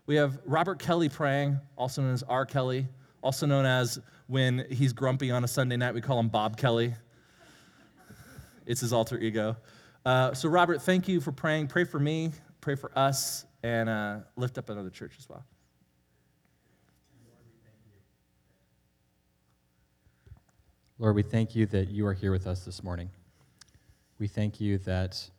We 0.07 0.17
have 0.17 0.41
Robert 0.45 0.81
Kelly 0.81 1.09
praying, 1.09 1.61
also 1.77 2.03
known 2.03 2.13
as 2.13 2.25
R. 2.25 2.45
Kelly, 2.45 2.89
also 3.23 3.47
known 3.47 3.65
as 3.65 4.01
when 4.27 4.67
he's 4.69 4.93
grumpy 4.93 5.31
on 5.31 5.45
a 5.45 5.49
Sunday 5.49 5.77
night, 5.77 5.95
we 5.95 6.01
call 6.01 6.19
him 6.19 6.29
Bob 6.29 6.57
Kelly. 6.57 6.93
It's 8.67 8.81
his 8.81 8.93
alter 8.93 9.17
ego. 9.19 9.57
Uh, 10.05 10.35
so, 10.35 10.49
Robert, 10.49 10.83
thank 10.83 11.07
you 11.07 11.21
for 11.21 11.31
praying. 11.31 11.69
Pray 11.69 11.85
for 11.85 12.01
me, 12.01 12.33
pray 12.61 12.75
for 12.75 12.91
us, 12.99 13.47
and 13.63 13.89
uh, 13.89 14.19
lift 14.35 14.59
up 14.59 14.69
another 14.69 14.91
church 14.91 15.13
as 15.21 15.29
well. 15.29 15.45
Lord, 20.99 21.15
we 21.15 21.23
thank 21.23 21.55
you 21.55 21.67
that 21.67 21.91
you 21.91 22.05
are 22.07 22.15
here 22.15 22.33
with 22.33 22.49
us 22.49 22.65
this 22.65 22.83
morning. 22.83 23.11
We 24.19 24.27
thank 24.27 24.61
you 24.61 24.79
that 24.79 25.31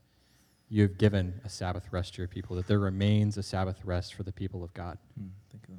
you 0.70 0.82
have 0.82 0.98
given 0.98 1.40
a 1.46 1.50
Sabbath 1.50 1.88
rest 1.92 2.16
to 2.16 2.22
your 2.22 2.28
people, 2.28 2.56
that 2.56 2.68
there 2.68 2.80
remains 2.80 3.38
a 3.38 3.44
Sabbath 3.44 3.80
rest 3.86 4.14
for 4.14 4.24
the 4.24 4.32
people 4.32 4.64
of 4.64 4.74
God. 4.74 4.98
Mm, 5.20 5.30
thank 5.52 5.64
you. 5.70 5.76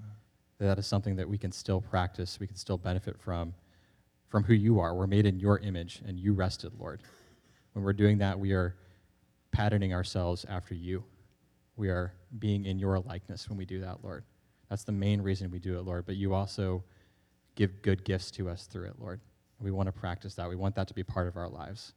That, 0.59 0.67
that 0.67 0.79
is 0.79 0.87
something 0.87 1.17
that 1.17 1.29
we 1.29 1.39
can 1.39 1.53
still 1.53 1.81
practice, 1.81 2.39
we 2.41 2.47
can 2.47 2.57
still 2.57 2.79
benefit 2.79 3.21
from, 3.21 3.55
from 4.29 4.45
who 4.45 4.55
you 4.55 4.81
are. 4.81 4.95
We're 4.95 5.07
made 5.07 5.27
in 5.27 5.39
your 5.39 5.59
image, 5.59 6.03
and 6.07 6.19
you 6.19 6.33
rested, 6.33 6.73
Lord. 6.79 7.03
When 7.73 7.85
we're 7.85 7.93
doing 7.93 8.19
that, 8.19 8.39
we 8.39 8.53
are 8.53 8.75
patterning 9.53 9.93
ourselves 9.93 10.47
after 10.49 10.75
you. 10.75 11.05
We 11.77 11.91
are 11.91 12.13
being 12.39 12.65
in 12.65 12.79
your 12.79 12.99
likeness 12.99 13.49
when 13.49 13.59
we 13.59 13.65
do 13.65 13.81
that, 13.81 14.03
Lord. 14.03 14.25
That's 14.69 14.85
the 14.85 14.93
main 14.93 15.21
reason 15.21 15.51
we 15.51 15.59
do 15.59 15.79
it, 15.79 15.83
Lord. 15.83 16.07
But 16.07 16.17
you 16.17 16.35
also 16.35 16.83
give 17.55 17.83
good 17.83 18.05
gifts 18.05 18.31
to 18.33 18.49
us 18.49 18.67
through 18.67 18.87
it, 18.87 18.95
Lord. 18.99 19.21
We 19.61 19.71
want 19.71 19.87
to 19.87 19.93
practice 19.93 20.35
that. 20.35 20.49
We 20.49 20.57
want 20.57 20.75
that 20.77 20.89
to 20.89 20.95
be 20.95 21.03
part 21.03 21.27
of 21.27 21.37
our 21.37 21.49
lives. 21.49 21.93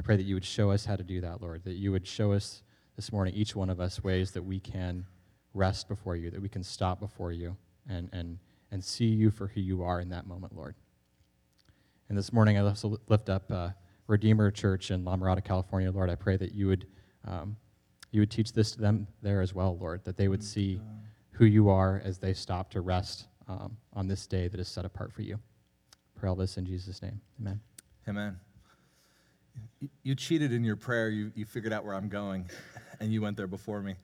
I 0.00 0.02
pray 0.02 0.16
that 0.16 0.22
you 0.22 0.34
would 0.34 0.46
show 0.46 0.70
us 0.70 0.86
how 0.86 0.96
to 0.96 1.02
do 1.02 1.20
that, 1.20 1.42
Lord, 1.42 1.62
that 1.64 1.74
you 1.74 1.92
would 1.92 2.06
show 2.06 2.32
us 2.32 2.62
this 2.96 3.12
morning, 3.12 3.34
each 3.34 3.54
one 3.54 3.68
of 3.68 3.80
us, 3.80 4.02
ways 4.02 4.30
that 4.30 4.42
we 4.42 4.58
can 4.58 5.04
rest 5.52 5.88
before 5.88 6.16
you, 6.16 6.30
that 6.30 6.40
we 6.40 6.48
can 6.48 6.64
stop 6.64 7.00
before 7.00 7.32
you 7.32 7.54
and, 7.86 8.08
and, 8.14 8.38
and 8.70 8.82
see 8.82 9.04
you 9.04 9.30
for 9.30 9.48
who 9.48 9.60
you 9.60 9.82
are 9.82 10.00
in 10.00 10.08
that 10.08 10.26
moment, 10.26 10.56
Lord. 10.56 10.74
And 12.08 12.16
this 12.16 12.32
morning, 12.32 12.56
I 12.56 12.62
also 12.62 12.98
lift 13.08 13.28
up 13.28 13.52
uh, 13.52 13.68
Redeemer 14.06 14.50
Church 14.50 14.90
in 14.90 15.04
La 15.04 15.14
Mirada, 15.16 15.44
California, 15.44 15.90
Lord. 15.90 16.08
I 16.08 16.14
pray 16.14 16.38
that 16.38 16.54
you 16.54 16.66
would, 16.68 16.86
um, 17.28 17.58
you 18.10 18.22
would 18.22 18.30
teach 18.30 18.54
this 18.54 18.72
to 18.72 18.80
them 18.80 19.06
there 19.20 19.42
as 19.42 19.54
well, 19.54 19.76
Lord, 19.78 20.02
that 20.04 20.16
they 20.16 20.28
would 20.28 20.42
see 20.42 20.80
who 21.32 21.44
you 21.44 21.68
are 21.68 22.00
as 22.06 22.16
they 22.16 22.32
stop 22.32 22.70
to 22.70 22.80
rest 22.80 23.26
um, 23.48 23.76
on 23.92 24.08
this 24.08 24.26
day 24.26 24.48
that 24.48 24.58
is 24.58 24.68
set 24.68 24.86
apart 24.86 25.12
for 25.12 25.20
you. 25.20 25.38
Pray 26.18 26.30
all 26.30 26.36
this 26.36 26.56
in 26.56 26.64
Jesus' 26.64 27.02
name. 27.02 27.20
Amen. 27.38 27.60
Amen. 28.08 28.40
You 30.02 30.14
cheated 30.14 30.52
in 30.52 30.64
your 30.64 30.76
prayer. 30.76 31.08
You, 31.08 31.32
you 31.34 31.44
figured 31.44 31.72
out 31.72 31.84
where 31.84 31.94
I'm 31.94 32.08
going, 32.08 32.48
and 33.00 33.12
you 33.12 33.22
went 33.22 33.36
there 33.36 33.46
before 33.46 33.80
me. 33.80 33.94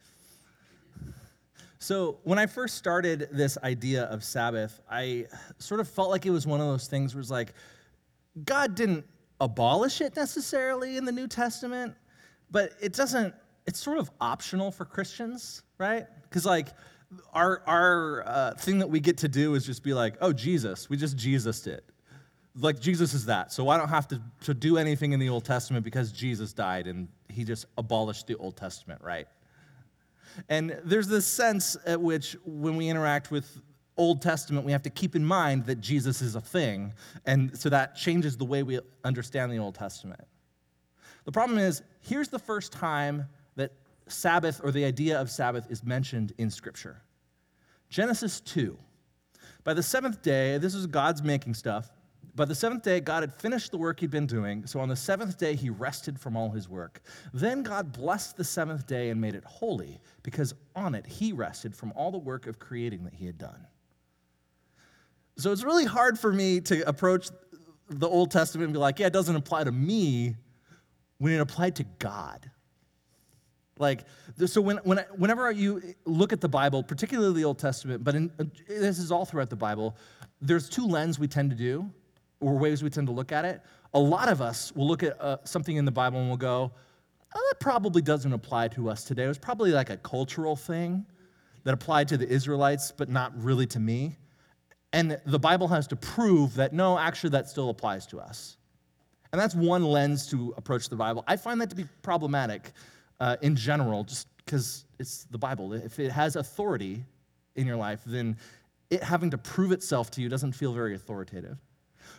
So, 1.79 2.19
when 2.25 2.39
I 2.39 2.47
first 2.47 2.77
started 2.77 3.29
this 3.31 3.59
idea 3.63 4.05
of 4.05 4.25
Sabbath, 4.25 4.81
I 4.91 5.27
sort 5.59 5.81
of 5.81 5.89
felt 5.89 6.11
like 6.11 6.25
it 6.27 6.31
was 6.31 6.47
one 6.47 6.61
of 6.61 6.67
those 6.67 6.89
things 6.89 7.15
where 7.15 7.21
it's 7.21 7.31
like, 7.31 7.53
God 8.45 8.75
didn't 8.75 9.05
abolish 9.41 10.01
it 10.01 10.17
necessarily 10.17 10.97
in 10.97 11.05
the 11.05 11.13
New 11.13 11.29
Testament, 11.29 11.95
but 12.51 12.73
it 12.81 12.93
doesn't, 12.95 13.35
it's 13.67 13.79
sort 13.79 13.99
of 13.99 14.11
optional 14.21 14.71
for 14.71 14.85
Christians, 14.85 15.63
right? 15.79 16.07
Because, 16.23 16.47
like, 16.47 16.69
our, 17.33 17.63
our 17.67 18.27
uh, 18.27 18.55
thing 18.55 18.79
that 18.79 18.89
we 18.89 18.99
get 18.99 19.19
to 19.19 19.29
do 19.29 19.55
is 19.55 19.67
just 19.67 19.83
be 19.83 19.95
like, 19.95 20.17
oh, 20.21 20.33
Jesus, 20.33 20.89
we 20.89 20.97
just 20.97 21.17
Jesus 21.17 21.67
it 21.67 21.85
like 22.59 22.81
Jesus 22.81 23.15
is 23.15 23.27
that. 23.27 23.53
So 23.53 23.69
I 23.69 23.77
don't 23.77 23.89
have 23.89 24.09
to, 24.09 24.21
to 24.45 24.55
do 24.55 24.79
anything 24.79 25.13
in 25.13 25.21
the 25.21 25.29
Old 25.29 25.45
Testament 25.45 25.85
because 25.85 26.13
Jesus 26.13 26.53
died 26.53 26.87
and 26.87 27.09
he 27.29 27.45
just 27.45 27.67
abolished 27.77 28.27
the 28.27 28.37
Old 28.37 28.57
Testament, 28.57 29.03
right? 29.03 29.27
And 30.49 30.79
there's 30.85 31.09
this 31.09 31.27
sense 31.27 31.77
at 31.87 32.01
which 32.01 32.37
when 32.45 32.77
we 32.77 32.89
interact 32.89 33.31
with 33.31 33.61
Old 33.97 34.21
Testament, 34.21 34.67
we 34.67 34.73
have 34.73 34.83
to 34.83 34.91
keep 34.91 35.17
in 35.17 35.25
mind 35.25 35.67
that 35.67 35.81
Jesus 35.81 36.21
is 36.21 36.35
a 36.35 36.41
thing. 36.41 36.93
And 37.25 37.57
so 37.59 37.69
that 37.71 37.97
changes 37.97 38.37
the 38.37 38.45
way 38.45 38.63
we 38.63 38.81
understand 39.05 39.51
the 39.51 39.59
Old 39.59 39.75
Testament. 39.75 40.25
The 41.25 41.33
problem 41.33 41.59
is, 41.59 41.83
here's 42.01 42.29
the 42.29 42.39
first 42.39 42.73
time 42.73 43.27
that 43.57 43.73
Sabbath 44.07 44.61
or 44.63 44.71
the 44.71 44.85
idea 44.85 45.21
of 45.21 45.31
Sabbath 45.31 45.67
is 45.71 45.83
mentioned 45.85 46.33
in 46.39 46.51
Scripture 46.51 47.03
Genesis 47.89 48.41
2. 48.41 48.77
By 49.65 49.75
the 49.75 49.83
seventh 49.83 50.23
day, 50.23 50.59
this 50.59 50.75
is 50.75 50.87
God's 50.87 51.23
making 51.23 51.55
stuff. 51.55 51.91
By 52.37 52.45
the 52.45 52.55
seventh 52.55 52.83
day, 52.83 53.01
God 53.01 53.23
had 53.23 53.33
finished 53.33 53.71
the 53.71 53.79
work 53.79 54.01
he'd 54.01 54.11
been 54.11 54.27
doing, 54.27 54.67
so 54.67 54.79
on 54.79 54.91
the 54.91 54.97
seventh 54.97 55.39
day, 55.39 55.55
he 55.55 55.71
rested 55.71 56.21
from 56.21 56.37
all 56.37 56.51
his 56.51 56.69
work. 56.69 57.01
Then 57.33 57.63
God 57.63 57.93
blessed 57.93 58.37
the 58.37 58.45
seventh 58.45 58.87
day 58.87 59.09
and 59.09 59.19
made 59.19 59.35
it 59.35 59.43
holy, 59.45 59.99
because 60.23 60.53
on 60.75 60.95
it 60.95 61.07
he 61.07 61.33
rested 61.33 61.75
from 61.75 61.95
all 61.97 62.13
the 62.13 62.19
work 62.19 62.47
of 62.47 62.59
creating 62.59 63.05
that 63.05 63.15
he 63.15 63.25
had 63.25 63.39
done. 63.39 63.67
So 65.39 65.51
it's 65.51 65.65
really 65.65 65.87
hard 65.87 66.19
for 66.19 66.31
me 66.31 66.61
to 66.61 66.87
approach 66.87 67.31
the 67.89 68.09
Old 68.09 68.31
Testament 68.31 68.67
and 68.67 68.75
be 68.75 68.81
like, 68.81 68.99
yeah, 68.99 69.07
it 69.07 69.15
doesn't 69.15 69.37
apply 69.37 69.65
to 69.65 69.73
me 69.73 70.37
when 71.17 71.33
it 71.33 71.39
applied 71.39 71.77
to 71.77 71.85
God. 71.99 72.51
Like, 73.79 74.05
so 74.45 74.61
when, 74.61 74.77
when, 74.79 74.99
whenever 75.17 75.51
you 75.51 75.95
look 76.05 76.35
at 76.35 76.43
the 76.43 76.49
Bible, 76.51 76.83
particularly 76.83 77.33
the 77.33 77.45
Old 77.45 77.59
Testament, 77.59 78.05
but 78.05 78.15
in, 78.15 78.31
uh, 78.39 78.45
this 78.69 78.99
is 78.99 79.11
all 79.11 79.25
throughout 79.25 79.49
the 79.49 79.57
Bible, 79.57 79.97
there's 80.43 80.69
two 80.69 80.87
lenses 80.87 81.19
we 81.19 81.29
tend 81.29 81.49
to 81.49 81.57
do 81.57 81.91
or 82.41 82.57
ways 82.57 82.83
we 82.83 82.91
tend 82.91 83.07
to 83.07 83.13
look 83.13 83.33
at 83.33 83.45
it. 83.45 83.61
A 83.95 83.99
lot 83.99 84.29
of 84.29 84.41
us 84.41 84.73
will 84.75 84.87
look 84.87 85.03
at 85.03 85.21
uh, 85.21 85.39
something 85.45 85.77
in 85.77 85.85
the 85.85 85.91
Bible 85.91 86.19
and 86.19 86.29
we'll 86.29 86.37
go, 86.37 86.73
oh, 87.35 87.49
that 87.51 87.61
probably 87.61 88.03
doesn't 88.03 88.33
apply 88.33 88.69
to 88.69 88.89
us 88.89 89.05
today. 89.05 89.25
It 89.25 89.29
was 89.29 89.39
probably 89.39 89.73
like 89.73 89.91
a 89.91 89.97
cultural 89.99 90.57
thing 90.57 91.07
that 91.65 91.75
applied 91.75 92.09
to 92.09 92.17
the 92.17 92.29
Israelites, 92.29 92.93
but 92.97 93.09
not 93.09 93.33
really 93.43 93.67
to 93.67 93.81
me. 93.81 94.17
And 94.93 95.21
the 95.27 95.39
Bible 95.39 95.69
has 95.69 95.87
to 95.89 95.97
prove 95.97 96.55
that 96.55 96.73
no, 96.73 96.99
actually, 96.99 97.31
that 97.31 97.49
still 97.49 97.71
applies 97.71 98.07
to 98.07 98.21
us. 98.21 98.57
And 99.33 99.41
that's 99.41 99.55
one 99.55 99.85
lens 99.85 100.27
to 100.29 100.55
approach 100.57 100.89
the 100.89 100.97
Bible. 100.97 101.25
I 101.27 101.37
find 101.37 101.61
that 101.61 101.69
to 101.71 101.77
be 101.77 101.85
problematic 102.03 102.73
uh, 103.21 103.37
in 103.43 103.57
general, 103.57 104.05
just 104.05 104.29
because 104.37 104.85
it's 104.99 105.25
the 105.25 105.39
Bible. 105.39 105.73
If 105.73 105.99
it 105.99 106.13
has 106.13 106.37
authority 106.37 107.05
in 107.57 107.67
your 107.67 107.77
life, 107.77 108.01
then 108.07 108.37
it 108.91 109.03
having 109.03 109.31
to 109.31 109.39
prove 109.39 109.73
itself 109.73 110.11
to 110.13 110.23
you 110.23 110.29
doesn't 110.29 110.53
feel 110.53 110.73
very 110.73 110.95
authoritative. 110.95 111.59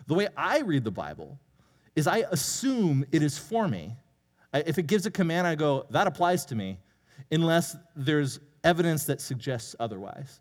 The 0.07 0.13
way 0.13 0.27
I 0.35 0.59
read 0.59 0.83
the 0.83 0.91
Bible 0.91 1.37
is 1.95 2.07
I 2.07 2.25
assume 2.31 3.05
it 3.11 3.21
is 3.21 3.37
for 3.37 3.67
me. 3.67 3.95
If 4.53 4.77
it 4.77 4.87
gives 4.87 5.05
a 5.05 5.11
command, 5.11 5.45
I 5.45 5.55
go, 5.55 5.85
that 5.91 6.07
applies 6.07 6.45
to 6.45 6.55
me, 6.55 6.79
unless 7.31 7.75
there's 7.95 8.39
evidence 8.63 9.03
that 9.05 9.21
suggests 9.21 9.75
otherwise. 9.79 10.39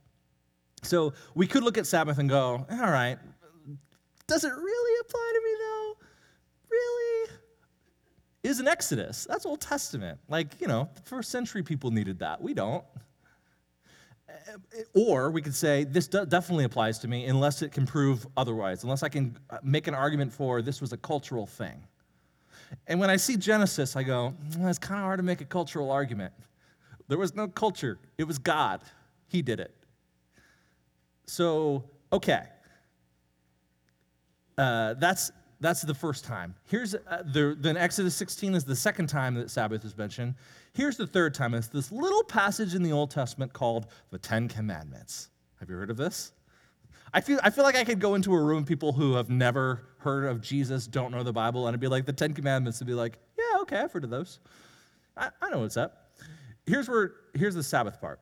So 0.82 1.12
we 1.34 1.46
could 1.46 1.62
look 1.64 1.76
at 1.78 1.86
Sabbath 1.86 2.18
and 2.18 2.28
go, 2.28 2.66
all 2.70 2.90
right, 2.90 3.18
does 4.26 4.44
it 4.44 4.52
really 4.52 5.00
apply 5.00 5.32
to 5.34 5.40
me 5.44 5.50
though? 5.58 5.94
Really? 6.70 7.30
Is 8.44 8.60
an 8.60 8.68
Exodus. 8.68 9.26
That's 9.28 9.44
Old 9.44 9.60
Testament. 9.60 10.20
Like, 10.28 10.60
you 10.60 10.68
know, 10.68 10.88
first 11.04 11.30
century 11.30 11.62
people 11.62 11.90
needed 11.90 12.20
that. 12.20 12.40
We 12.40 12.54
don't. 12.54 12.84
Or 14.94 15.30
we 15.30 15.42
could 15.42 15.54
say, 15.54 15.84
this 15.84 16.08
definitely 16.08 16.64
applies 16.64 16.98
to 17.00 17.08
me 17.08 17.26
unless 17.26 17.62
it 17.62 17.72
can 17.72 17.86
prove 17.86 18.26
otherwise, 18.36 18.82
unless 18.82 19.02
I 19.02 19.08
can 19.08 19.38
uh, 19.50 19.58
make 19.62 19.86
an 19.86 19.94
argument 19.94 20.32
for 20.32 20.62
this 20.62 20.80
was 20.80 20.92
a 20.92 20.96
cultural 20.96 21.46
thing. 21.46 21.82
And 22.86 22.98
when 22.98 23.10
I 23.10 23.16
see 23.16 23.36
Genesis, 23.36 23.96
I 23.96 24.02
go, 24.02 24.34
mm, 24.50 24.68
it's 24.68 24.78
kind 24.78 24.98
of 24.98 25.04
hard 25.04 25.18
to 25.18 25.22
make 25.22 25.40
a 25.40 25.44
cultural 25.44 25.90
argument. 25.90 26.32
There 27.08 27.18
was 27.18 27.34
no 27.34 27.48
culture, 27.48 27.98
it 28.18 28.24
was 28.24 28.38
God. 28.38 28.80
He 29.28 29.42
did 29.42 29.60
it. 29.60 29.74
So, 31.26 31.84
okay. 32.12 32.44
Uh, 34.56 34.94
that's 34.94 35.30
that's 35.60 35.82
the 35.82 35.94
first 35.94 36.24
time. 36.24 36.54
Here's 36.66 36.94
uh, 36.94 37.22
the, 37.24 37.56
then 37.58 37.76
Exodus 37.76 38.14
16 38.14 38.54
is 38.54 38.64
the 38.64 38.76
second 38.76 39.06
time 39.06 39.34
that 39.36 39.50
Sabbath 39.50 39.84
is 39.84 39.96
mentioned. 39.96 40.34
Here's 40.76 40.98
the 40.98 41.06
third 41.06 41.32
time. 41.32 41.54
It's 41.54 41.68
this 41.68 41.90
little 41.90 42.22
passage 42.22 42.74
in 42.74 42.82
the 42.82 42.92
Old 42.92 43.10
Testament 43.10 43.50
called 43.54 43.86
the 44.10 44.18
Ten 44.18 44.46
Commandments. 44.46 45.30
Have 45.58 45.70
you 45.70 45.76
heard 45.76 45.88
of 45.88 45.96
this? 45.96 46.32
I 47.14 47.22
feel, 47.22 47.40
I 47.42 47.48
feel 47.48 47.64
like 47.64 47.76
I 47.76 47.84
could 47.84 47.98
go 47.98 48.14
into 48.14 48.34
a 48.34 48.38
room 48.38 48.58
of 48.58 48.66
people 48.66 48.92
who 48.92 49.14
have 49.14 49.30
never 49.30 49.80
heard 50.00 50.26
of 50.26 50.42
Jesus, 50.42 50.86
don't 50.86 51.12
know 51.12 51.22
the 51.22 51.32
Bible, 51.32 51.66
and 51.66 51.72
it'd 51.72 51.80
be 51.80 51.88
like 51.88 52.04
the 52.04 52.12
Ten 52.12 52.34
Commandments 52.34 52.78
would 52.80 52.86
be 52.86 52.92
like, 52.92 53.18
yeah, 53.38 53.62
okay, 53.62 53.78
I've 53.78 53.90
heard 53.90 54.04
of 54.04 54.10
those. 54.10 54.38
I, 55.16 55.30
I 55.40 55.48
know 55.48 55.60
what's 55.60 55.78
up. 55.78 56.10
Here's 56.66 56.90
where 56.90 57.12
here's 57.32 57.54
the 57.54 57.62
Sabbath 57.62 57.98
part. 57.98 58.20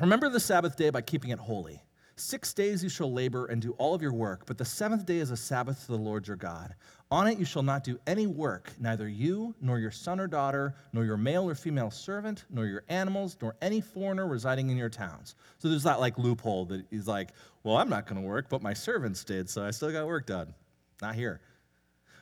Remember 0.00 0.28
the 0.28 0.40
Sabbath 0.40 0.74
day 0.74 0.90
by 0.90 1.02
keeping 1.02 1.30
it 1.30 1.38
holy. 1.38 1.80
Six 2.16 2.52
days 2.52 2.82
you 2.82 2.88
shall 2.88 3.12
labor 3.12 3.46
and 3.46 3.62
do 3.62 3.72
all 3.72 3.94
of 3.94 4.02
your 4.02 4.12
work, 4.12 4.44
but 4.46 4.58
the 4.58 4.64
seventh 4.64 5.06
day 5.06 5.18
is 5.18 5.30
a 5.30 5.36
Sabbath 5.36 5.82
to 5.82 5.92
the 5.92 5.98
Lord 5.98 6.26
your 6.26 6.36
God. 6.36 6.74
On 7.10 7.28
it 7.28 7.38
you 7.38 7.44
shall 7.44 7.62
not 7.62 7.84
do 7.84 8.00
any 8.06 8.26
work, 8.26 8.72
neither 8.80 9.08
you, 9.08 9.54
nor 9.60 9.78
your 9.78 9.92
son 9.92 10.18
or 10.18 10.26
daughter, 10.26 10.74
nor 10.92 11.04
your 11.04 11.16
male 11.16 11.48
or 11.48 11.54
female 11.54 11.90
servant, 11.90 12.44
nor 12.50 12.66
your 12.66 12.82
animals, 12.88 13.36
nor 13.40 13.54
any 13.62 13.80
foreigner 13.80 14.26
residing 14.26 14.70
in 14.70 14.76
your 14.76 14.88
towns. 14.88 15.36
So 15.58 15.68
there's 15.68 15.84
that 15.84 16.00
like 16.00 16.18
loophole 16.18 16.64
that 16.66 16.84
he's 16.90 17.06
like, 17.06 17.30
well, 17.62 17.76
I'm 17.76 17.88
not 17.88 18.06
going 18.06 18.20
to 18.20 18.26
work, 18.26 18.48
but 18.48 18.60
my 18.60 18.74
servants 18.74 19.22
did, 19.22 19.48
so 19.48 19.64
I 19.64 19.70
still 19.70 19.92
got 19.92 20.06
work 20.06 20.26
done. 20.26 20.52
Not 21.00 21.14
here. 21.14 21.40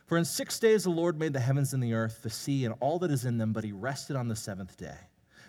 For 0.05 0.19
in 0.19 0.25
six 0.25 0.59
days 0.59 0.83
the 0.83 0.91
Lord 0.91 1.17
made 1.17 1.33
the 1.33 1.39
heavens 1.39 1.73
and 1.73 1.81
the 1.81 1.93
earth, 1.93 2.19
the 2.21 2.29
sea, 2.29 2.65
and 2.65 2.75
all 2.79 2.99
that 2.99 3.09
is 3.09 3.25
in 3.25 3.39
them, 3.39 3.53
but 3.53 3.63
he 3.63 3.71
rested 3.71 4.15
on 4.15 4.27
the 4.27 4.35
seventh 4.35 4.77
day. 4.77 4.97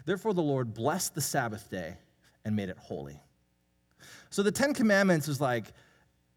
Therefore 0.07 0.33
the 0.33 0.43
Lord 0.43 0.73
blessed 0.73 1.15
the 1.15 1.21
Sabbath 1.21 1.71
day 1.71 1.97
and 2.47 2.57
made 2.57 2.71
it 2.71 2.79
holy. 2.79 3.21
So 4.31 4.43
the 4.43 4.53
Ten 4.53 4.73
Commandments 4.73 5.29
is 5.29 5.43
like 5.43 5.67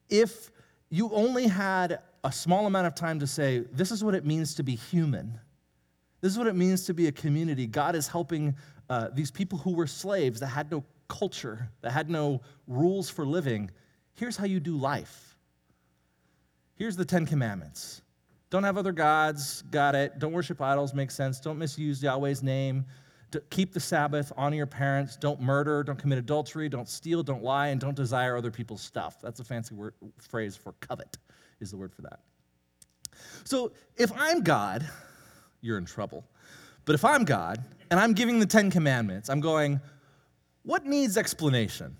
if 0.09 0.51
you 0.89 1.09
only 1.13 1.47
had 1.47 1.99
a 2.23 2.31
small 2.31 2.65
amount 2.65 2.87
of 2.87 2.95
time 2.95 3.19
to 3.19 3.27
say, 3.27 3.59
this 3.71 3.91
is 3.91 4.03
what 4.03 4.15
it 4.15 4.25
means 4.25 4.55
to 4.55 4.63
be 4.63 4.75
human, 4.75 5.39
this 6.21 6.31
is 6.31 6.37
what 6.37 6.47
it 6.47 6.55
means 6.55 6.85
to 6.85 6.93
be 6.93 7.07
a 7.07 7.11
community, 7.11 7.67
God 7.67 7.95
is 7.95 8.07
helping 8.07 8.55
uh, 8.89 9.09
these 9.13 9.31
people 9.31 9.57
who 9.57 9.73
were 9.73 9.87
slaves 9.87 10.39
that 10.39 10.47
had 10.47 10.71
no 10.71 10.83
culture, 11.07 11.69
that 11.81 11.91
had 11.91 12.09
no 12.09 12.41
rules 12.67 13.09
for 13.09 13.25
living. 13.25 13.69
Here's 14.15 14.35
how 14.35 14.45
you 14.45 14.59
do 14.59 14.75
life. 14.75 15.37
Here's 16.75 16.95
the 16.95 17.05
Ten 17.05 17.25
Commandments. 17.25 18.01
Don't 18.49 18.63
have 18.63 18.77
other 18.77 18.91
gods, 18.91 19.63
got 19.69 19.95
it. 19.95 20.17
Don't 20.19 20.33
worship 20.33 20.59
idols, 20.61 20.93
makes 20.93 21.15
sense. 21.15 21.39
Don't 21.39 21.57
misuse 21.57 22.01
Yahweh's 22.01 22.41
name 22.41 22.85
keep 23.49 23.73
the 23.73 23.79
Sabbath, 23.79 24.31
honor 24.35 24.55
your 24.55 24.65
parents, 24.65 25.15
don't 25.15 25.39
murder, 25.39 25.83
don't 25.83 25.99
commit 25.99 26.17
adultery, 26.17 26.69
don't 26.69 26.89
steal, 26.89 27.23
don't 27.23 27.43
lie, 27.43 27.67
and 27.67 27.79
don't 27.79 27.95
desire 27.95 28.35
other 28.35 28.51
people's 28.51 28.81
stuff. 28.81 29.17
That's 29.21 29.39
a 29.39 29.43
fancy 29.43 29.75
word, 29.75 29.93
phrase 30.17 30.55
for 30.55 30.73
covet, 30.79 31.17
is 31.59 31.71
the 31.71 31.77
word 31.77 31.93
for 31.93 32.01
that. 32.03 32.19
So 33.43 33.71
if 33.97 34.11
I'm 34.15 34.41
God, 34.41 34.87
you're 35.61 35.77
in 35.77 35.85
trouble. 35.85 36.23
But 36.85 36.95
if 36.95 37.03
I'm 37.03 37.25
God 37.25 37.63
and 37.91 37.99
I'm 37.99 38.13
giving 38.13 38.39
the 38.39 38.45
Ten 38.45 38.71
Commandments, 38.71 39.29
I'm 39.29 39.39
going, 39.39 39.79
what 40.63 40.85
needs 40.85 41.17
explanation? 41.17 41.95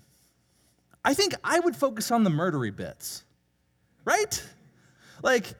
I 1.04 1.14
think 1.14 1.34
I 1.42 1.60
would 1.60 1.76
focus 1.76 2.10
on 2.10 2.24
the 2.24 2.30
murdery 2.30 2.74
bits, 2.74 3.24
right? 4.04 4.42
Like, 5.22 5.54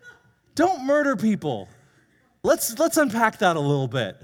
don't 0.54 0.84
murder 0.84 1.16
people. 1.16 1.68
Let's, 2.42 2.78
let's 2.78 2.96
unpack 2.96 3.38
that 3.38 3.56
a 3.56 3.60
little 3.60 3.88
bit 3.88 4.16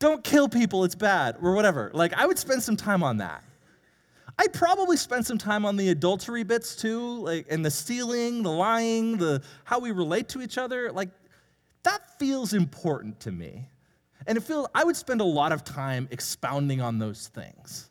don't 0.00 0.24
kill 0.24 0.48
people, 0.48 0.82
it's 0.82 0.96
bad, 0.96 1.36
or 1.40 1.54
whatever. 1.54 1.90
Like, 1.94 2.14
I 2.14 2.26
would 2.26 2.38
spend 2.38 2.62
some 2.62 2.76
time 2.76 3.04
on 3.04 3.18
that. 3.18 3.44
I'd 4.40 4.54
probably 4.54 4.96
spend 4.96 5.26
some 5.26 5.36
time 5.36 5.66
on 5.66 5.76
the 5.76 5.90
adultery 5.90 6.44
bits 6.44 6.74
too, 6.74 7.18
like, 7.18 7.46
and 7.50 7.62
the 7.62 7.70
stealing, 7.70 8.42
the 8.42 8.50
lying, 8.50 9.18
the 9.18 9.42
how 9.64 9.80
we 9.80 9.90
relate 9.90 10.30
to 10.30 10.40
each 10.40 10.56
other. 10.56 10.90
Like, 10.90 11.10
that 11.82 12.18
feels 12.18 12.54
important 12.54 13.20
to 13.20 13.32
me. 13.32 13.68
And 14.26 14.38
it 14.38 14.40
feels, 14.40 14.66
I 14.74 14.82
would 14.82 14.96
spend 14.96 15.20
a 15.20 15.24
lot 15.24 15.52
of 15.52 15.62
time 15.62 16.08
expounding 16.10 16.80
on 16.80 16.98
those 16.98 17.28
things. 17.28 17.90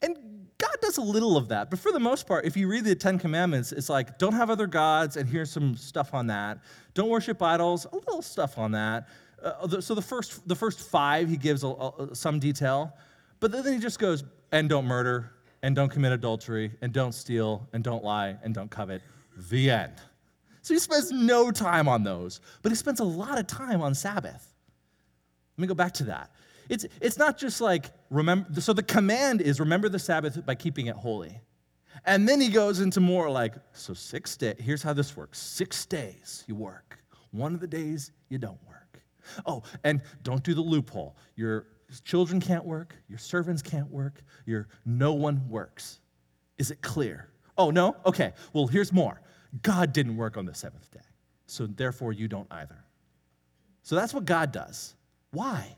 And 0.00 0.16
God 0.58 0.76
does 0.80 0.98
a 0.98 1.02
little 1.02 1.36
of 1.36 1.48
that, 1.48 1.70
but 1.70 1.80
for 1.80 1.90
the 1.90 1.98
most 1.98 2.28
part, 2.28 2.44
if 2.44 2.56
you 2.56 2.68
read 2.68 2.84
the 2.84 2.94
Ten 2.94 3.18
Commandments, 3.18 3.72
it's 3.72 3.88
like, 3.88 4.16
don't 4.16 4.34
have 4.34 4.48
other 4.48 4.68
gods, 4.68 5.16
and 5.16 5.28
here's 5.28 5.50
some 5.50 5.76
stuff 5.76 6.14
on 6.14 6.28
that. 6.28 6.60
Don't 6.94 7.08
worship 7.08 7.42
idols, 7.42 7.84
a 7.92 7.96
little 7.96 8.22
stuff 8.22 8.58
on 8.58 8.70
that. 8.72 9.08
Uh, 9.42 9.80
so 9.80 9.96
the 9.96 10.02
first, 10.02 10.46
the 10.46 10.54
first 10.54 10.88
five, 10.88 11.28
he 11.28 11.36
gives 11.36 11.64
a, 11.64 11.68
a, 11.68 12.14
some 12.14 12.38
detail, 12.38 12.92
but 13.40 13.50
then 13.50 13.72
he 13.72 13.80
just 13.80 13.98
goes, 13.98 14.22
and 14.52 14.68
don't 14.68 14.86
murder, 14.86 15.32
and 15.62 15.76
don't 15.76 15.90
commit 15.90 16.12
adultery, 16.12 16.72
and 16.80 16.92
don't 16.92 17.12
steal, 17.12 17.68
and 17.72 17.84
don't 17.84 18.02
lie, 18.02 18.36
and 18.42 18.54
don't 18.54 18.70
covet. 18.70 19.02
The 19.50 19.70
end. 19.70 19.94
So 20.62 20.74
he 20.74 20.80
spends 20.80 21.10
no 21.10 21.50
time 21.50 21.88
on 21.88 22.04
those, 22.04 22.40
but 22.62 22.70
he 22.70 22.76
spends 22.76 23.00
a 23.00 23.04
lot 23.04 23.38
of 23.38 23.46
time 23.46 23.80
on 23.80 23.94
Sabbath. 23.94 24.54
Let 25.56 25.62
me 25.62 25.66
go 25.66 25.74
back 25.74 25.92
to 25.94 26.04
that. 26.04 26.30
It's, 26.68 26.86
it's 27.00 27.18
not 27.18 27.36
just 27.36 27.60
like 27.60 27.86
remember, 28.10 28.60
so 28.60 28.72
the 28.72 28.82
command 28.82 29.40
is 29.40 29.58
remember 29.58 29.88
the 29.88 29.98
Sabbath 29.98 30.44
by 30.46 30.54
keeping 30.54 30.86
it 30.86 30.96
holy. 30.96 31.40
And 32.06 32.28
then 32.28 32.40
he 32.40 32.48
goes 32.48 32.80
into 32.80 33.00
more 33.00 33.28
like, 33.28 33.54
so 33.72 33.92
six 33.92 34.36
days, 34.36 34.56
here's 34.58 34.82
how 34.82 34.92
this 34.92 35.16
works 35.16 35.38
six 35.38 35.84
days 35.84 36.44
you 36.46 36.54
work, 36.54 36.98
one 37.32 37.54
of 37.54 37.60
the 37.60 37.66
days 37.66 38.12
you 38.28 38.38
don't 38.38 38.58
work. 38.66 39.02
Oh, 39.46 39.62
and 39.84 40.00
don't 40.22 40.42
do 40.42 40.54
the 40.54 40.60
loophole. 40.60 41.16
Your 41.36 41.66
children 42.04 42.40
can't 42.40 42.64
work, 42.64 42.94
your 43.08 43.18
servants 43.18 43.62
can't 43.62 43.90
work, 43.90 44.22
your 44.46 44.68
no 44.84 45.12
one 45.12 45.48
works. 45.48 46.00
Is 46.58 46.70
it 46.70 46.80
clear? 46.82 47.28
Oh, 47.58 47.70
no? 47.70 47.96
Okay. 48.06 48.32
Well, 48.52 48.66
here's 48.66 48.92
more. 48.92 49.20
God 49.62 49.92
didn't 49.92 50.16
work 50.16 50.36
on 50.36 50.46
the 50.46 50.54
seventh 50.54 50.90
day, 50.90 51.00
so 51.46 51.66
therefore 51.66 52.12
you 52.12 52.28
don't 52.28 52.46
either. 52.52 52.84
So 53.82 53.96
that's 53.96 54.14
what 54.14 54.24
God 54.24 54.52
does. 54.52 54.94
Why? 55.32 55.76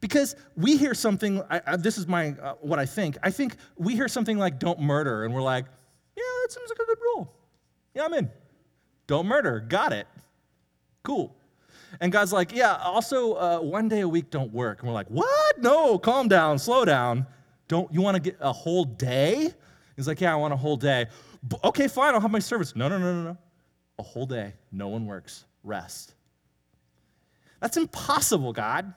Because 0.00 0.36
we 0.56 0.76
hear 0.76 0.94
something, 0.94 1.42
I, 1.50 1.60
I, 1.66 1.76
this 1.76 1.98
is 1.98 2.06
my, 2.06 2.30
uh, 2.42 2.54
what 2.60 2.78
I 2.78 2.86
think. 2.86 3.18
I 3.22 3.30
think 3.30 3.56
we 3.76 3.94
hear 3.94 4.08
something 4.08 4.38
like 4.38 4.58
don't 4.58 4.80
murder, 4.80 5.24
and 5.24 5.34
we're 5.34 5.42
like, 5.42 5.66
yeah, 6.16 6.22
that 6.42 6.52
seems 6.52 6.70
like 6.70 6.78
a 6.78 6.86
good 6.86 6.98
rule. 7.00 7.34
Yeah, 7.94 8.04
I'm 8.04 8.14
in. 8.14 8.30
Don't 9.06 9.26
murder. 9.26 9.60
Got 9.60 9.92
it. 9.92 10.06
Cool. 11.02 11.34
And 12.00 12.10
God's 12.10 12.32
like, 12.32 12.54
yeah, 12.54 12.76
also 12.76 13.34
uh, 13.34 13.58
one 13.60 13.88
day 13.88 14.00
a 14.00 14.08
week 14.08 14.30
don't 14.30 14.52
work. 14.52 14.80
And 14.80 14.88
we're 14.88 14.94
like, 14.94 15.08
what? 15.08 15.60
No, 15.60 15.98
calm 15.98 16.28
down, 16.28 16.58
slow 16.58 16.84
down. 16.84 17.26
Don't 17.68 17.92
you 17.92 18.00
want 18.00 18.16
to 18.16 18.20
get 18.20 18.36
a 18.40 18.52
whole 18.52 18.84
day? 18.84 19.52
He's 19.96 20.08
like, 20.08 20.20
yeah, 20.20 20.32
I 20.32 20.36
want 20.36 20.52
a 20.52 20.56
whole 20.56 20.76
day. 20.76 21.06
Okay, 21.64 21.88
fine, 21.88 22.14
I'll 22.14 22.20
have 22.20 22.30
my 22.30 22.38
service. 22.38 22.74
No, 22.74 22.88
no, 22.88 22.98
no, 22.98 23.12
no, 23.14 23.22
no. 23.22 23.38
A 23.98 24.02
whole 24.02 24.26
day, 24.26 24.54
no 24.70 24.88
one 24.88 25.06
works. 25.06 25.44
Rest. 25.62 26.14
That's 27.60 27.76
impossible, 27.76 28.52
God. 28.52 28.92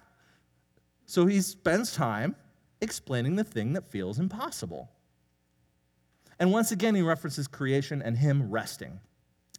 So 1.06 1.26
he 1.26 1.42
spends 1.42 1.94
time 1.94 2.36
explaining 2.82 3.36
the 3.36 3.44
thing 3.44 3.74
that 3.74 3.86
feels 3.88 4.20
impossible. 4.20 4.90
And 6.40 6.52
once 6.52 6.72
again, 6.72 6.96
he 6.96 7.02
references 7.02 7.48
creation 7.48 8.02
and 8.02 8.18
him 8.18 8.50
resting. 8.50 9.00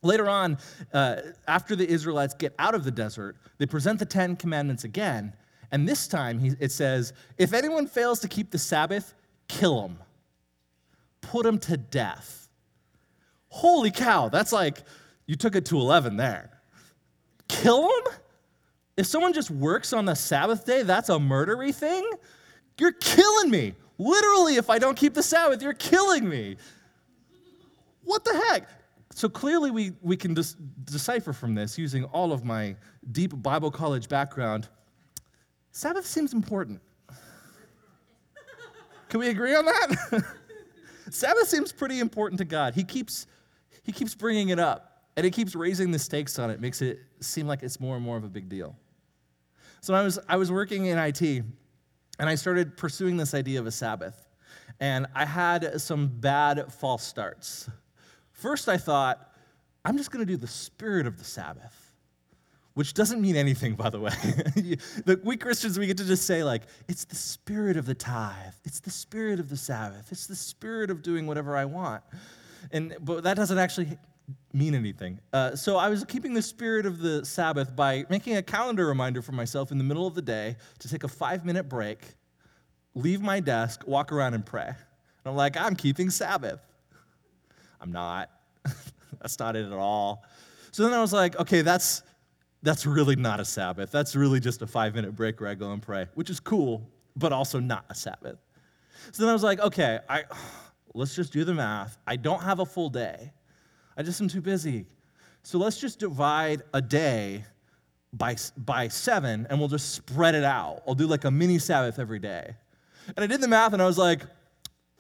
Later 0.07 0.29
on, 0.29 0.59
uh, 0.93 1.17
after 1.47 1.77
the 1.77 1.87
Israelites 1.89 2.35
get 2.35 2.55
out 2.59 2.75
of 2.75 2.85
the 2.85 2.91
desert, 2.91 3.37
they 3.59 3.67
present 3.67 3.99
the 3.99 4.07
Ten 4.07 4.37
Commandments 4.37 4.85
again. 4.85 5.33
And 5.73 5.89
this 5.89 6.07
time 6.07 6.39
he, 6.39 6.53
it 6.61 6.73
says, 6.73 7.13
If 7.39 7.53
anyone 7.53 7.87
fails 7.87 8.21
to 8.21 8.29
keep 8.29 8.51
the 8.51 8.59
Sabbath, 8.59 9.15
kill 9.49 9.83
him, 9.83 9.99
put 11.21 11.45
him 11.45 11.59
to 11.61 11.77
death. 11.77 12.49
Holy 13.49 13.91
cow, 13.91 14.29
that's 14.29 14.53
like, 14.53 14.83
you 15.27 15.35
took 15.35 15.57
it 15.57 15.67
to 15.67 15.79
11 15.79 16.17
there. 16.17 16.51
Kill 17.49 17.85
him? 17.85 18.13
If 18.97 19.07
someone 19.07 19.33
just 19.33 19.51
works 19.51 19.93
on 19.93 20.05
the 20.05 20.15
Sabbath 20.15 20.65
day, 20.65 20.83
that's 20.83 21.09
a 21.09 21.19
murdery 21.19 21.75
thing? 21.75 22.09
You're 22.79 22.93
killing 22.93 23.51
me. 23.51 23.75
Literally, 23.99 24.57
if 24.57 24.71
I 24.71 24.79
don't 24.79 24.97
keep 24.97 25.15
the 25.15 25.23
Sabbath, 25.23 25.63
you're 25.63 25.75
killing 25.75 26.29
me. 26.29 26.57
What 28.05 28.25
the 28.25 28.35
heck? 28.49 28.69
So 29.17 29.31
clearly, 29.31 29.71
we, 29.71 29.93
we 30.03 30.15
can 30.15 30.35
dis- 30.35 30.57
decipher 30.85 31.33
from 31.33 31.55
this 31.55 31.79
using 31.79 32.05
all 32.05 32.35
of 32.35 32.45
my 32.45 32.77
deep 33.13 33.33
Bible 33.35 33.71
college 33.71 34.11
background. 34.11 34.69
Sabbath 35.71 36.05
seems 36.05 36.35
important. 36.35 36.83
Can 39.09 39.21
we 39.21 39.31
agree 39.31 39.55
on 39.55 39.65
that? 39.65 40.23
Sabbath 41.11 41.49
seems 41.49 41.73
pretty 41.73 42.01
important 42.01 42.37
to 42.41 42.45
God. 42.45 42.75
He 42.75 42.85
keeps, 42.85 43.27
he 43.85 43.91
keeps 43.91 44.15
bringing 44.15 44.51
it 44.51 44.59
up, 44.59 45.05
and 45.17 45.25
he 45.25 45.31
keeps 45.31 45.55
raising 45.55 45.91
the 45.91 45.99
stakes 45.99 46.39
on 46.39 46.51
it, 46.51 46.61
makes 46.61 46.83
it 46.83 46.99
seem 47.21 47.47
like 47.47 47.63
it's 47.63 47.81
more 47.81 47.97
and 47.97 48.05
more 48.05 48.19
of 48.19 48.25
a 48.25 48.29
big 48.29 48.51
deal. 48.51 48.77
So 49.81 49.95
I 49.95 50.03
was, 50.03 50.19
I 50.29 50.37
was 50.37 50.53
working 50.53 50.87
in 50.87 50.99
IT, 50.99 51.23
and 51.23 52.29
I 52.29 52.35
started 52.35 52.77
pursuing 52.77 53.17
this 53.17 53.33
idea 53.33 53.61
of 53.61 53.67
a 53.67 53.73
Sabbath. 53.73 54.27
And 54.79 55.07
I 55.15 55.25
had 55.25 55.81
some 55.81 56.07
bad 56.07 56.71
false 56.71 57.03
starts. 57.03 57.71
First, 58.37 58.69
I 58.69 58.77
thought, 58.77 59.33
I'm 59.83 59.97
just 59.97 60.11
going 60.11 60.25
to 60.25 60.31
do 60.31 60.37
the 60.37 60.47
spirit 60.47 61.07
of 61.07 61.19
the 61.19 61.25
Sabbath, 61.25 61.93
which 62.75 62.93
doesn't 62.93 63.21
mean 63.21 63.35
anything, 63.35 63.75
by 63.75 63.89
the 63.89 63.99
way. 63.99 64.11
the, 65.07 65.19
we 65.25 65.39
Christians, 65.39 65.79
we 65.79 65.87
get 65.87 65.97
to 65.97 66.05
just 66.05 66.27
say, 66.27 66.45
like, 66.45 66.63
it's 66.87 67.07
the 67.07 67.17
spirit 67.17 67.79
of 67.79 67.87
the 67.87 67.95
tithe, 67.95 68.53
it's 68.65 68.81
the 68.81 68.91
spirit 68.91 69.41
of 69.41 69.49
the 69.49 69.57
Sabbath, 69.57 70.13
it's 70.13 70.27
the 70.27 70.37
spirit 70.37 70.91
of 70.91 71.03
doing 71.03 71.27
whatever 71.27 71.57
I 71.57 71.65
want. 71.65 72.03
And, 72.73 72.95
but 73.01 73.23
that 73.23 73.39
doesn't 73.39 73.57
actually 73.57 73.97
mean 74.53 74.75
anything. 74.75 75.19
Uh, 75.33 75.57
so 75.57 75.79
I 75.79 75.89
was 75.89 76.05
keeping 76.05 76.35
the 76.35 76.43
spirit 76.43 76.85
of 76.85 76.99
the 76.99 77.25
Sabbath 77.25 77.75
by 77.75 78.05
making 78.11 78.37
a 78.37 78.43
calendar 78.43 78.87
reminder 78.87 79.23
for 79.23 79.33
myself 79.33 79.73
in 79.73 79.79
the 79.79 79.85
middle 79.85 80.07
of 80.07 80.15
the 80.15 80.23
day 80.23 80.57
to 80.81 80.89
take 80.89 81.05
a 81.05 81.09
five 81.09 81.47
minute 81.47 81.71
break, 81.71 82.01
leave 82.95 83.23
my 83.23 83.41
desk, 83.41 83.85
walk 83.87 84.13
around 84.13 84.35
and 84.35 84.45
pray. 84.45 84.67
And 84.67 84.77
I'm 85.25 85.37
like, 85.37 85.57
I'm 85.57 85.75
keeping 85.75 86.11
Sabbath. 86.11 86.61
I'm 87.81 87.93
not. 87.93 88.31
that's 89.21 89.39
not 89.39 89.57
it 89.57 89.67
at 89.67 89.73
all. 89.73 90.25
So 90.73 90.83
then 90.83 90.93
I 90.93 91.01
was 91.01 91.13
like, 91.13 91.39
okay, 91.39 91.63
that's 91.63 92.03
that's 92.63 92.85
really 92.85 93.17
not 93.17 93.39
a 93.39 93.45
Sabbath. 93.45 93.93
That's 93.93 94.17
really 94.17 94.41
just 94.41 94.61
a 94.63 94.67
five 94.67 94.95
minute 94.95 95.15
break 95.15 95.41
where 95.41 95.49
I 95.49 95.55
go 95.55 95.73
and 95.73 95.81
pray, 95.81 96.07
which 96.15 96.31
is 96.31 96.41
cool, 96.41 96.89
but 97.15 97.33
also 97.33 97.61
not 97.61 97.85
a 97.91 97.95
Sabbath. 97.95 98.39
So 99.13 99.23
then 99.23 99.31
I 99.31 99.33
was 99.33 99.43
like, 99.43 99.61
okay, 99.61 100.01
I, 100.09 100.25
let's 100.95 101.15
just 101.15 101.33
do 101.33 101.45
the 101.45 101.55
math. 101.55 101.97
I 102.07 102.17
don't 102.17 102.43
have 102.43 102.59
a 102.59 102.67
full 102.67 102.91
day. 102.91 103.33
I 103.97 104.03
just 104.03 104.21
am 104.21 104.29
too 104.29 104.41
busy. 104.41 104.87
So 105.43 105.59
let's 105.59 105.79
just 105.79 106.01
divide 106.01 106.63
a 106.75 106.83
day 106.83 107.45
by, 108.13 108.37
by 108.57 108.89
seven 108.89 109.47
and 109.49 109.59
we'll 109.59 109.69
just 109.69 109.93
spread 109.95 110.35
it 110.35 110.45
out. 110.45 110.83
I'll 110.87 110.95
do 110.95 111.07
like 111.07 111.25
a 111.25 111.31
mini 111.31 111.59
Sabbath 111.59 111.99
every 111.99 112.19
day. 112.19 112.55
And 113.17 113.23
I 113.23 113.27
did 113.27 113.41
the 113.41 113.49
math 113.49 113.73
and 113.73 113.81
I 113.81 113.87
was 113.87 113.99
like, 113.99 114.23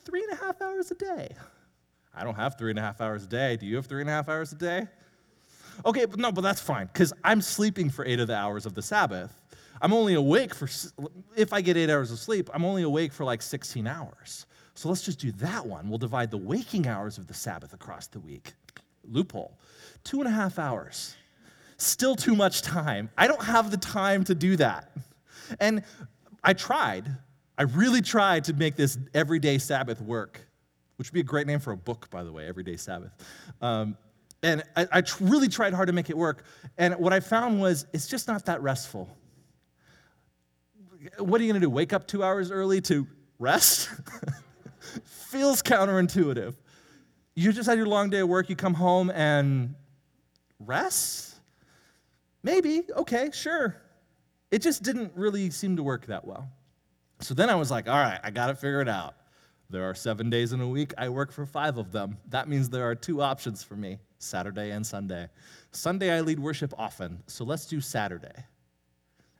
three 0.04 0.22
and 0.22 0.32
a 0.32 0.36
half 0.36 0.62
hours 0.62 0.90
a 0.92 0.94
day. 0.94 1.34
I 2.16 2.24
don't 2.24 2.34
have 2.34 2.56
three 2.58 2.70
and 2.70 2.78
a 2.78 2.82
half 2.82 3.00
hours 3.00 3.24
a 3.24 3.26
day. 3.26 3.56
Do 3.56 3.66
you 3.66 3.76
have 3.76 3.86
three 3.86 4.00
and 4.00 4.08
a 4.08 4.12
half 4.12 4.28
hours 4.28 4.52
a 4.52 4.56
day? 4.56 4.86
Okay, 5.84 6.06
but 6.06 6.18
no, 6.18 6.32
but 6.32 6.40
that's 6.40 6.60
fine 6.60 6.86
because 6.86 7.12
I'm 7.22 7.42
sleeping 7.42 7.90
for 7.90 8.04
eight 8.04 8.18
of 8.18 8.28
the 8.28 8.36
hours 8.36 8.64
of 8.64 8.74
the 8.74 8.82
Sabbath. 8.82 9.42
I'm 9.82 9.92
only 9.92 10.14
awake 10.14 10.54
for, 10.54 10.68
if 11.36 11.52
I 11.52 11.60
get 11.60 11.76
eight 11.76 11.90
hours 11.90 12.10
of 12.10 12.18
sleep, 12.18 12.48
I'm 12.54 12.64
only 12.64 12.82
awake 12.82 13.12
for 13.12 13.24
like 13.24 13.42
16 13.42 13.86
hours. 13.86 14.46
So 14.74 14.88
let's 14.88 15.02
just 15.02 15.18
do 15.18 15.32
that 15.32 15.66
one. 15.66 15.88
We'll 15.88 15.98
divide 15.98 16.30
the 16.30 16.38
waking 16.38 16.86
hours 16.86 17.18
of 17.18 17.26
the 17.26 17.34
Sabbath 17.34 17.72
across 17.74 18.06
the 18.06 18.20
week. 18.20 18.54
Loophole. 19.04 19.58
Two 20.04 20.20
and 20.20 20.28
a 20.28 20.32
half 20.32 20.58
hours. 20.58 21.14
Still 21.76 22.16
too 22.16 22.34
much 22.34 22.62
time. 22.62 23.10
I 23.18 23.26
don't 23.26 23.42
have 23.42 23.70
the 23.70 23.76
time 23.76 24.24
to 24.24 24.34
do 24.34 24.56
that. 24.56 24.90
And 25.60 25.82
I 26.42 26.54
tried. 26.54 27.06
I 27.58 27.62
really 27.62 28.02
tried 28.02 28.44
to 28.44 28.52
make 28.52 28.76
this 28.76 28.98
everyday 29.14 29.58
Sabbath 29.58 30.00
work, 30.00 30.40
which 30.96 31.08
would 31.08 31.14
be 31.14 31.20
a 31.20 31.24
great 31.24 31.46
name 31.46 31.60
for 31.60 31.72
a 31.72 31.76
book, 31.76 32.08
by 32.10 32.24
the 32.24 32.32
way, 32.32 32.46
Everyday 32.46 32.76
Sabbath. 32.76 33.12
Um, 33.60 33.96
and 34.42 34.62
I, 34.76 34.86
I 34.92 35.02
really 35.20 35.48
tried 35.48 35.74
hard 35.74 35.88
to 35.88 35.92
make 35.92 36.10
it 36.10 36.16
work. 36.16 36.44
And 36.78 36.94
what 36.96 37.12
I 37.12 37.20
found 37.20 37.60
was 37.60 37.86
it's 37.92 38.06
just 38.06 38.28
not 38.28 38.44
that 38.46 38.62
restful. 38.62 39.08
What 41.18 41.40
are 41.40 41.44
you 41.44 41.52
going 41.52 41.60
to 41.60 41.66
do? 41.66 41.70
Wake 41.70 41.92
up 41.92 42.06
two 42.06 42.22
hours 42.22 42.50
early 42.50 42.80
to 42.82 43.06
rest? 43.38 43.90
Feels 45.04 45.62
counterintuitive. 45.62 46.54
You 47.34 47.52
just 47.52 47.68
had 47.68 47.76
your 47.76 47.86
long 47.86 48.08
day 48.10 48.20
of 48.20 48.28
work, 48.28 48.48
you 48.48 48.56
come 48.56 48.74
home 48.74 49.10
and 49.10 49.74
rest? 50.58 51.36
Maybe, 52.42 52.82
okay, 52.96 53.30
sure. 53.32 53.76
It 54.50 54.62
just 54.62 54.82
didn't 54.82 55.12
really 55.14 55.50
seem 55.50 55.76
to 55.76 55.82
work 55.82 56.06
that 56.06 56.24
well. 56.24 56.48
So 57.20 57.34
then 57.34 57.50
I 57.50 57.54
was 57.54 57.70
like, 57.70 57.88
all 57.88 57.96
right, 57.96 58.20
I 58.22 58.30
got 58.30 58.46
to 58.46 58.54
figure 58.54 58.80
it 58.80 58.88
out. 58.88 59.14
There 59.68 59.88
are 59.88 59.94
seven 59.94 60.30
days 60.30 60.52
in 60.52 60.60
a 60.60 60.68
week. 60.68 60.94
I 60.96 61.08
work 61.08 61.32
for 61.32 61.44
five 61.44 61.76
of 61.76 61.92
them. 61.92 62.18
That 62.28 62.48
means 62.48 62.70
there 62.70 62.88
are 62.88 62.94
two 62.94 63.20
options 63.20 63.62
for 63.62 63.74
me 63.74 63.98
Saturday 64.18 64.70
and 64.70 64.86
Sunday. 64.86 65.28
Sunday, 65.72 66.16
I 66.16 66.20
lead 66.20 66.38
worship 66.38 66.72
often, 66.78 67.22
so 67.26 67.44
let's 67.44 67.66
do 67.66 67.80
Saturday. 67.80 68.44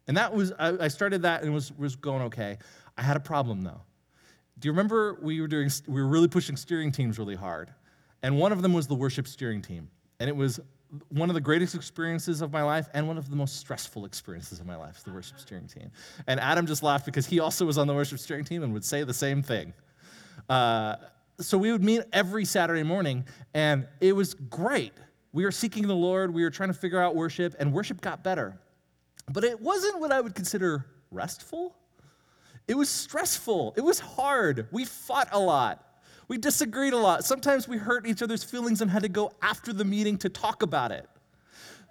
And 0.08 0.16
that 0.16 0.32
was, 0.32 0.52
I, 0.58 0.88
started 0.88 1.22
that 1.22 1.40
and 1.40 1.50
it 1.50 1.54
was, 1.54 1.72
was 1.76 1.96
going 1.96 2.22
okay. 2.22 2.58
I 2.96 3.02
had 3.02 3.16
a 3.16 3.20
problem 3.20 3.62
though. 3.62 3.80
Do 4.58 4.68
you 4.68 4.72
remember 4.72 5.18
we 5.20 5.40
were 5.40 5.48
doing, 5.48 5.70
we 5.86 6.00
were 6.00 6.08
really 6.08 6.28
pushing 6.28 6.56
steering 6.56 6.92
teams 6.92 7.18
really 7.18 7.34
hard? 7.34 7.72
And 8.22 8.38
one 8.38 8.52
of 8.52 8.62
them 8.62 8.72
was 8.72 8.86
the 8.86 8.94
worship 8.94 9.26
steering 9.26 9.62
team. 9.62 9.88
And 10.20 10.30
it 10.30 10.36
was 10.36 10.60
one 11.08 11.28
of 11.28 11.34
the 11.34 11.40
greatest 11.40 11.74
experiences 11.74 12.40
of 12.40 12.52
my 12.52 12.62
life 12.62 12.88
and 12.94 13.06
one 13.06 13.18
of 13.18 13.28
the 13.28 13.36
most 13.36 13.56
stressful 13.56 14.04
experiences 14.04 14.60
of 14.60 14.66
my 14.66 14.76
life, 14.76 15.02
the 15.04 15.12
worship 15.12 15.38
steering 15.38 15.66
team. 15.66 15.90
And 16.26 16.38
Adam 16.40 16.66
just 16.66 16.82
laughed 16.82 17.04
because 17.04 17.26
he 17.26 17.40
also 17.40 17.66
was 17.66 17.76
on 17.76 17.86
the 17.86 17.94
worship 17.94 18.18
steering 18.18 18.44
team 18.44 18.62
and 18.62 18.72
would 18.72 18.84
say 18.84 19.02
the 19.02 19.12
same 19.12 19.42
thing. 19.42 19.74
Uh, 20.48 20.96
so 21.40 21.58
we 21.58 21.72
would 21.72 21.84
meet 21.84 22.02
every 22.12 22.44
Saturday 22.44 22.82
morning, 22.82 23.24
and 23.54 23.86
it 24.00 24.14
was 24.14 24.34
great. 24.34 24.92
We 25.32 25.44
were 25.44 25.52
seeking 25.52 25.86
the 25.86 25.94
Lord, 25.94 26.32
we 26.32 26.42
were 26.42 26.50
trying 26.50 26.70
to 26.70 26.78
figure 26.78 27.00
out 27.00 27.14
worship, 27.14 27.54
and 27.58 27.72
worship 27.72 28.00
got 28.00 28.24
better. 28.24 28.58
But 29.30 29.44
it 29.44 29.60
wasn't 29.60 30.00
what 30.00 30.12
I 30.12 30.20
would 30.20 30.34
consider 30.34 30.86
restful. 31.10 31.76
It 32.68 32.76
was 32.76 32.88
stressful, 32.88 33.74
it 33.76 33.82
was 33.82 34.00
hard. 34.00 34.66
We 34.72 34.84
fought 34.84 35.28
a 35.32 35.38
lot. 35.38 35.82
We 36.28 36.38
disagreed 36.38 36.92
a 36.92 36.96
lot. 36.96 37.24
Sometimes 37.24 37.68
we 37.68 37.76
hurt 37.76 38.06
each 38.06 38.20
other's 38.20 38.42
feelings 38.42 38.80
and 38.80 38.90
had 38.90 39.02
to 39.02 39.08
go 39.08 39.30
after 39.42 39.72
the 39.72 39.84
meeting 39.84 40.18
to 40.18 40.28
talk 40.28 40.62
about 40.62 40.90
it. 40.90 41.08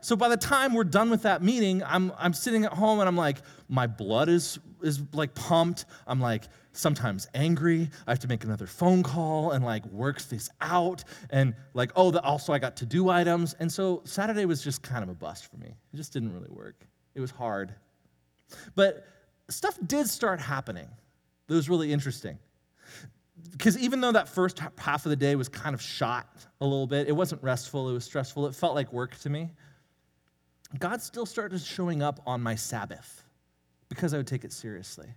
So 0.02 0.16
by 0.16 0.28
the 0.28 0.38
time 0.38 0.74
we're 0.74 0.84
done 0.84 1.10
with 1.10 1.24
that 1.24 1.42
meeting, 1.42 1.82
I'm, 1.84 2.12
I'm 2.18 2.34
sitting 2.34 2.66
at 2.66 2.74
home 2.74 3.00
and 3.00 3.08
I'm 3.08 3.16
like, 3.16 3.38
my 3.70 3.88
blood 3.88 4.28
is, 4.28 4.60
is 4.84 5.02
like 5.14 5.34
pumped. 5.34 5.86
I'm 6.06 6.20
like 6.20 6.44
sometimes 6.76 7.28
angry. 7.34 7.90
I 8.06 8.12
have 8.12 8.20
to 8.20 8.28
make 8.28 8.44
another 8.44 8.68
phone 8.68 9.04
call 9.04 9.52
and 9.52 9.64
like 9.64 9.86
work 9.88 10.22
this 10.24 10.50
out. 10.62 11.04
And 11.30 11.56
like, 11.74 11.92
oh, 11.96 12.12
the, 12.12 12.22
also 12.22 12.54
I 12.54 12.60
got 12.60 12.78
to 12.78 12.86
do 12.86 13.10
items. 13.10 13.56
And 13.60 13.72
so 13.72 14.02
Saturday 14.06 14.46
was 14.46 14.64
just 14.64 14.82
kind 14.82 15.04
of 15.04 15.10
a 15.10 15.14
bust 15.14 15.50
for 15.50 15.58
me. 15.58 15.68
It 15.68 15.98
just 15.98 16.14
didn't 16.14 16.34
really 16.34 16.50
work. 16.50 16.86
It 17.16 17.22
was 17.22 17.32
hard. 17.32 17.74
But 18.76 19.06
stuff 19.50 19.78
did 19.86 20.08
start 20.08 20.40
happening 20.40 20.88
that 21.48 21.54
was 21.54 21.70
really 21.70 21.92
interesting 21.92 22.38
because 23.52 23.78
even 23.78 24.02
though 24.02 24.12
that 24.12 24.30
first 24.30 24.60
half 24.78 25.06
of 25.06 25.10
the 25.10 25.16
day 25.16 25.36
was 25.36 25.50
kind 25.50 25.74
of 25.74 25.82
shot 25.82 26.28
a 26.62 26.66
little 26.66 26.88
bit, 26.88 27.08
it 27.08 27.12
wasn't 27.12 27.42
restful, 27.44 27.90
it 27.90 27.94
was 27.94 28.04
stressful, 28.04 28.48
it 28.48 28.56
felt 28.56 28.76
like 28.76 28.92
work 28.94 29.18
to 29.20 29.30
me. 29.30 29.52
God 30.80 31.02
still 31.02 31.26
started 31.26 31.62
showing 31.62 32.02
up 32.02 32.22
on 32.26 32.42
my 32.42 32.56
Sabbath 32.56 33.24
because 33.90 34.14
I 34.14 34.18
would 34.18 34.28
take 34.28 34.44
it 34.44 34.52
seriously. 34.52 35.08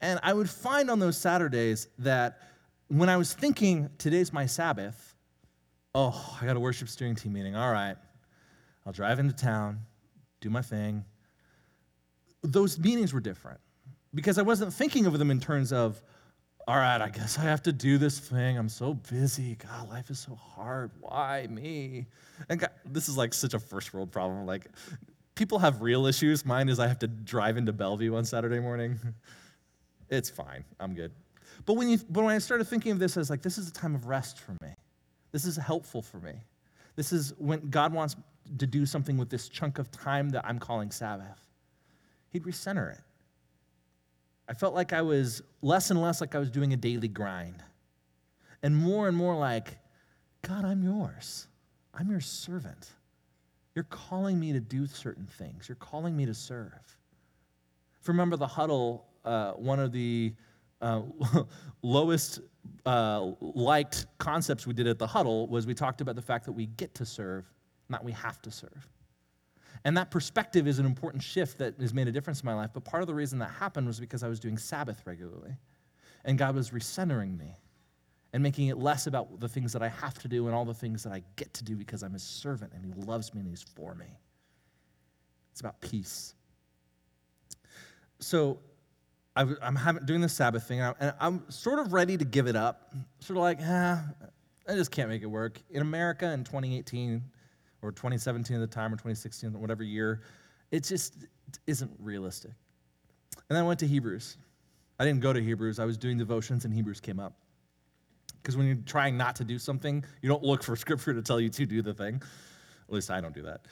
And 0.00 0.20
I 0.22 0.32
would 0.32 0.48
find 0.48 0.90
on 0.90 0.98
those 0.98 1.16
Saturdays 1.16 1.88
that 1.98 2.40
when 2.88 3.08
I 3.08 3.16
was 3.16 3.32
thinking, 3.32 3.88
today's 3.98 4.32
my 4.32 4.46
Sabbath, 4.46 5.14
oh, 5.94 6.38
I 6.40 6.46
got 6.46 6.56
a 6.56 6.60
worship 6.60 6.88
steering 6.88 7.14
team 7.14 7.32
meeting. 7.32 7.56
All 7.56 7.72
right, 7.72 7.96
I'll 8.86 8.92
drive 8.92 9.18
into 9.18 9.34
town, 9.34 9.80
do 10.40 10.50
my 10.50 10.62
thing. 10.62 11.04
Those 12.42 12.78
meetings 12.78 13.12
were 13.12 13.20
different 13.20 13.60
because 14.14 14.38
I 14.38 14.42
wasn't 14.42 14.72
thinking 14.72 15.06
of 15.06 15.18
them 15.18 15.30
in 15.30 15.40
terms 15.40 15.72
of, 15.72 16.02
all 16.68 16.76
right, 16.76 17.00
I 17.00 17.08
guess 17.08 17.38
I 17.38 17.42
have 17.42 17.62
to 17.64 17.72
do 17.72 17.98
this 17.98 18.18
thing. 18.18 18.58
I'm 18.58 18.68
so 18.68 18.94
busy. 18.94 19.56
God, 19.56 19.88
life 19.88 20.10
is 20.10 20.18
so 20.18 20.34
hard. 20.34 20.90
Why 21.00 21.46
me? 21.48 22.06
And 22.48 22.60
God, 22.60 22.70
this 22.84 23.08
is 23.08 23.16
like 23.16 23.34
such 23.34 23.54
a 23.54 23.58
first 23.58 23.92
world 23.94 24.12
problem. 24.12 24.46
Like, 24.46 24.66
people 25.34 25.58
have 25.58 25.82
real 25.82 26.06
issues. 26.06 26.44
Mine 26.44 26.68
is 26.68 26.78
I 26.78 26.86
have 26.86 26.98
to 27.00 27.08
drive 27.08 27.56
into 27.56 27.72
Bellevue 27.72 28.14
on 28.14 28.24
Saturday 28.24 28.60
morning. 28.60 28.98
It's 30.12 30.28
fine. 30.28 30.62
I'm 30.78 30.94
good. 30.94 31.10
But 31.64 31.74
when, 31.74 31.88
you, 31.88 31.98
but 32.10 32.22
when 32.22 32.34
I 32.34 32.38
started 32.38 32.64
thinking 32.68 32.92
of 32.92 32.98
this 32.98 33.16
as 33.16 33.30
like, 33.30 33.40
this 33.40 33.56
is 33.56 33.68
a 33.68 33.72
time 33.72 33.94
of 33.94 34.06
rest 34.06 34.38
for 34.38 34.52
me. 34.62 34.74
This 35.32 35.46
is 35.46 35.56
helpful 35.56 36.02
for 36.02 36.18
me. 36.18 36.34
This 36.96 37.12
is 37.12 37.32
when 37.38 37.70
God 37.70 37.94
wants 37.94 38.14
to 38.58 38.66
do 38.66 38.84
something 38.84 39.16
with 39.16 39.30
this 39.30 39.48
chunk 39.48 39.78
of 39.78 39.90
time 39.90 40.28
that 40.30 40.44
I'm 40.44 40.58
calling 40.58 40.90
Sabbath. 40.90 41.48
He'd 42.28 42.44
recenter 42.44 42.92
it. 42.92 43.00
I 44.48 44.52
felt 44.52 44.74
like 44.74 44.92
I 44.92 45.00
was 45.00 45.40
less 45.62 45.90
and 45.90 46.02
less 46.02 46.20
like 46.20 46.34
I 46.34 46.38
was 46.38 46.50
doing 46.50 46.74
a 46.74 46.76
daily 46.76 47.08
grind, 47.08 47.62
and 48.62 48.76
more 48.76 49.08
and 49.08 49.16
more 49.16 49.34
like, 49.34 49.78
God, 50.42 50.66
I'm 50.66 50.82
yours. 50.82 51.46
I'm 51.94 52.10
your 52.10 52.20
servant. 52.20 52.90
You're 53.74 53.84
calling 53.84 54.38
me 54.38 54.52
to 54.52 54.60
do 54.60 54.86
certain 54.86 55.26
things, 55.26 55.68
you're 55.68 55.76
calling 55.76 56.14
me 56.14 56.26
to 56.26 56.34
serve. 56.34 56.72
If 58.00 58.08
you 58.08 58.12
remember 58.12 58.36
the 58.36 58.46
huddle, 58.46 59.06
uh, 59.24 59.52
one 59.52 59.78
of 59.78 59.92
the 59.92 60.34
uh, 60.80 61.02
lowest 61.82 62.40
uh, 62.86 63.32
liked 63.40 64.06
concepts 64.18 64.66
we 64.66 64.74
did 64.74 64.86
at 64.86 64.98
the 64.98 65.06
huddle 65.06 65.46
was 65.48 65.66
we 65.66 65.74
talked 65.74 66.00
about 66.00 66.16
the 66.16 66.22
fact 66.22 66.44
that 66.46 66.52
we 66.52 66.66
get 66.66 66.94
to 66.94 67.06
serve, 67.06 67.44
not 67.88 68.04
we 68.04 68.12
have 68.12 68.40
to 68.42 68.50
serve. 68.50 68.88
And 69.84 69.96
that 69.96 70.10
perspective 70.10 70.68
is 70.68 70.78
an 70.78 70.86
important 70.86 71.22
shift 71.22 71.58
that 71.58 71.80
has 71.80 71.92
made 71.92 72.06
a 72.06 72.12
difference 72.12 72.40
in 72.40 72.46
my 72.46 72.54
life. 72.54 72.70
But 72.72 72.84
part 72.84 73.02
of 73.02 73.06
the 73.06 73.14
reason 73.14 73.38
that 73.40 73.50
happened 73.50 73.86
was 73.86 73.98
because 73.98 74.22
I 74.22 74.28
was 74.28 74.38
doing 74.38 74.56
Sabbath 74.56 75.02
regularly. 75.06 75.56
And 76.24 76.38
God 76.38 76.54
was 76.54 76.70
recentering 76.70 77.36
me 77.36 77.56
and 78.32 78.42
making 78.42 78.68
it 78.68 78.78
less 78.78 79.06
about 79.08 79.40
the 79.40 79.48
things 79.48 79.72
that 79.72 79.82
I 79.82 79.88
have 79.88 80.18
to 80.20 80.28
do 80.28 80.46
and 80.46 80.54
all 80.54 80.64
the 80.64 80.74
things 80.74 81.02
that 81.02 81.12
I 81.12 81.22
get 81.36 81.52
to 81.54 81.64
do 81.64 81.76
because 81.76 82.02
I'm 82.02 82.12
his 82.12 82.22
servant 82.22 82.72
and 82.74 82.84
he 82.84 82.92
loves 82.92 83.34
me 83.34 83.40
and 83.40 83.48
he's 83.48 83.62
for 83.62 83.94
me. 83.94 84.06
It's 85.50 85.60
about 85.60 85.80
peace. 85.80 86.34
So 88.20 88.60
I, 89.34 89.46
am 89.62 89.76
having, 89.76 90.04
doing 90.04 90.20
the 90.20 90.28
Sabbath 90.28 90.68
thing, 90.68 90.80
and 90.80 91.14
I'm, 91.18 91.50
sort 91.50 91.78
of 91.78 91.92
ready 91.92 92.16
to 92.18 92.24
give 92.24 92.46
it 92.46 92.56
up. 92.56 92.92
Sort 93.20 93.38
of 93.38 93.42
like, 93.42 93.58
ah, 93.62 94.04
I 94.68 94.74
just 94.74 94.90
can't 94.90 95.08
make 95.08 95.22
it 95.22 95.26
work. 95.26 95.60
In 95.70 95.80
America 95.80 96.30
in 96.30 96.44
2018, 96.44 97.22
or 97.80 97.92
2017 97.92 98.56
at 98.56 98.60
the 98.60 98.66
time, 98.66 98.92
or 98.92 98.96
2016, 98.96 99.54
or 99.54 99.58
whatever 99.58 99.82
year. 99.82 100.22
It 100.70 100.84
just 100.84 101.26
isn't 101.66 101.90
realistic. 101.98 102.52
And 103.36 103.56
then 103.56 103.64
I 103.64 103.66
went 103.66 103.80
to 103.80 103.86
Hebrews. 103.86 104.36
I 104.98 105.04
didn't 105.04 105.20
go 105.20 105.32
to 105.32 105.42
Hebrews, 105.42 105.78
I 105.78 105.84
was 105.84 105.96
doing 105.96 106.16
devotions, 106.16 106.64
and 106.64 106.72
Hebrews 106.72 107.00
came 107.00 107.18
up. 107.18 107.34
Because 108.40 108.56
when 108.56 108.66
you're 108.66 108.76
trying 108.86 109.16
not 109.16 109.36
to 109.36 109.44
do 109.44 109.58
something, 109.58 110.04
you 110.20 110.28
don't 110.28 110.42
look 110.42 110.62
for 110.62 110.76
scripture 110.86 111.14
to 111.14 111.22
tell 111.22 111.40
you 111.40 111.48
to 111.48 111.66
do 111.66 111.82
the 111.82 111.94
thing. 111.94 112.22
At 112.88 112.94
least 112.94 113.10
I 113.10 113.20
don't 113.20 113.34
do 113.34 113.42
that. 113.42 113.62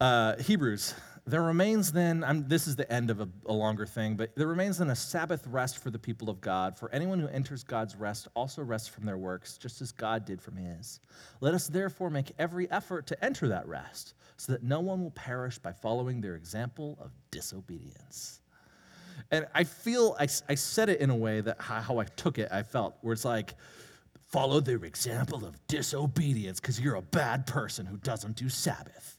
Uh, 0.00 0.36
Hebrews. 0.36 0.94
There 1.28 1.42
remains 1.42 1.92
then, 1.92 2.24
I'm, 2.24 2.48
this 2.48 2.66
is 2.66 2.76
the 2.76 2.90
end 2.90 3.10
of 3.10 3.20
a, 3.20 3.28
a 3.46 3.52
longer 3.52 3.84
thing, 3.84 4.16
but 4.16 4.34
there 4.34 4.46
remains 4.46 4.78
then 4.78 4.90
a 4.90 4.96
Sabbath 4.96 5.46
rest 5.46 5.78
for 5.78 5.90
the 5.90 5.98
people 5.98 6.30
of 6.30 6.40
God. 6.40 6.76
For 6.78 6.90
anyone 6.90 7.20
who 7.20 7.28
enters 7.28 7.62
God's 7.62 7.96
rest 7.96 8.28
also 8.34 8.62
rests 8.62 8.88
from 8.88 9.04
their 9.04 9.18
works, 9.18 9.58
just 9.58 9.82
as 9.82 9.92
God 9.92 10.24
did 10.24 10.40
from 10.40 10.56
his. 10.56 11.00
Let 11.40 11.54
us 11.54 11.68
therefore 11.68 12.08
make 12.08 12.32
every 12.38 12.70
effort 12.70 13.06
to 13.08 13.24
enter 13.24 13.48
that 13.48 13.68
rest, 13.68 14.14
so 14.38 14.52
that 14.52 14.62
no 14.62 14.80
one 14.80 15.02
will 15.02 15.10
perish 15.10 15.58
by 15.58 15.72
following 15.72 16.20
their 16.20 16.34
example 16.34 16.96
of 17.00 17.10
disobedience. 17.30 18.40
And 19.30 19.46
I 19.54 19.64
feel, 19.64 20.16
I, 20.18 20.28
I 20.48 20.54
said 20.54 20.88
it 20.88 21.00
in 21.00 21.10
a 21.10 21.16
way 21.16 21.40
that 21.42 21.60
how, 21.60 21.80
how 21.80 21.98
I 21.98 22.04
took 22.04 22.38
it, 22.38 22.48
I 22.50 22.62
felt, 22.62 22.96
where 23.02 23.12
it's 23.12 23.24
like, 23.24 23.54
follow 24.28 24.60
their 24.60 24.84
example 24.84 25.44
of 25.44 25.58
disobedience 25.66 26.60
because 26.60 26.80
you're 26.80 26.94
a 26.94 27.02
bad 27.02 27.46
person 27.46 27.84
who 27.84 27.96
doesn't 27.98 28.36
do 28.36 28.48
Sabbath. 28.48 29.18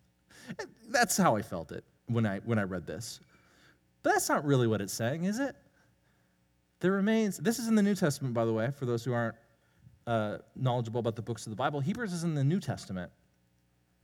That's 0.90 1.18
how 1.18 1.36
I 1.36 1.44
felt 1.44 1.72
it 1.72 1.84
when 2.10 2.26
I, 2.26 2.40
when 2.40 2.60
I 2.60 2.64
read 2.64 2.86
this. 2.86 3.20
But 4.04 4.14
that's 4.14 4.30
not 4.30 4.46
really 4.46 4.68
what 4.68 4.82
it's 4.82 4.94
saying, 4.94 5.26
is 5.26 5.40
it? 5.40 5.56
There 6.80 6.92
remains, 6.92 7.38
this 7.38 7.60
is 7.60 7.68
in 7.68 7.76
the 7.76 7.84
New 7.84 7.96
Testament, 7.96 8.34
by 8.34 8.46
the 8.46 8.54
way, 8.54 8.72
for 8.72 8.86
those 8.86 9.04
who 9.04 9.14
aren't 9.14 9.36
uh, 10.08 10.38
knowledgeable 10.56 11.00
about 11.00 11.16
the 11.16 11.22
books 11.22 11.46
of 11.46 11.50
the 11.52 11.56
Bible. 11.56 11.80
Hebrews 11.80 12.14
is 12.14 12.24
in 12.24 12.34
the 12.34 12.44
New 12.44 12.60
Testament. 12.60 13.12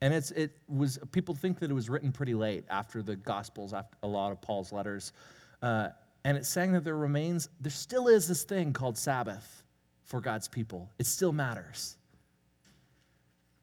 And 0.01 0.13
it's, 0.13 0.31
it 0.31 0.51
was, 0.67 0.99
people 1.11 1.33
think 1.33 1.59
that 1.59 1.71
it 1.71 1.73
was 1.73 1.89
written 1.89 2.11
pretty 2.11 2.33
late 2.33 2.65
after 2.69 3.01
the 3.01 3.15
Gospels, 3.15 3.73
after 3.73 3.97
a 4.03 4.07
lot 4.07 4.31
of 4.31 4.41
Paul's 4.41 4.71
letters. 4.71 5.13
Uh, 5.61 5.89
and 6.25 6.37
it's 6.37 6.49
saying 6.49 6.73
that 6.73 6.83
there 6.83 6.97
remains, 6.97 7.49
there 7.61 7.71
still 7.71 8.07
is 8.07 8.27
this 8.27 8.43
thing 8.43 8.73
called 8.73 8.97
Sabbath 8.97 9.63
for 10.03 10.19
God's 10.19 10.47
people. 10.47 10.91
It 10.99 11.05
still 11.05 11.31
matters. 11.31 11.97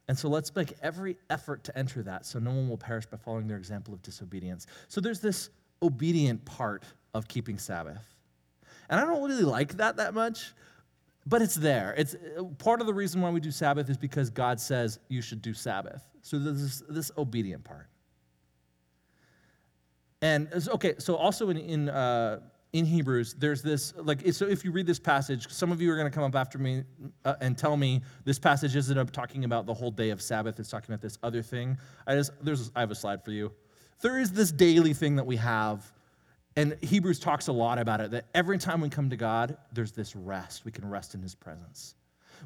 And 0.08 0.18
so 0.18 0.28
let's 0.28 0.54
make 0.54 0.74
every 0.82 1.16
effort 1.30 1.64
to 1.64 1.78
enter 1.78 2.02
that 2.02 2.26
so 2.26 2.38
no 2.38 2.50
one 2.50 2.68
will 2.68 2.76
perish 2.76 3.06
by 3.06 3.16
following 3.16 3.46
their 3.46 3.56
example 3.56 3.94
of 3.94 4.02
disobedience. 4.02 4.66
So 4.88 5.00
there's 5.00 5.20
this 5.20 5.50
obedient 5.80 6.44
part 6.44 6.84
of 7.14 7.28
keeping 7.28 7.58
Sabbath. 7.58 8.02
And 8.90 9.00
I 9.00 9.04
don't 9.06 9.22
really 9.22 9.44
like 9.44 9.76
that 9.76 9.96
that 9.96 10.12
much, 10.12 10.52
but 11.24 11.40
it's 11.40 11.54
there. 11.54 11.94
It's 11.96 12.16
part 12.58 12.80
of 12.80 12.86
the 12.86 12.94
reason 12.94 13.20
why 13.20 13.30
we 13.30 13.40
do 13.40 13.50
Sabbath 13.50 13.88
is 13.88 13.96
because 13.96 14.28
God 14.28 14.60
says 14.60 14.98
you 15.08 15.22
should 15.22 15.40
do 15.40 15.54
Sabbath. 15.54 16.02
So 16.20 16.38
there's 16.38 16.60
this, 16.60 16.82
this 16.88 17.10
obedient 17.16 17.64
part. 17.64 17.88
And 20.20 20.48
okay, 20.68 20.94
so 20.98 21.16
also 21.16 21.50
in, 21.50 21.56
in 21.56 21.88
uh, 21.88 22.40
in 22.72 22.86
Hebrews, 22.86 23.34
there's 23.38 23.62
this, 23.62 23.92
like, 23.96 24.20
so 24.32 24.46
if 24.46 24.64
you 24.64 24.72
read 24.72 24.86
this 24.86 24.98
passage, 24.98 25.52
some 25.52 25.72
of 25.72 25.82
you 25.82 25.92
are 25.92 25.96
going 25.96 26.10
to 26.10 26.14
come 26.14 26.24
up 26.24 26.34
after 26.34 26.56
me 26.56 26.84
uh, 27.24 27.34
and 27.40 27.56
tell 27.56 27.76
me 27.76 28.00
this 28.24 28.38
passage 28.38 28.74
isn't 28.76 28.96
up 28.96 29.10
talking 29.10 29.44
about 29.44 29.66
the 29.66 29.74
whole 29.74 29.90
day 29.90 30.08
of 30.08 30.22
Sabbath, 30.22 30.58
it's 30.58 30.70
talking 30.70 30.90
about 30.90 31.02
this 31.02 31.18
other 31.22 31.42
thing. 31.42 31.76
I 32.06 32.14
just, 32.14 32.32
there's, 32.42 32.70
I 32.74 32.80
have 32.80 32.90
a 32.90 32.94
slide 32.94 33.22
for 33.24 33.30
you. 33.30 33.52
There 34.00 34.18
is 34.18 34.32
this 34.32 34.50
daily 34.50 34.94
thing 34.94 35.16
that 35.16 35.24
we 35.24 35.36
have, 35.36 35.92
and 36.56 36.76
Hebrews 36.82 37.20
talks 37.20 37.48
a 37.48 37.52
lot 37.52 37.78
about 37.78 38.00
it, 38.00 38.10
that 38.12 38.26
every 38.34 38.56
time 38.56 38.80
we 38.80 38.88
come 38.88 39.10
to 39.10 39.16
God, 39.16 39.58
there's 39.72 39.92
this 39.92 40.16
rest. 40.16 40.64
We 40.64 40.72
can 40.72 40.88
rest 40.88 41.14
in 41.14 41.20
His 41.20 41.34
presence. 41.34 41.94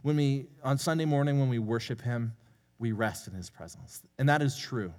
When 0.02 0.16
we, 0.16 0.46
on 0.64 0.76
Sunday 0.76 1.04
morning, 1.04 1.38
when 1.38 1.48
we 1.48 1.60
worship 1.60 2.00
Him, 2.00 2.34
we 2.80 2.90
rest 2.90 3.28
in 3.28 3.34
His 3.34 3.48
presence. 3.48 4.02
And 4.18 4.28
that 4.28 4.42
is 4.42 4.58
true. 4.58 4.92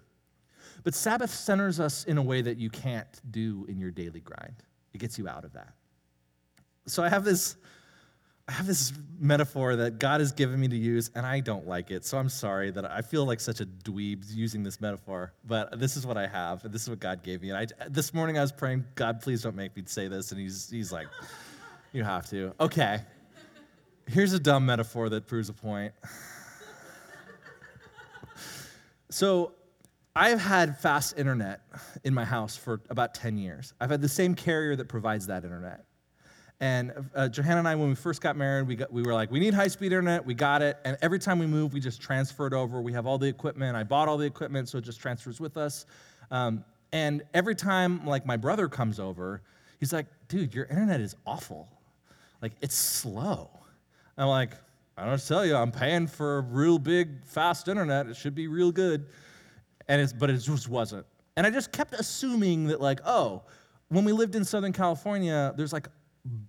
But 0.83 0.95
Sabbath 0.95 1.31
centers 1.31 1.79
us 1.79 2.05
in 2.05 2.17
a 2.17 2.23
way 2.23 2.41
that 2.41 2.57
you 2.57 2.69
can't 2.69 3.21
do 3.29 3.65
in 3.67 3.77
your 3.77 3.91
daily 3.91 4.21
grind. 4.21 4.63
It 4.97 4.99
gets 4.99 5.19
you 5.19 5.29
out 5.29 5.45
of 5.45 5.53
that. 5.53 5.73
So 6.87 7.03
I 7.03 7.09
have 7.09 7.23
this 7.23 7.55
I 8.47 8.53
have 8.53 8.65
this 8.65 8.93
metaphor 9.19 9.75
that 9.75 9.99
God 9.99 10.21
has 10.21 10.31
given 10.31 10.59
me 10.59 10.67
to 10.69 10.75
use, 10.75 11.11
and 11.13 11.23
I 11.25 11.41
don't 11.41 11.67
like 11.67 11.91
it. 11.91 12.03
So 12.05 12.17
I'm 12.17 12.29
sorry 12.29 12.71
that 12.71 12.89
I 12.89 13.01
feel 13.01 13.25
like 13.25 13.39
such 13.41 13.59
a 13.59 13.65
dweeb 13.65 14.23
using 14.33 14.63
this 14.63 14.81
metaphor, 14.81 15.33
but 15.45 15.77
this 15.77 15.97
is 15.97 16.07
what 16.07 16.17
I 16.17 16.25
have, 16.27 16.63
and 16.63 16.73
this 16.73 16.81
is 16.83 16.89
what 16.89 16.99
God 16.99 17.23
gave 17.23 17.41
me. 17.43 17.49
And 17.49 17.57
I, 17.57 17.87
this 17.89 18.13
morning 18.13 18.39
I 18.39 18.41
was 18.41 18.53
praying, 18.53 18.85
God, 18.95 19.21
please 19.21 19.43
don't 19.43 19.55
make 19.55 19.75
me 19.75 19.83
say 19.85 20.07
this. 20.07 20.31
And 20.31 20.39
he's, 20.39 20.69
he's 20.69 20.91
like, 20.91 21.07
You 21.93 22.03
have 22.03 22.27
to. 22.29 22.55
Okay. 22.59 23.01
Here's 24.07 24.33
a 24.33 24.39
dumb 24.39 24.65
metaphor 24.65 25.09
that 25.09 25.27
proves 25.27 25.49
a 25.49 25.53
point. 25.53 25.93
So 29.09 29.53
I've 30.19 30.41
had 30.41 30.79
fast 30.79 31.19
internet 31.19 31.61
in 32.03 32.11
my 32.11 32.25
house 32.25 32.57
for 32.57 32.81
about 32.89 33.13
10 33.13 33.37
years. 33.37 33.75
I've 33.79 33.91
had 33.91 34.01
the 34.01 34.09
same 34.09 34.33
carrier 34.33 34.75
that 34.75 34.87
provides 34.87 35.27
that 35.27 35.43
internet. 35.43 35.85
And 36.59 36.91
uh, 37.13 37.29
Johanna 37.29 37.59
and 37.59 37.67
I, 37.67 37.75
when 37.75 37.89
we 37.89 37.93
first 37.93 38.19
got 38.19 38.35
married, 38.35 38.67
we, 38.67 38.75
got, 38.75 38.91
we 38.91 39.03
were 39.03 39.13
like, 39.13 39.29
we 39.29 39.39
need 39.39 39.53
high 39.53 39.67
speed 39.67 39.91
internet. 39.91 40.25
We 40.25 40.33
got 40.33 40.63
it. 40.63 40.79
And 40.85 40.97
every 41.03 41.19
time 41.19 41.37
we 41.37 41.45
move, 41.45 41.71
we 41.71 41.79
just 41.79 42.01
transfer 42.01 42.47
it 42.47 42.53
over. 42.53 42.81
We 42.81 42.93
have 42.93 43.05
all 43.05 43.19
the 43.19 43.27
equipment. 43.27 43.77
I 43.77 43.83
bought 43.83 44.07
all 44.07 44.17
the 44.17 44.25
equipment, 44.25 44.69
so 44.69 44.79
it 44.79 44.85
just 44.85 44.99
transfers 44.99 45.39
with 45.39 45.55
us. 45.55 45.85
Um, 46.31 46.65
and 46.91 47.21
every 47.35 47.53
time, 47.53 48.03
like, 48.03 48.25
my 48.25 48.37
brother 48.37 48.67
comes 48.67 48.99
over, 48.99 49.43
he's 49.79 49.93
like, 49.93 50.07
dude, 50.29 50.51
your 50.51 50.65
internet 50.65 50.99
is 50.99 51.15
awful. 51.27 51.67
Like, 52.41 52.53
it's 52.59 52.75
slow. 52.75 53.51
I'm 54.17 54.29
like, 54.29 54.53
I 54.97 55.05
don't 55.05 55.27
tell 55.27 55.45
you, 55.45 55.55
I'm 55.55 55.71
paying 55.71 56.07
for 56.07 56.41
real 56.41 56.79
big, 56.79 57.23
fast 57.23 57.67
internet. 57.67 58.07
It 58.07 58.15
should 58.15 58.33
be 58.33 58.47
real 58.47 58.71
good 58.71 59.05
and 59.87 60.01
it's, 60.01 60.13
but 60.13 60.29
it 60.29 60.37
just 60.37 60.69
wasn't. 60.69 61.05
And 61.35 61.45
I 61.45 61.49
just 61.49 61.71
kept 61.71 61.93
assuming 61.93 62.67
that, 62.67 62.81
like, 62.81 62.99
oh, 63.05 63.43
when 63.89 64.03
we 64.05 64.11
lived 64.11 64.35
in 64.35 64.43
Southern 64.43 64.73
California, 64.73 65.53
there's 65.55 65.71
like 65.71 65.87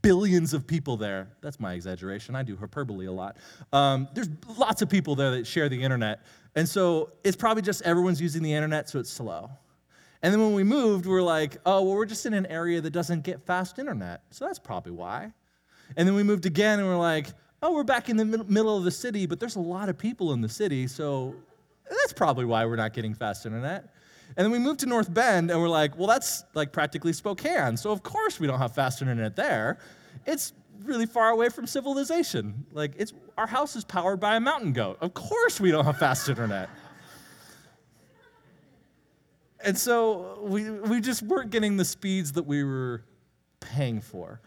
billions 0.02 0.54
of 0.54 0.66
people 0.66 0.96
there. 0.96 1.28
That's 1.40 1.60
my 1.60 1.74
exaggeration. 1.74 2.34
I 2.34 2.42
do 2.42 2.56
hyperbole 2.56 3.06
a 3.06 3.12
lot. 3.12 3.36
Um, 3.72 4.08
there's 4.14 4.28
lots 4.56 4.82
of 4.82 4.88
people 4.88 5.14
there 5.14 5.30
that 5.32 5.46
share 5.46 5.68
the 5.68 5.80
internet. 5.80 6.24
And 6.56 6.68
so 6.68 7.12
it's 7.22 7.36
probably 7.36 7.62
just 7.62 7.82
everyone's 7.82 8.20
using 8.20 8.42
the 8.42 8.52
internet, 8.52 8.88
so 8.88 8.98
it's 8.98 9.10
slow. 9.10 9.50
And 10.22 10.32
then 10.32 10.40
when 10.40 10.54
we 10.54 10.64
moved, 10.64 11.06
we 11.06 11.14
are 11.14 11.22
like, 11.22 11.58
oh, 11.64 11.82
well, 11.84 11.94
we're 11.94 12.06
just 12.06 12.26
in 12.26 12.34
an 12.34 12.46
area 12.46 12.80
that 12.80 12.90
doesn't 12.90 13.22
get 13.22 13.46
fast 13.46 13.78
internet. 13.78 14.22
So 14.30 14.46
that's 14.46 14.58
probably 14.58 14.92
why. 14.92 15.32
And 15.96 16.08
then 16.08 16.16
we 16.16 16.24
moved 16.24 16.44
again, 16.44 16.80
and 16.80 16.88
we're 16.88 16.96
like, 16.96 17.28
oh, 17.62 17.72
we're 17.72 17.84
back 17.84 18.08
in 18.08 18.16
the 18.16 18.24
middle 18.24 18.76
of 18.76 18.84
the 18.84 18.90
city, 18.90 19.26
but 19.26 19.38
there's 19.38 19.56
a 19.56 19.60
lot 19.60 19.88
of 19.88 19.96
people 19.96 20.32
in 20.32 20.40
the 20.40 20.48
city, 20.48 20.88
so 20.88 21.36
that's 21.90 22.12
probably 22.12 22.44
why 22.44 22.64
we're 22.66 22.76
not 22.76 22.92
getting 22.92 23.14
fast 23.14 23.46
internet. 23.46 23.92
And 24.36 24.44
then 24.44 24.52
we 24.52 24.58
moved 24.58 24.80
to 24.80 24.86
North 24.86 25.12
Bend 25.12 25.50
and 25.50 25.60
we're 25.60 25.68
like, 25.68 25.96
well, 25.96 26.06
that's 26.06 26.44
like 26.54 26.72
practically 26.72 27.12
Spokane. 27.12 27.76
So 27.76 27.90
of 27.90 28.02
course 28.02 28.38
we 28.38 28.46
don't 28.46 28.58
have 28.58 28.74
fast 28.74 29.00
internet 29.02 29.36
there. 29.36 29.78
It's 30.26 30.52
really 30.84 31.06
far 31.06 31.30
away 31.30 31.48
from 31.48 31.66
civilization. 31.66 32.66
Like 32.72 32.92
it's 32.96 33.12
our 33.36 33.46
house 33.46 33.74
is 33.76 33.84
powered 33.84 34.20
by 34.20 34.36
a 34.36 34.40
mountain 34.40 34.72
goat. 34.72 34.98
Of 35.00 35.14
course 35.14 35.60
we 35.60 35.70
don't 35.70 35.84
have 35.84 35.98
fast 35.98 36.28
internet. 36.28 36.68
and 39.64 39.76
so 39.76 40.38
we, 40.42 40.70
we 40.70 41.00
just 41.00 41.22
weren't 41.22 41.50
getting 41.50 41.76
the 41.76 41.84
speeds 41.84 42.32
that 42.32 42.44
we 42.44 42.62
were 42.62 43.02
paying 43.60 44.00
for. 44.00 44.40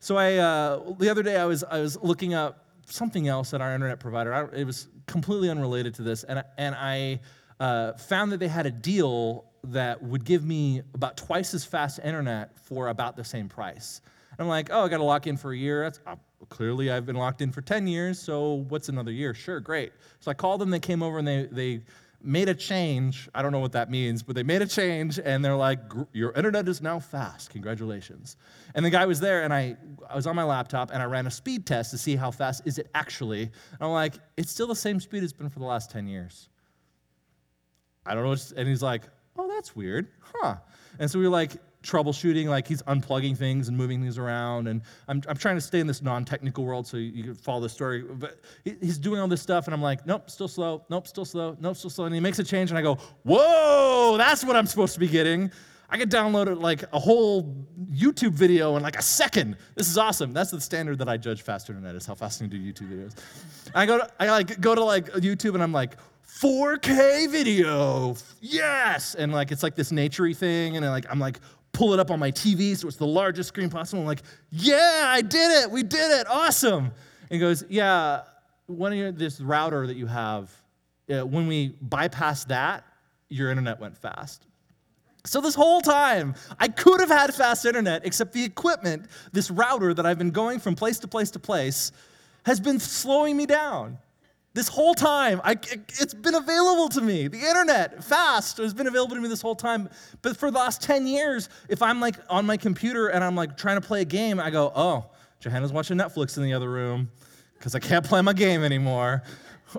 So 0.00 0.16
I, 0.16 0.36
uh, 0.36 0.94
the 0.98 1.10
other 1.10 1.22
day 1.22 1.36
I 1.36 1.44
was, 1.44 1.64
I 1.64 1.80
was 1.80 1.96
looking 2.02 2.32
up 2.32 2.64
something 2.86 3.28
else 3.28 3.52
at 3.52 3.60
our 3.60 3.74
internet 3.74 4.00
provider. 4.00 4.50
it 4.54 4.64
was 4.64 4.88
completely 5.08 5.50
unrelated 5.50 5.94
to 5.94 6.02
this, 6.02 6.22
and, 6.22 6.44
and 6.56 6.74
I 6.76 7.18
uh, 7.58 7.94
found 7.94 8.30
that 8.32 8.38
they 8.38 8.48
had 8.48 8.66
a 8.66 8.70
deal 8.70 9.44
that 9.64 10.00
would 10.02 10.24
give 10.24 10.44
me 10.44 10.82
about 10.94 11.16
twice 11.16 11.52
as 11.54 11.64
fast 11.64 11.98
internet 12.04 12.56
for 12.60 12.88
about 12.88 13.16
the 13.16 13.24
same 13.24 13.48
price. 13.48 14.00
And 14.30 14.40
I'm 14.40 14.48
like, 14.48 14.68
oh, 14.70 14.84
I 14.84 14.88
got 14.88 14.98
to 14.98 15.04
lock 15.04 15.26
in 15.26 15.36
for 15.36 15.52
a 15.52 15.56
year. 15.56 15.82
That's 15.82 15.98
uh, 16.06 16.14
clearly 16.48 16.92
I've 16.92 17.06
been 17.06 17.16
locked 17.16 17.42
in 17.42 17.50
for 17.50 17.60
10 17.60 17.88
years, 17.88 18.20
so 18.20 18.64
what's 18.68 18.88
another 18.88 19.10
year? 19.10 19.34
Sure, 19.34 19.58
great. 19.58 19.92
So 20.20 20.30
I 20.30 20.34
called 20.34 20.60
them. 20.60 20.70
They 20.70 20.78
came 20.78 21.02
over 21.02 21.18
and 21.18 21.26
they 21.26 21.48
they 21.50 21.80
made 22.22 22.48
a 22.48 22.54
change. 22.54 23.28
I 23.34 23.42
don't 23.42 23.52
know 23.52 23.60
what 23.60 23.72
that 23.72 23.90
means, 23.90 24.22
but 24.22 24.34
they 24.34 24.42
made 24.42 24.62
a 24.62 24.66
change 24.66 25.18
and 25.18 25.44
they're 25.44 25.56
like, 25.56 25.80
Your 26.12 26.32
internet 26.32 26.68
is 26.68 26.82
now 26.82 26.98
fast. 26.98 27.50
Congratulations. 27.50 28.36
And 28.74 28.84
the 28.84 28.90
guy 28.90 29.06
was 29.06 29.20
there 29.20 29.42
and 29.42 29.52
I, 29.52 29.76
I 30.08 30.16
was 30.16 30.26
on 30.26 30.34
my 30.34 30.44
laptop 30.44 30.90
and 30.92 31.02
I 31.02 31.06
ran 31.06 31.26
a 31.26 31.30
speed 31.30 31.66
test 31.66 31.90
to 31.92 31.98
see 31.98 32.16
how 32.16 32.30
fast 32.30 32.62
is 32.64 32.78
it 32.78 32.88
actually. 32.94 33.42
And 33.42 33.80
I'm 33.80 33.90
like, 33.90 34.14
It's 34.36 34.50
still 34.50 34.66
the 34.66 34.76
same 34.76 35.00
speed 35.00 35.22
it's 35.22 35.32
been 35.32 35.48
for 35.48 35.60
the 35.60 35.64
last 35.64 35.90
10 35.90 36.06
years. 36.08 36.48
I 38.04 38.14
don't 38.14 38.24
know. 38.24 38.36
and 38.56 38.68
he's 38.68 38.82
like, 38.82 39.04
Oh, 39.36 39.48
that's 39.48 39.76
weird. 39.76 40.08
Huh. 40.20 40.56
And 40.98 41.10
so 41.10 41.18
we 41.18 41.24
were 41.24 41.30
like, 41.30 41.52
troubleshooting, 41.88 42.46
like 42.46 42.66
he's 42.66 42.82
unplugging 42.82 43.36
things 43.36 43.68
and 43.68 43.76
moving 43.76 44.00
things 44.00 44.18
around. 44.18 44.68
And 44.68 44.82
I'm, 45.08 45.22
I'm 45.28 45.36
trying 45.36 45.56
to 45.56 45.60
stay 45.60 45.80
in 45.80 45.86
this 45.86 46.02
non 46.02 46.24
technical 46.24 46.64
world 46.64 46.86
so 46.86 46.96
you, 46.96 47.10
you 47.10 47.24
can 47.24 47.34
follow 47.34 47.60
the 47.60 47.68
story. 47.68 48.02
But 48.02 48.40
he's 48.64 48.98
doing 48.98 49.20
all 49.20 49.28
this 49.28 49.42
stuff, 49.42 49.66
and 49.66 49.74
I'm 49.74 49.82
like, 49.82 50.06
nope, 50.06 50.30
still 50.30 50.48
slow, 50.48 50.84
nope, 50.90 51.06
still 51.06 51.24
slow, 51.24 51.56
nope, 51.60 51.76
still 51.76 51.90
slow. 51.90 52.04
And 52.04 52.14
he 52.14 52.20
makes 52.20 52.38
a 52.38 52.44
change, 52.44 52.70
and 52.70 52.78
I 52.78 52.82
go, 52.82 52.98
whoa, 53.22 54.16
that's 54.18 54.44
what 54.44 54.56
I'm 54.56 54.66
supposed 54.66 54.94
to 54.94 55.00
be 55.00 55.08
getting. 55.08 55.50
I 55.90 55.96
could 55.96 56.10
download 56.10 56.48
it 56.48 56.58
like 56.58 56.84
a 56.92 56.98
whole 56.98 57.66
YouTube 57.90 58.32
video 58.32 58.76
in 58.76 58.82
like 58.82 58.98
a 58.98 59.02
second. 59.02 59.56
This 59.74 59.88
is 59.88 59.96
awesome. 59.96 60.34
That's 60.34 60.50
the 60.50 60.60
standard 60.60 60.98
that 60.98 61.08
I 61.08 61.16
judge 61.16 61.40
fast 61.40 61.70
internet 61.70 61.94
is 61.94 62.04
how 62.04 62.14
fast 62.14 62.40
can 62.40 62.50
do 62.50 62.58
YouTube 62.58 62.92
videos. 62.92 63.14
I 63.74 63.86
go 63.86 63.98
to, 63.98 64.10
I 64.20 64.28
like 64.30 64.60
go 64.60 64.74
to 64.74 64.84
like 64.84 65.06
YouTube 65.12 65.54
and 65.54 65.62
I'm 65.62 65.72
like, 65.72 65.96
4K 66.28 67.30
video, 67.30 68.14
yes, 68.40 69.14
and 69.14 69.32
like 69.32 69.50
it's 69.50 69.62
like 69.62 69.74
this 69.74 69.90
naturey 69.90 70.36
thing, 70.36 70.76
and 70.76 70.86
like 70.86 71.06
I'm 71.10 71.18
like 71.18 71.40
pull 71.72 71.92
it 71.94 72.00
up 72.00 72.10
on 72.10 72.18
my 72.18 72.30
TV 72.30 72.76
so 72.76 72.88
it's 72.88 72.96
the 72.96 73.06
largest 73.06 73.48
screen 73.48 73.70
possible. 73.70 74.00
I'm 74.00 74.06
like, 74.06 74.22
yeah, 74.50 75.04
I 75.06 75.22
did 75.22 75.62
it. 75.62 75.70
We 75.70 75.82
did 75.82 76.20
it. 76.20 76.26
Awesome. 76.28 76.84
And 76.84 76.92
he 77.30 77.38
goes, 77.38 77.64
yeah, 77.68 78.22
one 78.66 78.92
of 78.92 78.98
your, 78.98 79.12
this 79.12 79.40
router 79.40 79.86
that 79.86 79.96
you 79.96 80.06
have, 80.06 80.50
uh, 81.10 81.26
when 81.26 81.46
we 81.46 81.70
bypassed 81.86 82.48
that, 82.48 82.84
your 83.28 83.50
internet 83.50 83.80
went 83.80 83.96
fast. 83.96 84.46
So, 85.24 85.40
this 85.40 85.54
whole 85.54 85.80
time, 85.80 86.34
I 86.58 86.68
could 86.68 87.00
have 87.00 87.10
had 87.10 87.34
fast 87.34 87.66
internet, 87.66 88.06
except 88.06 88.32
the 88.32 88.44
equipment, 88.44 89.06
this 89.32 89.50
router 89.50 89.92
that 89.92 90.06
I've 90.06 90.16
been 90.16 90.30
going 90.30 90.58
from 90.58 90.74
place 90.74 90.98
to 91.00 91.08
place 91.08 91.30
to 91.32 91.38
place, 91.38 91.92
has 92.46 92.60
been 92.60 92.78
slowing 92.78 93.36
me 93.36 93.44
down. 93.44 93.98
This 94.58 94.66
whole 94.66 94.92
time, 94.92 95.40
I, 95.44 95.52
it's 95.52 96.14
been 96.14 96.34
available 96.34 96.88
to 96.88 97.00
me. 97.00 97.28
The 97.28 97.38
internet, 97.38 98.02
fast, 98.02 98.56
has 98.56 98.74
been 98.74 98.88
available 98.88 99.14
to 99.14 99.22
me 99.22 99.28
this 99.28 99.40
whole 99.40 99.54
time. 99.54 99.88
But 100.20 100.36
for 100.36 100.50
the 100.50 100.58
last 100.58 100.82
10 100.82 101.06
years, 101.06 101.48
if 101.68 101.80
I'm 101.80 102.00
like 102.00 102.16
on 102.28 102.44
my 102.44 102.56
computer 102.56 103.06
and 103.06 103.22
I'm 103.22 103.36
like 103.36 103.56
trying 103.56 103.80
to 103.80 103.86
play 103.86 104.00
a 104.00 104.04
game, 104.04 104.40
I 104.40 104.50
go, 104.50 104.72
oh, 104.74 105.12
Johanna's 105.38 105.72
watching 105.72 105.96
Netflix 105.96 106.38
in 106.38 106.42
the 106.42 106.54
other 106.54 106.68
room 106.68 107.08
because 107.56 107.76
I 107.76 107.78
can't 107.78 108.04
play 108.04 108.20
my 108.20 108.32
game 108.32 108.64
anymore. 108.64 109.22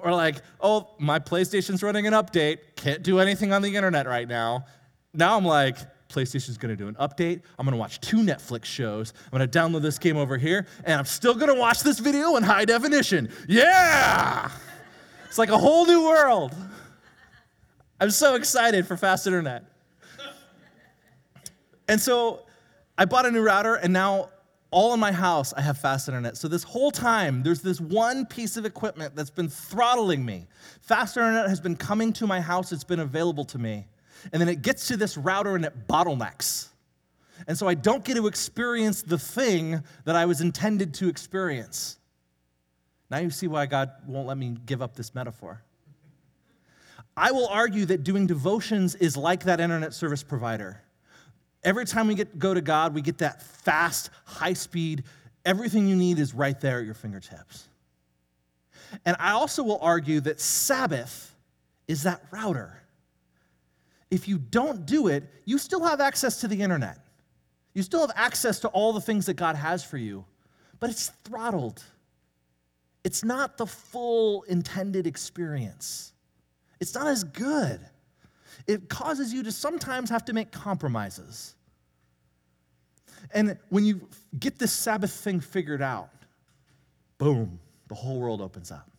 Or 0.03 0.11
like, 0.11 0.36
oh, 0.61 0.91
my 0.99 1.17
PlayStation's 1.17 1.82
running 1.82 2.05
an 2.05 2.13
update, 2.13 2.59
can't 2.75 3.01
do 3.01 3.17
anything 3.17 3.51
on 3.51 3.63
the 3.63 3.75
internet 3.75 4.05
right 4.05 4.27
now. 4.27 4.65
Now 5.15 5.36
I'm 5.36 5.43
like, 5.43 5.77
PlayStation's 6.09 6.59
gonna 6.59 6.75
do 6.75 6.88
an 6.88 6.95
update. 6.95 7.41
I'm 7.57 7.65
gonna 7.65 7.75
watch 7.75 7.99
two 7.99 8.17
Netflix 8.17 8.65
shows. 8.65 9.13
I'm 9.25 9.39
gonna 9.39 9.47
download 9.47 9.82
this 9.82 9.97
game 9.97 10.15
over 10.15 10.38
here, 10.38 10.67
and 10.84 10.99
I'm 10.99 11.05
still 11.05 11.34
gonna 11.34 11.55
watch 11.55 11.82
this 11.82 11.97
video 11.97 12.36
in 12.36 12.43
high 12.43 12.65
definition. 12.65 13.30
Yeah! 13.47 14.51
It's 15.30 15.38
like 15.38 15.49
a 15.49 15.57
whole 15.57 15.86
new 15.86 16.05
world. 16.05 16.55
I'm 18.01 18.09
so 18.09 18.34
excited 18.34 18.88
for 18.88 18.97
fast 18.97 19.27
internet. 19.27 19.63
And 21.88 22.01
so 22.01 22.47
I 22.97 23.05
bought 23.05 23.27
a 23.27 23.32
new 23.32 23.43
router, 23.43 23.75
and 23.75 23.93
now 23.93 24.30
all 24.71 24.91
in 24.95 24.99
my 24.99 25.11
house 25.11 25.53
I 25.53 25.61
have 25.61 25.77
fast 25.77 26.07
internet. 26.07 26.36
So 26.36 26.47
this 26.47 26.63
whole 26.63 26.89
time, 26.89 27.43
there's 27.43 27.61
this 27.61 27.80
one 27.80 28.25
piece 28.25 28.57
of 28.57 28.65
equipment 28.65 29.15
that's 29.15 29.30
been 29.30 29.49
throttling 29.49 30.25
me. 30.25 30.47
Fast 30.82 31.15
internet 31.15 31.47
has 31.47 31.61
been 31.61 31.75
coming 31.75 32.11
to 32.13 32.25
my 32.25 32.41
house, 32.41 32.71
it's 32.71 32.84
been 32.84 32.99
available 32.99 33.45
to 33.45 33.59
me. 33.59 33.86
And 34.34 34.41
then 34.41 34.49
it 34.49 34.63
gets 34.63 34.88
to 34.88 34.97
this 34.97 35.15
router 35.15 35.55
and 35.55 35.63
it 35.63 35.88
bottlenecks. 35.88 36.69
And 37.47 37.55
so 37.55 37.67
I 37.67 37.75
don't 37.75 38.03
get 38.03 38.17
to 38.17 38.25
experience 38.25 39.03
the 39.03 39.19
thing 39.19 39.84
that 40.05 40.15
I 40.15 40.25
was 40.25 40.41
intended 40.41 40.95
to 40.95 41.07
experience. 41.07 41.98
Now 43.10 43.18
you 43.18 43.30
see 43.30 43.47
why 43.47 43.66
God 43.66 43.91
won't 44.05 44.28
let 44.28 44.38
me 44.38 44.55
give 44.66 44.82
up 44.82 44.95
this 44.95 45.16
metaphor. 45.16 45.64
I 47.18 47.32
will 47.32 47.47
argue 47.47 47.86
that 47.86 48.03
doing 48.03 48.28
devotions 48.28 48.95
is 48.95 49.18
like 49.18 49.43
that 49.43 49.60
internet 49.60 49.93
service 49.93 50.24
provider. 50.24 50.82
Every 51.64 51.86
time 51.86 52.07
we 52.07 52.16
get, 52.16 52.39
go 52.39 52.53
to 52.53 52.62
God, 52.62 52.93
we 52.93 53.01
get 53.01 53.18
that 53.18 53.41
fast, 53.41 54.10
high 54.24 54.53
speed, 54.53 55.03
everything 55.43 55.88
you 55.88 55.95
need 55.95 56.20
is 56.20 56.34
right 56.34 56.60
there 56.62 56.80
at 56.80 56.86
your 56.86 56.93
fingertips. 56.93 57.68
And 59.05 59.18
I 59.20 59.32
also 59.32 59.64
will 59.64 59.80
argue 59.82 60.22
that 60.22 60.39
Sabbath 60.39 61.36
is 61.88 62.03
that 62.03 62.24
router. 62.32 62.82
If 64.10 64.28
you 64.28 64.38
don't 64.38 64.86
do 64.86 65.07
it, 65.07 65.30
you 65.45 65.57
still 65.57 65.84
have 65.84 65.99
access 65.99 66.41
to 66.41 66.47
the 66.47 66.62
internet. 66.62 66.99
You 67.74 67.84
still 67.84 68.01
have 68.01 68.12
access 68.16 68.60
to 68.62 68.68
all 68.70 68.93
the 68.93 69.01
things 69.01 69.26
that 69.28 69.36
God 69.36 69.55
has 69.55 69.84
for 69.84 69.97
you, 69.97 70.26
but 70.80 70.89
it's 70.89 71.12
throttled. 71.24 71.84
It's 73.03 73.23
not 73.23 73.57
the 73.57 73.65
full 73.65 74.43
intended 74.43 75.07
experience. 75.07 76.13
It's 76.79 76.93
not 76.93 77.07
as 77.07 77.23
good. 77.23 77.79
It 78.67 78.89
causes 78.89 79.33
you 79.33 79.43
to 79.43 79.51
sometimes 79.51 80.09
have 80.09 80.25
to 80.25 80.33
make 80.33 80.51
compromises. 80.51 81.55
And 83.33 83.57
when 83.69 83.85
you 83.85 84.07
get 84.37 84.59
this 84.59 84.71
Sabbath 84.71 85.11
thing 85.11 85.39
figured 85.39 85.81
out, 85.81 86.09
boom, 87.17 87.59
the 87.87 87.95
whole 87.95 88.19
world 88.19 88.41
opens 88.41 88.71
up. 88.71 88.89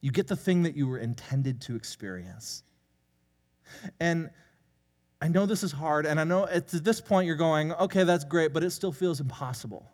You 0.00 0.10
get 0.12 0.28
the 0.28 0.36
thing 0.36 0.62
that 0.62 0.76
you 0.76 0.86
were 0.86 0.98
intended 0.98 1.60
to 1.62 1.76
experience. 1.76 2.62
And 4.00 4.30
I 5.20 5.28
know 5.28 5.46
this 5.46 5.62
is 5.62 5.72
hard, 5.72 6.06
and 6.06 6.20
I 6.20 6.24
know 6.24 6.46
at 6.46 6.68
this 6.68 7.00
point 7.00 7.26
you're 7.26 7.36
going, 7.36 7.72
okay, 7.72 8.04
that's 8.04 8.24
great, 8.24 8.52
but 8.52 8.62
it 8.62 8.70
still 8.70 8.92
feels 8.92 9.20
impossible. 9.20 9.90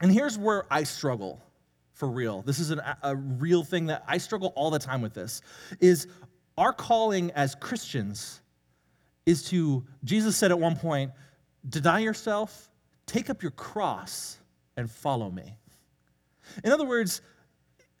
And 0.00 0.12
here's 0.12 0.38
where 0.38 0.64
I 0.70 0.84
struggle 0.84 1.42
for 1.94 2.08
real. 2.08 2.42
This 2.42 2.58
is 2.58 2.70
an, 2.70 2.80
a 3.02 3.16
real 3.16 3.64
thing 3.64 3.86
that 3.86 4.04
I 4.06 4.18
struggle 4.18 4.52
all 4.56 4.70
the 4.70 4.78
time 4.78 5.00
with 5.00 5.14
this 5.14 5.40
is 5.80 6.08
our 6.58 6.72
calling 6.72 7.30
as 7.32 7.54
Christians 7.54 8.42
is 9.26 9.44
to 9.50 9.84
Jesus 10.02 10.36
said 10.36 10.50
at 10.50 10.58
one 10.58 10.76
point, 10.76 11.12
deny 11.66 12.00
yourself, 12.00 12.68
take 13.06 13.30
up 13.30 13.42
your 13.42 13.52
cross 13.52 14.38
and 14.76 14.90
follow 14.90 15.30
me. 15.30 15.56
In 16.62 16.72
other 16.72 16.84
words, 16.84 17.22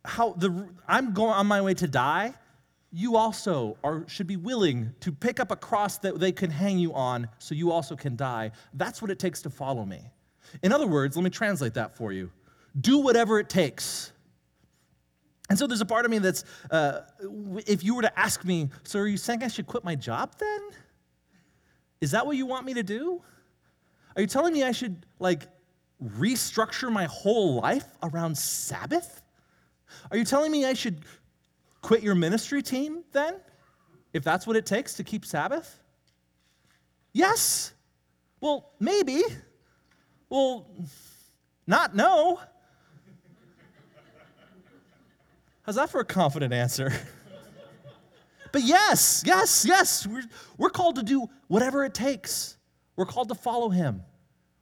how 0.04 0.32
the 0.32 0.68
I'm 0.86 1.14
going 1.14 1.32
on 1.32 1.46
my 1.46 1.62
way 1.62 1.74
to 1.74 1.86
die, 1.86 2.34
you 2.92 3.16
also 3.16 3.78
are, 3.82 4.04
should 4.08 4.26
be 4.26 4.36
willing 4.36 4.92
to 5.00 5.12
pick 5.12 5.40
up 5.40 5.50
a 5.50 5.56
cross 5.56 5.98
that 5.98 6.18
they 6.18 6.32
can 6.32 6.50
hang 6.50 6.78
you 6.78 6.92
on 6.94 7.28
so 7.38 7.54
you 7.54 7.70
also 7.70 7.96
can 7.96 8.16
die. 8.16 8.50
That's 8.74 9.00
what 9.00 9.10
it 9.10 9.18
takes 9.18 9.40
to 9.42 9.50
follow 9.50 9.84
me. 9.86 10.00
In 10.62 10.72
other 10.72 10.86
words, 10.86 11.16
let 11.16 11.22
me 11.22 11.30
translate 11.30 11.74
that 11.74 11.96
for 11.96 12.12
you 12.12 12.30
do 12.80 12.98
whatever 12.98 13.38
it 13.38 13.48
takes. 13.48 14.12
And 15.50 15.58
so 15.58 15.66
there's 15.66 15.80
a 15.80 15.86
part 15.86 16.04
of 16.04 16.10
me 16.10 16.18
that's, 16.18 16.44
uh, 16.70 17.00
if 17.66 17.84
you 17.84 17.94
were 17.94 18.02
to 18.02 18.18
ask 18.18 18.44
me, 18.44 18.70
so 18.82 18.98
are 18.98 19.06
you 19.06 19.16
saying 19.16 19.42
I 19.42 19.48
should 19.48 19.66
quit 19.66 19.84
my 19.84 19.94
job 19.94 20.34
then? 20.38 20.60
Is 22.00 22.12
that 22.12 22.26
what 22.26 22.36
you 22.36 22.46
want 22.46 22.64
me 22.66 22.74
to 22.74 22.82
do? 22.82 23.22
Are 24.16 24.22
you 24.22 24.26
telling 24.26 24.52
me 24.52 24.62
I 24.62 24.72
should 24.72 25.06
like 25.18 25.46
restructure 26.02 26.90
my 26.90 27.04
whole 27.04 27.60
life 27.60 27.86
around 28.02 28.36
Sabbath? 28.36 29.22
Are 30.10 30.16
you 30.16 30.24
telling 30.24 30.50
me 30.50 30.64
I 30.64 30.74
should 30.74 31.00
quit 31.82 32.02
your 32.02 32.14
ministry 32.14 32.62
team 32.62 33.04
then? 33.12 33.36
If 34.12 34.24
that's 34.24 34.46
what 34.46 34.56
it 34.56 34.64
takes 34.64 34.94
to 34.94 35.04
keep 35.04 35.24
Sabbath? 35.24 35.80
Yes. 37.12 37.72
Well, 38.40 38.72
maybe. 38.80 39.22
Well, 40.28 40.70
not 41.66 41.94
no. 41.94 42.40
How's 45.64 45.76
that 45.76 45.90
for 45.90 46.00
a 46.00 46.04
confident 46.04 46.52
answer? 46.52 46.92
but 48.52 48.62
yes, 48.62 49.22
yes, 49.26 49.64
yes, 49.66 50.06
we're, 50.06 50.24
we're 50.58 50.70
called 50.70 50.96
to 50.96 51.02
do 51.02 51.28
whatever 51.48 51.84
it 51.84 51.94
takes. 51.94 52.58
We're 52.96 53.06
called 53.06 53.28
to 53.30 53.34
follow 53.34 53.70
him. 53.70 54.02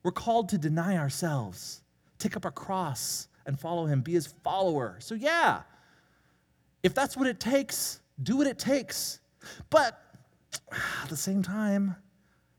We're 0.05 0.12
called 0.12 0.48
to 0.50 0.59
deny 0.59 0.96
ourselves, 0.96 1.82
take 2.18 2.36
up 2.36 2.44
our 2.44 2.53
cross 2.53 3.28
and 3.46 3.59
follow 3.59 3.86
him, 3.86 4.00
be 4.00 4.12
his 4.12 4.28
follower. 4.44 4.96
So, 5.00 5.16
yeah, 5.16 5.62
if 6.82 6.94
that's 6.94 7.16
what 7.16 7.26
it 7.26 7.40
takes, 7.40 8.00
do 8.22 8.36
what 8.36 8.46
it 8.46 8.59
takes. 8.59 9.20
But 9.70 10.00
at 11.03 11.09
the 11.09 11.16
same 11.16 11.42
time, 11.42 11.96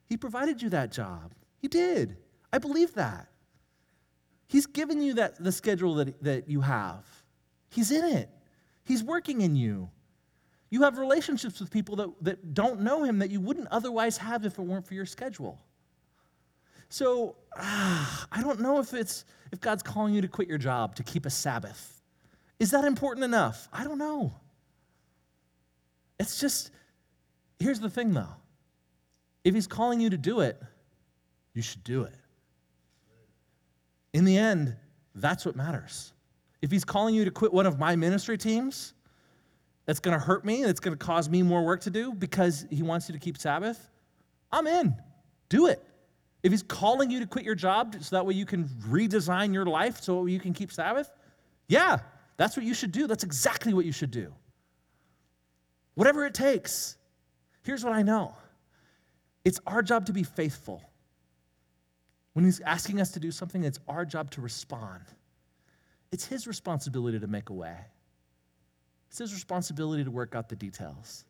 he 0.10 0.18
provided 0.18 0.62
you 0.62 0.70
that 0.70 0.92
job. 0.92 1.34
He 1.62 1.70
did. 1.70 2.18
I 2.52 2.58
believe 2.58 2.94
that. 2.96 3.30
He's 4.48 4.66
given 4.66 5.02
you 5.02 5.14
that, 5.16 5.42
the 5.42 5.52
schedule 5.52 5.96
that, 5.96 6.22
that 6.24 6.50
you 6.50 6.62
have. 6.62 7.06
He's 7.74 7.92
in 7.92 8.06
it. 8.06 8.30
He's 8.86 9.04
working 9.04 9.42
in 9.42 9.56
you. 9.56 9.90
You 10.70 10.84
have 10.84 10.98
relationships 10.98 11.60
with 11.60 11.72
people 11.72 11.96
that, 11.98 12.10
that 12.22 12.54
don't 12.54 12.82
know 12.82 13.04
him 13.04 13.20
that 13.20 13.32
you 13.32 13.40
wouldn't 13.40 13.68
otherwise 13.72 14.18
have 14.18 14.46
if 14.46 14.58
it 14.58 14.62
weren't 14.62 14.88
for 14.88 14.94
your 14.94 15.06
schedule. 15.06 15.60
So 16.90 17.36
ah, 17.58 18.28
I 18.32 18.42
don't 18.42 18.60
know 18.60 18.80
if 18.80 18.94
it's 18.94 19.26
if 19.52 19.60
God's 19.60 19.82
calling 19.82 20.14
you 20.14 20.22
to 20.22 20.28
quit 20.28 20.48
your 20.48 20.58
job 20.58 20.96
to 20.96 21.04
keep 21.04 21.26
a 21.26 21.30
Sabbath. 21.30 22.02
Is 22.60 22.72
that 22.72 22.86
important 22.86 23.24
enough? 23.24 23.68
I 23.74 23.84
don't 23.84 23.98
know. 23.98 24.32
It's 26.20 26.40
just 26.40 26.72
here's 27.60 27.80
the 27.80 27.90
thing 27.90 28.14
though. 28.14 28.36
If 29.44 29.56
he's 29.56 29.68
calling 29.68 30.00
you 30.00 30.12
to 30.12 30.18
do 30.18 30.42
it, 30.42 30.62
you 31.54 31.62
should 31.62 31.84
do 31.84 32.04
it. 32.04 32.16
In 34.14 34.26
the 34.26 34.38
end, 34.38 34.76
that's 35.16 35.46
what 35.46 35.56
matters. 35.56 36.13
If 36.64 36.72
he's 36.72 36.86
calling 36.86 37.14
you 37.14 37.26
to 37.26 37.32
quit 37.32 37.52
one 37.52 37.66
of 37.66 37.78
my 37.78 37.98
ministry 37.98 38.38
teams, 38.38 38.94
that's 39.86 40.00
going 40.00 40.18
to 40.18 40.26
hurt 40.26 40.46
me, 40.46 40.64
that's 40.64 40.80
going 40.80 40.98
to 40.98 41.06
cause 41.06 41.28
me 41.28 41.44
more 41.44 41.62
work 41.66 41.82
to 41.82 41.90
do 41.90 42.14
because 42.14 42.66
he 42.70 42.82
wants 42.84 43.10
you 43.10 43.14
to 43.14 43.20
keep 43.20 43.38
Sabbath, 43.38 43.92
I'm 44.50 44.66
in. 44.66 44.96
Do 45.50 45.68
it. 45.68 45.84
If 46.42 46.54
he's 46.54 46.64
calling 46.64 47.12
you 47.12 47.20
to 47.20 47.28
quit 47.28 47.44
your 47.44 47.54
job 47.54 47.98
so 48.00 48.16
that 48.16 48.26
way 48.26 48.36
you 48.36 48.46
can 48.46 48.64
redesign 48.88 49.54
your 49.54 49.66
life 49.66 50.02
so 50.02 50.26
you 50.26 50.40
can 50.40 50.54
keep 50.54 50.72
Sabbath, 50.72 51.12
yeah, 51.68 51.98
that's 52.38 52.56
what 52.56 52.66
you 52.66 52.74
should 52.74 52.94
do. 52.94 53.08
That's 53.08 53.26
exactly 53.26 53.74
what 53.74 53.84
you 53.84 53.92
should 53.92 54.12
do. 54.12 54.34
Whatever 55.96 56.26
it 56.26 56.34
takes. 56.34 56.96
Here's 57.64 57.84
what 57.84 57.92
I 57.92 58.04
know 58.04 58.38
it's 59.44 59.60
our 59.68 59.82
job 59.82 60.06
to 60.06 60.14
be 60.14 60.24
faithful. 60.24 60.82
When 62.32 62.46
he's 62.46 62.62
asking 62.62 63.02
us 63.02 63.12
to 63.12 63.20
do 63.20 63.32
something, 63.32 63.66
it's 63.66 63.82
our 63.90 64.06
job 64.06 64.32
to 64.32 64.42
respond. 64.42 65.04
It's 66.14 66.28
his 66.28 66.46
responsibility 66.46 67.20
to 67.20 67.26
make 67.26 67.50
a 67.50 67.54
way, 67.54 67.76
it's 69.10 69.18
his 69.18 69.34
responsibility 69.34 70.04
to 70.04 70.12
work 70.12 70.36
out 70.36 70.48
the 70.48 70.56
details. 70.56 71.26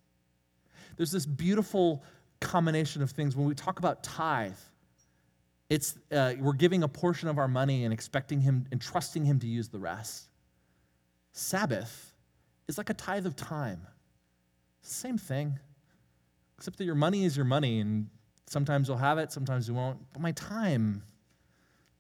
There's 0.98 1.12
this 1.12 1.26
beautiful 1.26 2.04
combination 2.42 3.02
of 3.02 3.10
things 3.12 3.36
when 3.36 3.48
we 3.48 3.56
talk 3.56 3.80
about 3.80 4.04
tithe. 4.04 4.52
It's, 5.70 5.98
uh, 6.12 6.34
we're 6.38 6.52
giving 6.52 6.84
a 6.84 6.90
portion 6.90 7.30
of 7.30 7.38
our 7.38 7.48
money 7.48 7.86
and 7.86 7.94
expecting 7.94 8.42
him 8.42 8.66
and 8.72 8.82
trusting 8.82 9.24
him 9.24 9.40
to 9.40 9.48
use 9.48 9.70
the 9.70 9.80
rest. 9.80 10.28
Sabbath 11.32 12.14
is 12.68 12.78
like 12.78 12.90
a 12.90 12.94
tithe 12.94 13.26
of 13.26 13.38
time. 13.38 13.88
Same 14.82 15.18
thing. 15.18 15.58
Except 16.58 16.78
that 16.78 16.84
your 16.84 16.94
money 16.94 17.24
is 17.24 17.38
your 17.38 17.46
money, 17.46 17.80
and 17.80 18.10
sometimes 18.48 18.90
you'll 18.90 18.98
have 18.98 19.18
it, 19.18 19.32
sometimes 19.32 19.66
you 19.66 19.74
won't. 19.74 20.00
But 20.12 20.22
my 20.22 20.34
time, 20.34 21.04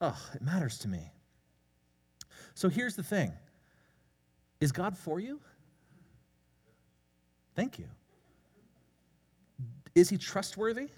oh, 0.01 0.21
it 0.35 0.41
matters 0.41 0.77
to 0.79 0.89
me. 0.89 1.12
So 2.55 2.69
here's 2.69 2.95
the 2.95 3.03
thing 3.03 3.33
Is 4.59 4.71
God 4.71 4.97
for 4.97 5.19
you? 5.19 5.39
Thank 7.55 7.79
you. 7.79 7.85
Is 9.95 10.09
he 10.09 10.17
trustworthy? 10.17 10.89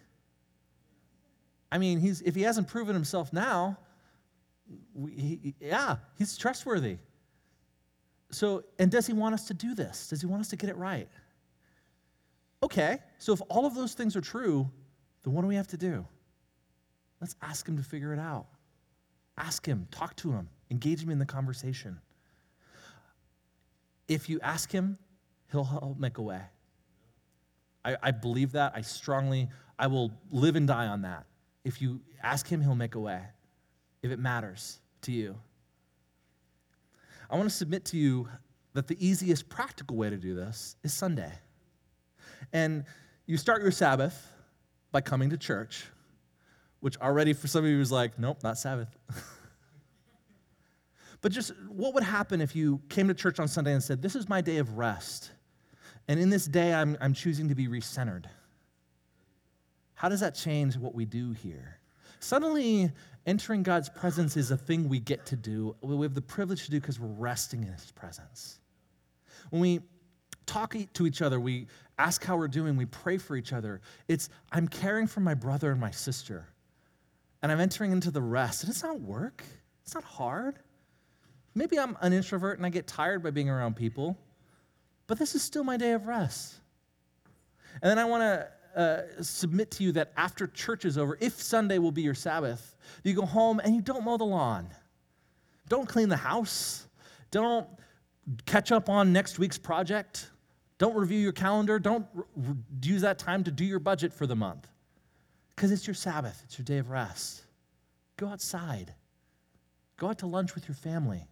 I 1.71 1.77
mean, 1.77 1.99
he's, 1.99 2.21
if 2.21 2.35
he 2.35 2.43
hasn't 2.43 2.67
proven 2.69 2.93
himself 2.93 3.33
now, 3.33 3.77
we, 4.93 5.11
he, 5.11 5.55
yeah, 5.59 5.97
he's 6.17 6.37
trustworthy. 6.37 6.97
So, 8.31 8.63
and 8.79 8.89
does 8.89 9.05
he 9.05 9.13
want 9.13 9.33
us 9.33 9.47
to 9.47 9.53
do 9.53 9.75
this? 9.75 10.07
Does 10.07 10.21
he 10.21 10.27
want 10.27 10.41
us 10.41 10.47
to 10.49 10.55
get 10.55 10.69
it 10.69 10.77
right? 10.77 11.09
Okay, 12.63 12.99
so 13.17 13.33
if 13.33 13.41
all 13.49 13.65
of 13.65 13.75
those 13.75 13.93
things 13.93 14.15
are 14.15 14.21
true, 14.21 14.69
then 15.23 15.33
what 15.33 15.41
do 15.41 15.47
we 15.47 15.55
have 15.55 15.67
to 15.67 15.77
do? 15.77 16.05
Let's 17.19 17.35
ask 17.41 17.67
him 17.67 17.77
to 17.77 17.83
figure 17.83 18.13
it 18.13 18.19
out. 18.19 18.47
Ask 19.37 19.65
him, 19.65 19.87
talk 19.91 20.15
to 20.17 20.31
him, 20.31 20.49
engage 20.71 21.01
him 21.01 21.09
in 21.09 21.19
the 21.19 21.25
conversation. 21.25 21.99
If 24.07 24.29
you 24.29 24.39
ask 24.41 24.71
him, 24.71 24.97
he'll 25.51 25.63
help 25.63 25.97
make 25.97 26.17
a 26.17 26.21
way. 26.21 26.41
I, 27.83 27.97
I 28.01 28.11
believe 28.11 28.53
that. 28.53 28.73
I 28.75 28.81
strongly, 28.81 29.49
I 29.77 29.87
will 29.87 30.11
live 30.31 30.55
and 30.55 30.67
die 30.67 30.87
on 30.87 31.03
that. 31.03 31.25
If 31.63 31.81
you 31.81 32.01
ask 32.21 32.47
him, 32.47 32.61
he'll 32.61 32.75
make 32.75 32.95
a 32.95 32.99
way, 32.99 33.21
if 34.01 34.11
it 34.11 34.19
matters 34.19 34.79
to 35.03 35.11
you. 35.11 35.35
I 37.29 37.37
want 37.37 37.49
to 37.49 37.55
submit 37.55 37.85
to 37.85 37.97
you 37.97 38.27
that 38.73 38.87
the 38.87 39.05
easiest 39.05 39.49
practical 39.49 39.97
way 39.97 40.09
to 40.09 40.17
do 40.17 40.35
this 40.35 40.75
is 40.83 40.93
Sunday. 40.93 41.31
And 42.53 42.85
you 43.25 43.37
start 43.37 43.61
your 43.61 43.71
Sabbath 43.71 44.31
by 44.91 45.01
coming 45.01 45.29
to 45.31 45.37
church, 45.37 45.85
which 46.81 46.97
already 46.97 47.33
for 47.33 47.47
some 47.47 47.63
of 47.63 47.69
you 47.69 47.79
is 47.79 47.91
like, 47.91 48.19
nope, 48.19 48.43
not 48.43 48.57
Sabbath. 48.57 48.95
but 51.25 51.31
just 51.31 51.53
what 51.69 51.95
would 51.95 52.03
happen 52.03 52.39
if 52.39 52.55
you 52.55 52.79
came 52.87 53.07
to 53.07 53.13
church 53.15 53.39
on 53.39 53.47
Sunday 53.47 53.73
and 53.73 53.81
said, 53.81 53.99
This 53.99 54.15
is 54.15 54.29
my 54.29 54.41
day 54.41 54.57
of 54.57 54.77
rest? 54.77 55.31
And 56.07 56.19
in 56.19 56.29
this 56.29 56.45
day, 56.45 56.71
I'm, 56.71 56.95
I'm 57.01 57.15
choosing 57.15 57.49
to 57.49 57.55
be 57.55 57.67
recentered. 57.67 58.25
How 59.95 60.07
does 60.07 60.19
that 60.19 60.35
change 60.35 60.77
what 60.77 60.93
we 60.93 61.03
do 61.03 61.31
here? 61.31 61.79
Suddenly, 62.19 62.91
entering 63.25 63.63
God's 63.63 63.89
presence 63.89 64.37
is 64.37 64.51
a 64.51 64.57
thing 64.57 64.87
we 64.87 64.99
get 64.99 65.25
to 65.25 65.35
do. 65.35 65.75
We 65.81 66.05
have 66.05 66.13
the 66.13 66.21
privilege 66.21 66.65
to 66.65 66.69
do 66.69 66.79
because 66.79 66.99
we're 66.99 67.07
resting 67.07 67.63
in 67.63 67.73
His 67.73 67.91
presence. 67.91 68.59
When 69.49 69.63
we 69.63 69.79
talk 70.45 70.75
to 70.93 71.07
each 71.07 71.23
other, 71.23 71.39
we 71.39 71.65
ask 71.97 72.23
how 72.23 72.37
we're 72.37 72.47
doing, 72.47 72.77
we 72.77 72.85
pray 72.85 73.17
for 73.17 73.35
each 73.35 73.51
other. 73.51 73.81
It's, 74.07 74.29
I'm 74.51 74.67
caring 74.67 75.07
for 75.07 75.21
my 75.21 75.33
brother 75.33 75.71
and 75.71 75.81
my 75.81 75.89
sister, 75.89 76.45
and 77.41 77.51
I'm 77.51 77.59
entering 77.59 77.93
into 77.93 78.11
the 78.11 78.21
rest. 78.21 78.61
And 78.61 78.69
it's 78.69 78.83
not 78.83 79.01
work, 79.01 79.43
it's 79.83 79.95
not 79.95 80.03
hard. 80.03 80.59
Maybe 81.55 81.79
I'm 81.79 81.97
an 82.01 82.11
introvert 82.11 82.57
and 82.57 82.65
I 82.65 82.69
get 82.69 82.85
tired 82.85 83.23
by 83.23 83.31
being 83.31 83.49
around 83.49 83.75
people, 83.75 84.17
but 85.07 85.17
this 85.17 85.33
is 85.35 85.41
still 85.41 85.63
my 85.63 85.77
day 85.77 85.93
of 85.93 86.05
rest. 86.05 86.55
And 87.81 87.89
then 87.89 87.97
I 87.97 88.05
want 88.05 88.21
to 88.21 88.79
uh, 88.79 89.23
submit 89.23 89.71
to 89.71 89.83
you 89.83 89.93
that 89.93 90.11
after 90.17 90.47
church 90.47 90.83
is 90.83 90.97
over, 90.97 91.17
if 91.21 91.41
Sunday 91.41 91.77
will 91.77 91.91
be 91.91 92.01
your 92.01 92.13
Sabbath, 92.13 92.75
you 93.03 93.13
go 93.13 93.25
home 93.25 93.59
and 93.59 93.73
you 93.73 93.81
don't 93.81 94.03
mow 94.03 94.17
the 94.17 94.25
lawn. 94.25 94.67
Don't 95.69 95.87
clean 95.87 96.09
the 96.09 96.17
house. 96.17 96.87
Don't 97.31 97.67
catch 98.45 98.71
up 98.71 98.89
on 98.89 99.13
next 99.13 99.39
week's 99.39 99.57
project. 99.57 100.29
Don't 100.77 100.95
review 100.95 101.19
your 101.19 101.31
calendar. 101.31 101.79
Don't 101.79 102.05
r- 102.15 102.25
use 102.83 103.01
that 103.01 103.17
time 103.17 103.43
to 103.45 103.51
do 103.51 103.63
your 103.63 103.79
budget 103.79 104.13
for 104.13 104.27
the 104.27 104.35
month. 104.35 104.67
Because 105.55 105.71
it's 105.71 105.87
your 105.87 105.93
Sabbath, 105.93 106.41
it's 106.43 106.57
your 106.57 106.65
day 106.65 106.79
of 106.79 106.89
rest. 106.89 107.43
Go 108.17 108.27
outside. 108.27 108.93
Go 109.97 110.07
out 110.07 110.19
to 110.19 110.27
lunch 110.27 110.53
with 110.53 110.67
your 110.67 110.75
family. 110.75 111.25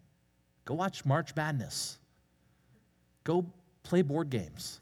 Go 0.65 0.75
watch 0.75 1.05
March 1.05 1.35
Madness. 1.35 1.97
Go 3.23 3.45
play 3.83 4.01
board 4.01 4.29
games. 4.29 4.79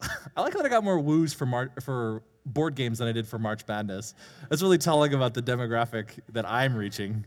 I 0.36 0.42
like 0.42 0.54
that 0.54 0.64
I 0.64 0.68
got 0.68 0.84
more 0.84 0.98
woos 0.98 1.32
for, 1.34 1.46
Mar- 1.46 1.72
for 1.82 2.22
board 2.46 2.74
games 2.74 2.98
than 2.98 3.08
I 3.08 3.12
did 3.12 3.26
for 3.26 3.38
March 3.38 3.62
Madness. 3.66 4.14
That's 4.48 4.62
really 4.62 4.78
telling 4.78 5.14
about 5.14 5.34
the 5.34 5.42
demographic 5.42 6.20
that 6.30 6.48
I'm 6.48 6.76
reaching. 6.76 7.24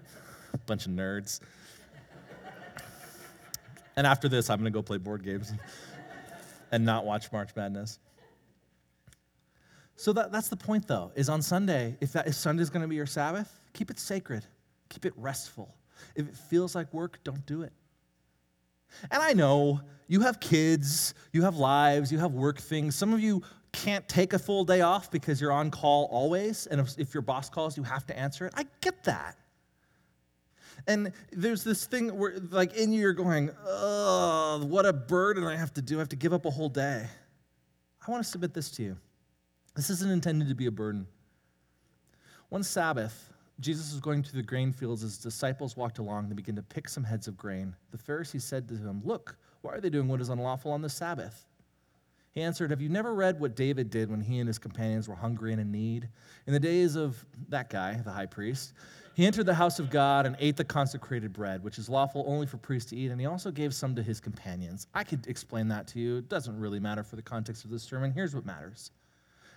Bunch 0.66 0.86
of 0.86 0.92
nerds. 0.92 1.40
and 3.96 4.06
after 4.06 4.28
this, 4.28 4.48
I'm 4.48 4.58
going 4.58 4.72
to 4.72 4.76
go 4.76 4.82
play 4.82 4.98
board 4.98 5.22
games 5.22 5.52
and 6.72 6.84
not 6.84 7.04
watch 7.04 7.30
March 7.32 7.50
Madness. 7.54 7.98
So 9.96 10.12
that, 10.12 10.30
that's 10.30 10.48
the 10.48 10.56
point, 10.56 10.86
though, 10.86 11.10
is 11.16 11.28
on 11.28 11.42
Sunday, 11.42 11.96
if, 12.00 12.12
that, 12.12 12.28
if 12.28 12.34
Sunday's 12.34 12.70
going 12.70 12.82
to 12.82 12.88
be 12.88 12.94
your 12.94 13.06
Sabbath, 13.06 13.60
keep 13.72 13.90
it 13.90 13.98
sacred, 13.98 14.44
keep 14.88 15.04
it 15.04 15.12
restful. 15.16 15.74
If 16.14 16.28
it 16.28 16.36
feels 16.36 16.74
like 16.74 16.92
work, 16.92 17.18
don't 17.24 17.44
do 17.46 17.62
it. 17.62 17.72
And 19.10 19.22
I 19.22 19.32
know 19.32 19.80
you 20.06 20.20
have 20.20 20.40
kids, 20.40 21.14
you 21.32 21.42
have 21.42 21.56
lives, 21.56 22.10
you 22.10 22.18
have 22.18 22.32
work 22.32 22.58
things. 22.58 22.94
Some 22.94 23.12
of 23.12 23.20
you 23.20 23.42
can't 23.72 24.08
take 24.08 24.32
a 24.32 24.38
full 24.38 24.64
day 24.64 24.80
off 24.80 25.10
because 25.10 25.40
you're 25.40 25.52
on 25.52 25.70
call 25.70 26.08
always. 26.10 26.66
And 26.66 26.80
if, 26.80 26.98
if 26.98 27.14
your 27.14 27.22
boss 27.22 27.50
calls, 27.50 27.76
you 27.76 27.82
have 27.82 28.06
to 28.06 28.18
answer 28.18 28.46
it. 28.46 28.54
I 28.56 28.64
get 28.80 29.04
that. 29.04 29.36
And 30.86 31.12
there's 31.32 31.64
this 31.64 31.84
thing 31.86 32.16
where, 32.16 32.38
like, 32.50 32.74
in 32.74 32.92
you, 32.92 33.00
you're 33.00 33.12
going, 33.12 33.50
oh, 33.66 34.64
what 34.64 34.86
a 34.86 34.92
burden 34.92 35.44
I 35.44 35.56
have 35.56 35.74
to 35.74 35.82
do. 35.82 35.96
I 35.96 35.98
have 35.98 36.08
to 36.10 36.16
give 36.16 36.32
up 36.32 36.46
a 36.46 36.50
whole 36.50 36.68
day. 36.68 37.06
I 38.06 38.10
want 38.10 38.24
to 38.24 38.30
submit 38.30 38.54
this 38.54 38.70
to 38.72 38.82
you. 38.82 38.96
This 39.76 39.90
isn't 39.90 40.10
intended 40.10 40.48
to 40.48 40.54
be 40.54 40.66
a 40.66 40.70
burden. 40.70 41.06
One 42.48 42.62
Sabbath, 42.62 43.32
Jesus 43.60 43.92
was 43.92 44.00
going 44.00 44.22
through 44.22 44.40
the 44.40 44.46
grain 44.46 44.72
fields. 44.72 45.02
His 45.02 45.18
disciples 45.18 45.76
walked 45.76 45.98
along. 45.98 46.28
They 46.28 46.34
began 46.34 46.56
to 46.56 46.62
pick 46.62 46.88
some 46.88 47.04
heads 47.04 47.26
of 47.26 47.36
grain. 47.36 47.74
The 47.90 47.98
Pharisees 47.98 48.44
said 48.44 48.68
to 48.68 48.76
him, 48.76 49.02
Look, 49.04 49.36
why 49.62 49.72
are 49.72 49.80
they 49.80 49.90
doing 49.90 50.08
what 50.08 50.20
is 50.20 50.28
unlawful 50.28 50.70
on 50.70 50.82
the 50.82 50.88
Sabbath? 50.88 51.46
He 52.32 52.42
answered, 52.42 52.70
Have 52.70 52.80
you 52.80 52.88
never 52.88 53.14
read 53.14 53.40
what 53.40 53.56
David 53.56 53.90
did 53.90 54.10
when 54.10 54.20
he 54.20 54.38
and 54.38 54.46
his 54.46 54.58
companions 54.58 55.08
were 55.08 55.16
hungry 55.16 55.52
and 55.52 55.60
in 55.60 55.72
need? 55.72 56.08
In 56.46 56.52
the 56.52 56.60
days 56.60 56.94
of 56.94 57.24
that 57.48 57.68
guy, 57.68 58.00
the 58.04 58.12
high 58.12 58.26
priest, 58.26 58.74
he 59.14 59.26
entered 59.26 59.46
the 59.46 59.54
house 59.54 59.80
of 59.80 59.90
God 59.90 60.26
and 60.26 60.36
ate 60.38 60.56
the 60.56 60.64
consecrated 60.64 61.32
bread, 61.32 61.64
which 61.64 61.78
is 61.78 61.88
lawful 61.88 62.22
only 62.28 62.46
for 62.46 62.58
priests 62.58 62.90
to 62.90 62.96
eat, 62.96 63.10
and 63.10 63.20
he 63.20 63.26
also 63.26 63.50
gave 63.50 63.74
some 63.74 63.96
to 63.96 64.02
his 64.04 64.20
companions. 64.20 64.86
I 64.94 65.02
could 65.02 65.26
explain 65.26 65.66
that 65.68 65.88
to 65.88 65.98
you. 65.98 66.18
It 66.18 66.28
doesn't 66.28 66.56
really 66.56 66.78
matter 66.78 67.02
for 67.02 67.16
the 67.16 67.22
context 67.22 67.64
of 67.64 67.72
this 67.72 67.82
sermon. 67.82 68.12
Here's 68.12 68.36
what 68.36 68.46
matters 68.46 68.92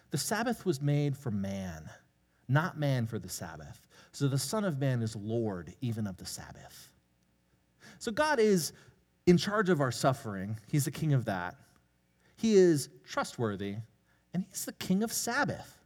the 0.09 0.17
Sabbath 0.17 0.65
was 0.65 0.81
made 0.81 1.15
for 1.15 1.29
man, 1.29 1.87
not 2.47 2.79
man 2.79 3.05
for 3.05 3.19
the 3.19 3.29
Sabbath. 3.29 3.85
So 4.11 4.27
the 4.27 4.37
Son 4.37 4.63
of 4.63 4.79
Man 4.79 5.01
is 5.01 5.15
Lord 5.15 5.73
even 5.81 6.07
of 6.07 6.17
the 6.17 6.25
Sabbath. 6.25 6.91
So 7.99 8.11
God 8.11 8.39
is 8.39 8.73
in 9.25 9.37
charge 9.37 9.69
of 9.69 9.81
our 9.81 9.91
suffering, 9.91 10.57
He's 10.67 10.85
the 10.85 10.91
king 10.91 11.13
of 11.13 11.25
that. 11.25 11.55
He 12.35 12.55
is 12.55 12.89
trustworthy, 13.07 13.75
and 14.33 14.45
He's 14.49 14.65
the 14.65 14.73
king 14.73 15.03
of 15.03 15.13
Sabbath. 15.13 15.77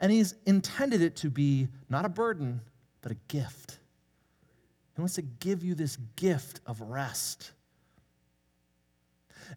And 0.00 0.10
He's 0.10 0.34
intended 0.46 1.00
it 1.00 1.16
to 1.16 1.30
be 1.30 1.68
not 1.88 2.04
a 2.04 2.08
burden, 2.08 2.60
but 3.00 3.12
a 3.12 3.16
gift. 3.28 3.78
He 4.94 5.00
wants 5.00 5.14
to 5.14 5.22
give 5.22 5.64
you 5.64 5.74
this 5.74 5.96
gift 6.16 6.60
of 6.66 6.80
rest. 6.80 7.52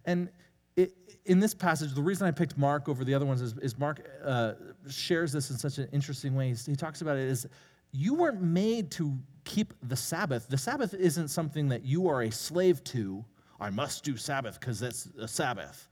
And 0.06 0.30
in 0.78 1.40
this 1.40 1.54
passage, 1.54 1.94
the 1.94 2.02
reason 2.02 2.28
I 2.28 2.32
picked 2.32 2.58
Mark 2.58 2.88
over 2.88 3.04
the 3.04 3.14
other 3.14 3.26
ones 3.26 3.42
is, 3.42 3.58
is 3.58 3.78
Mark 3.78 4.08
uh, 4.24 4.54
shares 4.90 5.32
this 5.32 5.50
in 5.50 5.58
such 5.58 5.78
an 5.78 5.88
interesting 5.92 6.36
way. 6.36 6.54
He 6.54 6.76
talks 6.76 7.02
about 7.02 7.18
it 7.18 7.30
as 7.30 7.48
you 7.92 8.14
weren't 8.14 8.42
made 8.42 8.92
to 8.92 9.18
keep 9.46 9.74
the 9.84 9.96
Sabbath. 9.96 10.48
The 10.48 10.58
Sabbath 10.58 10.94
isn't 10.94 11.30
something 11.30 11.70
that 11.70 11.84
you 11.84 12.08
are 12.10 12.24
a 12.24 12.32
slave 12.32 12.84
to. 12.86 13.24
I 13.60 13.70
must 13.70 14.04
do 14.04 14.18
Sabbath 14.18 14.60
because 14.60 14.80
that's 14.80 15.08
a 15.20 15.28
Sabbath. 15.28 15.88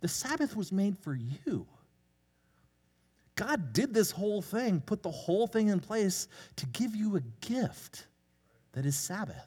The 0.00 0.08
Sabbath 0.08 0.56
was 0.56 0.72
made 0.72 0.98
for 0.98 1.14
you. 1.14 1.66
God 3.36 3.72
did 3.72 3.94
this 3.94 4.10
whole 4.10 4.42
thing, 4.42 4.80
put 4.80 5.02
the 5.02 5.10
whole 5.10 5.46
thing 5.46 5.68
in 5.68 5.80
place 5.80 6.28
to 6.56 6.66
give 6.66 6.94
you 6.94 7.16
a 7.16 7.20
gift 7.40 8.06
that 8.72 8.84
is 8.84 8.98
Sabbath. 8.98 9.46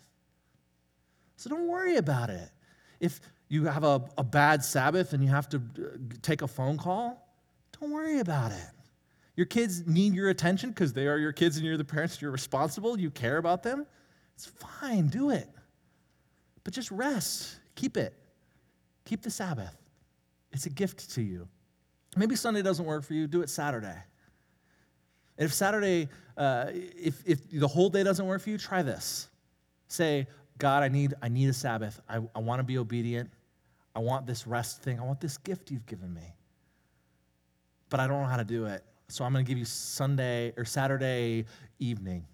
So 1.36 1.50
don't 1.50 1.68
worry 1.68 1.98
about 1.98 2.30
it. 2.30 2.50
If 3.00 3.20
you 3.54 3.66
have 3.66 3.84
a, 3.84 4.04
a 4.18 4.24
bad 4.24 4.64
Sabbath 4.64 5.14
and 5.14 5.24
you 5.24 5.30
have 5.30 5.48
to 5.50 5.58
uh, 5.58 5.98
take 6.24 6.42
a 6.42 6.48
phone 6.48 6.76
call, 6.76 7.30
don't 7.80 7.92
worry 7.92 8.20
about 8.20 8.52
it. 8.52 8.66
Your 9.36 9.46
kids 9.46 9.86
need 9.86 10.16
your 10.16 10.30
attention 10.30 10.70
because 10.70 10.92
they 10.92 11.08
are 11.08 11.20
your 11.20 11.32
kids 11.32 11.58
and 11.58 11.66
you're 11.66 11.78
the 11.78 11.86
parents, 11.86 12.20
you're 12.20 12.32
responsible, 12.32 13.00
you 13.00 13.12
care 13.12 13.38
about 13.38 13.62
them. 13.62 13.86
It's 14.34 14.48
fine, 14.48 15.08
do 15.08 15.30
it. 15.30 15.48
But 16.64 16.74
just 16.74 16.90
rest, 16.90 17.60
keep 17.76 17.96
it. 17.96 18.16
Keep 19.06 19.22
the 19.22 19.30
Sabbath. 19.30 19.78
It's 20.52 20.66
a 20.66 20.72
gift 20.72 21.12
to 21.12 21.22
you. 21.22 21.48
Maybe 22.16 22.36
Sunday 22.36 22.64
doesn't 22.64 22.86
work 22.86 23.04
for 23.04 23.14
you, 23.14 23.28
do 23.28 23.44
it 23.44 23.50
Saturday. 23.52 23.98
And 25.38 25.46
if 25.46 25.54
Saturday, 25.54 26.10
uh, 26.38 26.68
if, 26.72 27.22
if 27.26 27.52
the 27.52 27.68
whole 27.68 27.90
day 27.90 28.04
doesn't 28.04 28.26
work 28.26 28.42
for 28.42 28.50
you, 28.50 28.58
try 28.58 28.82
this. 28.82 29.28
Say, 29.90 30.26
God, 30.58 30.82
I 30.82 30.88
need, 30.88 31.14
I 31.22 31.28
need 31.28 31.50
a 31.50 31.54
Sabbath. 31.54 32.00
I, 32.10 32.20
I 32.36 32.40
want 32.40 32.60
to 32.60 32.64
be 32.64 32.80
obedient. 32.80 33.30
I 33.96 34.00
want 34.00 34.26
this 34.26 34.48
rest 34.48 34.82
thing. 34.82 35.00
I 35.00 35.04
want 35.04 35.22
this 35.22 35.38
gift 35.38 35.72
you've 35.72 35.86
given 35.86 36.14
me. 36.14 36.36
But 37.90 38.00
I 38.00 38.08
don't 38.08 38.22
know 38.22 38.28
how 38.28 38.38
to 38.38 38.44
do 38.44 38.66
it. 38.66 38.84
So 39.08 39.24
I'm 39.24 39.34
going 39.34 39.46
to 39.46 39.50
give 39.50 39.58
you 39.58 39.66
Sunday 39.66 40.54
or 40.58 40.66
Saturday 40.66 41.46
evening, 41.80 42.26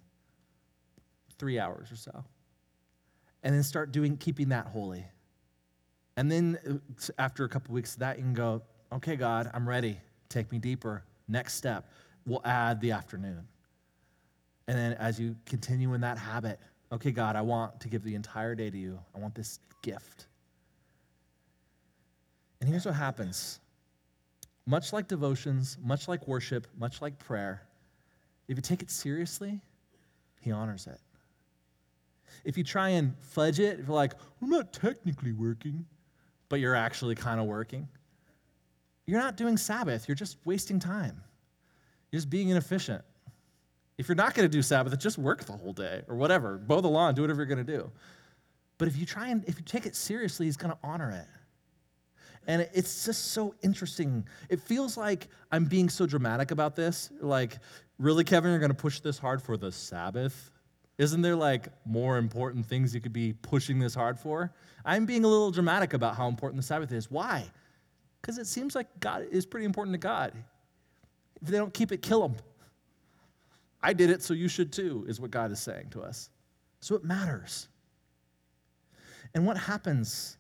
three 1.38 1.60
hours 1.60 1.92
or 1.92 1.98
so. 1.98 2.24
And 3.44 3.54
then 3.54 3.64
start 3.64 3.92
doing, 3.92 4.16
keeping 4.18 4.50
that 4.50 4.68
holy. 4.68 5.06
And 6.16 6.32
then 6.32 6.58
uh, 6.70 6.98
after 7.18 7.44
a 7.44 7.50
couple 7.50 7.74
weeks 7.74 7.94
of 7.94 8.00
that, 8.00 8.18
you 8.18 8.24
can 8.24 8.34
go, 8.34 8.62
okay, 8.92 9.16
God, 9.16 9.50
I'm 9.54 9.68
ready. 9.68 10.00
Take 10.30 10.52
me 10.52 10.60
deeper. 10.60 11.04
Next 11.28 11.56
step, 11.56 11.90
we'll 12.26 12.42
add 12.46 12.82
the 12.82 12.92
afternoon. 12.92 13.48
And 14.68 14.78
then 14.78 14.94
as 14.94 15.20
you 15.20 15.36
continue 15.46 15.94
in 15.94 16.02
that 16.02 16.18
habit, 16.18 16.60
okay, 16.92 17.12
God, 17.12 17.36
I 17.36 17.42
want 17.42 17.80
to 17.82 17.90
give 17.90 18.04
the 18.04 18.16
entire 18.16 18.56
day 18.56 18.70
to 18.70 18.78
you. 18.78 19.00
I 19.16 19.20
want 19.20 19.36
this 19.36 19.60
gift. 19.82 20.28
And 22.60 22.70
here's 22.70 22.86
what 22.86 22.96
happens 22.96 23.60
much 24.66 24.94
like 24.94 25.08
devotions, 25.08 25.78
much 25.84 26.08
like 26.08 26.28
worship, 26.28 26.68
much 26.78 27.02
like 27.02 27.18
prayer, 27.18 27.64
if 28.48 28.58
you 28.58 28.62
take 28.62 28.82
it 28.82 28.92
seriously, 28.92 29.62
He 30.42 30.52
honors 30.52 30.88
it. 30.88 31.00
If 32.44 32.58
you 32.58 32.64
try 32.64 32.90
and 32.90 33.16
fudge 33.20 33.60
it, 33.60 33.80
if 33.80 33.88
you're 33.88 33.96
like, 33.96 34.14
I'm 34.42 34.50
not 34.50 34.74
technically 34.74 35.32
working, 35.32 35.86
but 36.50 36.60
you're 36.60 36.76
actually 36.76 37.16
kind 37.16 37.40
of 37.40 37.48
working, 37.48 37.88
you're 39.06 39.20
not 39.20 39.38
doing 39.38 39.58
Sabbath. 39.58 40.08
You're 40.08 40.16
just 40.16 40.38
wasting 40.46 40.80
time. 40.80 41.20
You're 42.12 42.20
just 42.20 42.30
being 42.30 42.50
inefficient. 42.50 43.04
If 43.98 44.08
you're 44.08 44.16
not 44.16 44.36
going 44.36 44.48
to 44.48 44.52
do 44.52 44.62
Sabbath, 44.62 44.98
just 45.00 45.18
work 45.18 45.46
the 45.46 45.54
whole 45.54 45.74
day 45.74 46.04
or 46.08 46.16
whatever. 46.16 46.62
Mow 46.68 46.80
the 46.80 46.90
lawn, 46.90 47.16
do 47.16 47.22
whatever 47.22 47.40
you're 47.40 47.48
going 47.48 47.66
to 47.66 47.78
do. 47.78 47.92
But 48.78 48.88
if 48.88 48.98
you 48.98 49.06
try 49.06 49.30
and 49.30 49.44
if 49.46 49.58
you 49.58 49.66
take 49.66 49.88
it 49.88 49.96
seriously, 49.96 50.46
he's 50.46 50.58
going 50.58 50.72
to 50.72 50.78
honor 50.84 51.10
it. 51.10 51.39
And 52.50 52.68
it's 52.74 53.06
just 53.06 53.26
so 53.26 53.54
interesting. 53.62 54.28
It 54.50 54.60
feels 54.60 54.98
like 54.98 55.28
I'm 55.52 55.66
being 55.66 55.88
so 55.88 56.08
dramatic 56.08 56.50
about 56.50 56.76
this. 56.76 57.12
Like, 57.22 57.60
really, 58.00 58.24
Kevin, 58.24 58.50
you're 58.50 58.60
going 58.60 58.72
to 58.72 58.76
push 58.76 59.02
this 59.02 59.20
hard 59.20 59.40
for 59.40 59.56
the 59.56 59.72
Sabbath? 59.72 60.50
Isn't 60.98 61.22
there 61.22 61.36
like 61.36 61.68
more 61.86 62.18
important 62.18 62.66
things 62.66 62.96
you 62.96 63.02
could 63.02 63.14
be 63.14 63.34
pushing 63.34 63.78
this 63.78 63.94
hard 63.94 64.18
for? 64.18 64.52
I'm 64.84 65.06
being 65.06 65.26
a 65.26 65.28
little 65.28 65.52
dramatic 65.52 65.94
about 65.94 66.16
how 66.16 66.28
important 66.28 66.60
the 66.60 66.66
Sabbath 66.66 66.92
is. 66.92 67.12
Why? 67.12 67.46
Because 68.20 68.40
it 68.40 68.48
seems 68.48 68.74
like 68.74 68.88
God 69.00 69.28
is 69.30 69.46
pretty 69.46 69.68
important 69.68 69.94
to 69.94 70.00
God. 70.00 70.34
If 71.44 71.50
they 71.50 71.58
don't 71.58 71.72
keep 71.72 71.92
it, 71.92 72.02
kill 72.02 72.28
them. 72.28 72.36
I 73.80 73.94
did 73.94 74.10
it, 74.10 74.24
so 74.24 74.34
you 74.34 74.48
should 74.48 74.74
too, 74.74 75.06
is 75.08 75.22
what 75.22 75.30
God 75.30 75.52
is 75.52 75.60
saying 75.60 75.92
to 75.92 76.02
us. 76.02 76.32
So 76.80 76.96
it 76.96 77.04
matters. 77.04 77.68
And 79.36 79.46
what 79.46 79.56
happens 79.56 80.38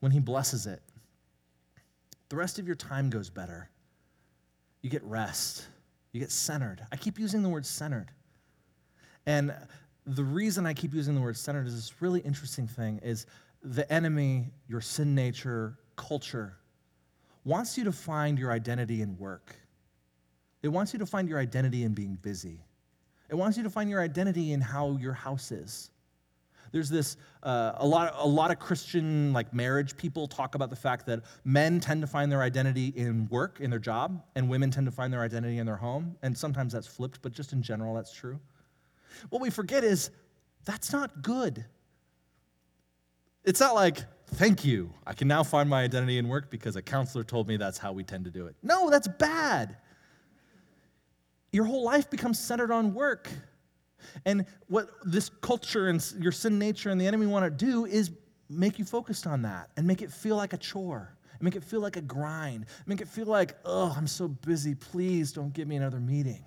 when 0.00 0.12
He 0.12 0.18
blesses 0.18 0.66
it? 0.66 0.80
The 2.28 2.36
rest 2.36 2.58
of 2.58 2.66
your 2.66 2.76
time 2.76 3.10
goes 3.10 3.30
better. 3.30 3.70
You 4.82 4.90
get 4.90 5.02
rest, 5.04 5.66
you 6.12 6.20
get 6.20 6.30
centered. 6.30 6.84
I 6.92 6.96
keep 6.96 7.18
using 7.18 7.42
the 7.42 7.48
word 7.48 7.66
centered. 7.66 8.08
And 9.26 9.54
the 10.06 10.24
reason 10.24 10.66
I 10.66 10.74
keep 10.74 10.94
using 10.94 11.14
the 11.14 11.20
word 11.20 11.36
centered 11.36 11.66
is 11.66 11.74
this 11.74 12.00
really 12.00 12.20
interesting 12.20 12.66
thing 12.66 13.00
is 13.02 13.26
the 13.62 13.90
enemy, 13.92 14.52
your 14.68 14.80
sin 14.80 15.14
nature, 15.14 15.78
culture, 15.96 16.56
wants 17.44 17.76
you 17.76 17.84
to 17.84 17.92
find 17.92 18.38
your 18.38 18.52
identity 18.52 19.02
in 19.02 19.16
work. 19.18 19.54
It 20.62 20.68
wants 20.68 20.92
you 20.92 20.98
to 21.00 21.06
find 21.06 21.28
your 21.28 21.38
identity 21.38 21.84
in 21.84 21.92
being 21.92 22.18
busy. 22.22 22.60
It 23.28 23.34
wants 23.34 23.56
you 23.56 23.64
to 23.64 23.70
find 23.70 23.90
your 23.90 24.00
identity 24.00 24.52
in 24.52 24.60
how 24.60 24.96
your 25.00 25.12
house 25.12 25.50
is. 25.50 25.90
There's 26.76 26.90
this 26.90 27.16
uh, 27.42 27.72
a 27.76 27.86
lot 27.86 28.14
a 28.18 28.28
lot 28.28 28.50
of 28.50 28.58
Christian 28.58 29.32
like 29.32 29.54
marriage 29.54 29.96
people 29.96 30.28
talk 30.28 30.54
about 30.54 30.68
the 30.68 30.76
fact 30.76 31.06
that 31.06 31.22
men 31.42 31.80
tend 31.80 32.02
to 32.02 32.06
find 32.06 32.30
their 32.30 32.42
identity 32.42 32.88
in 32.94 33.26
work 33.30 33.60
in 33.62 33.70
their 33.70 33.78
job 33.78 34.22
and 34.34 34.46
women 34.46 34.70
tend 34.70 34.84
to 34.84 34.90
find 34.90 35.10
their 35.10 35.22
identity 35.22 35.56
in 35.56 35.64
their 35.64 35.76
home 35.76 36.14
and 36.22 36.36
sometimes 36.36 36.74
that's 36.74 36.86
flipped 36.86 37.22
but 37.22 37.32
just 37.32 37.54
in 37.54 37.62
general 37.62 37.94
that's 37.94 38.12
true. 38.12 38.38
What 39.30 39.40
we 39.40 39.48
forget 39.48 39.84
is 39.84 40.10
that's 40.66 40.92
not 40.92 41.22
good. 41.22 41.64
It's 43.42 43.60
not 43.60 43.74
like 43.74 44.04
thank 44.34 44.62
you. 44.62 44.92
I 45.06 45.14
can 45.14 45.28
now 45.28 45.44
find 45.44 45.70
my 45.70 45.82
identity 45.82 46.18
in 46.18 46.28
work 46.28 46.50
because 46.50 46.76
a 46.76 46.82
counselor 46.82 47.24
told 47.24 47.48
me 47.48 47.56
that's 47.56 47.78
how 47.78 47.92
we 47.92 48.04
tend 48.04 48.26
to 48.26 48.30
do 48.30 48.48
it. 48.48 48.56
No, 48.62 48.90
that's 48.90 49.08
bad. 49.08 49.78
Your 51.52 51.64
whole 51.64 51.84
life 51.84 52.10
becomes 52.10 52.38
centered 52.38 52.70
on 52.70 52.92
work. 52.92 53.30
And 54.24 54.46
what 54.68 54.90
this 55.04 55.28
culture 55.40 55.88
and 55.88 56.04
your 56.18 56.32
sin 56.32 56.58
nature 56.58 56.90
and 56.90 57.00
the 57.00 57.06
enemy 57.06 57.26
want 57.26 57.44
to 57.44 57.50
do 57.50 57.86
is 57.86 58.10
make 58.48 58.78
you 58.78 58.84
focused 58.84 59.26
on 59.26 59.42
that 59.42 59.70
and 59.76 59.86
make 59.86 60.02
it 60.02 60.10
feel 60.12 60.36
like 60.36 60.52
a 60.52 60.58
chore. 60.58 61.16
Make 61.40 61.56
it 61.56 61.64
feel 61.64 61.80
like 61.80 61.96
a 61.96 62.02
grind. 62.02 62.66
Make 62.86 63.00
it 63.00 63.08
feel 63.08 63.26
like, 63.26 63.56
oh, 63.64 63.94
I'm 63.96 64.06
so 64.06 64.28
busy. 64.28 64.74
Please 64.74 65.32
don't 65.32 65.52
give 65.52 65.68
me 65.68 65.76
another 65.76 66.00
meeting. 66.00 66.44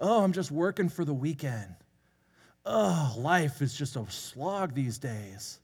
Oh, 0.00 0.24
I'm 0.24 0.32
just 0.32 0.50
working 0.50 0.88
for 0.88 1.04
the 1.04 1.12
weekend. 1.12 1.74
Oh, 2.64 3.14
life 3.18 3.60
is 3.60 3.74
just 3.74 3.96
a 3.96 4.10
slog 4.10 4.74
these 4.74 4.98
days. 4.98 5.58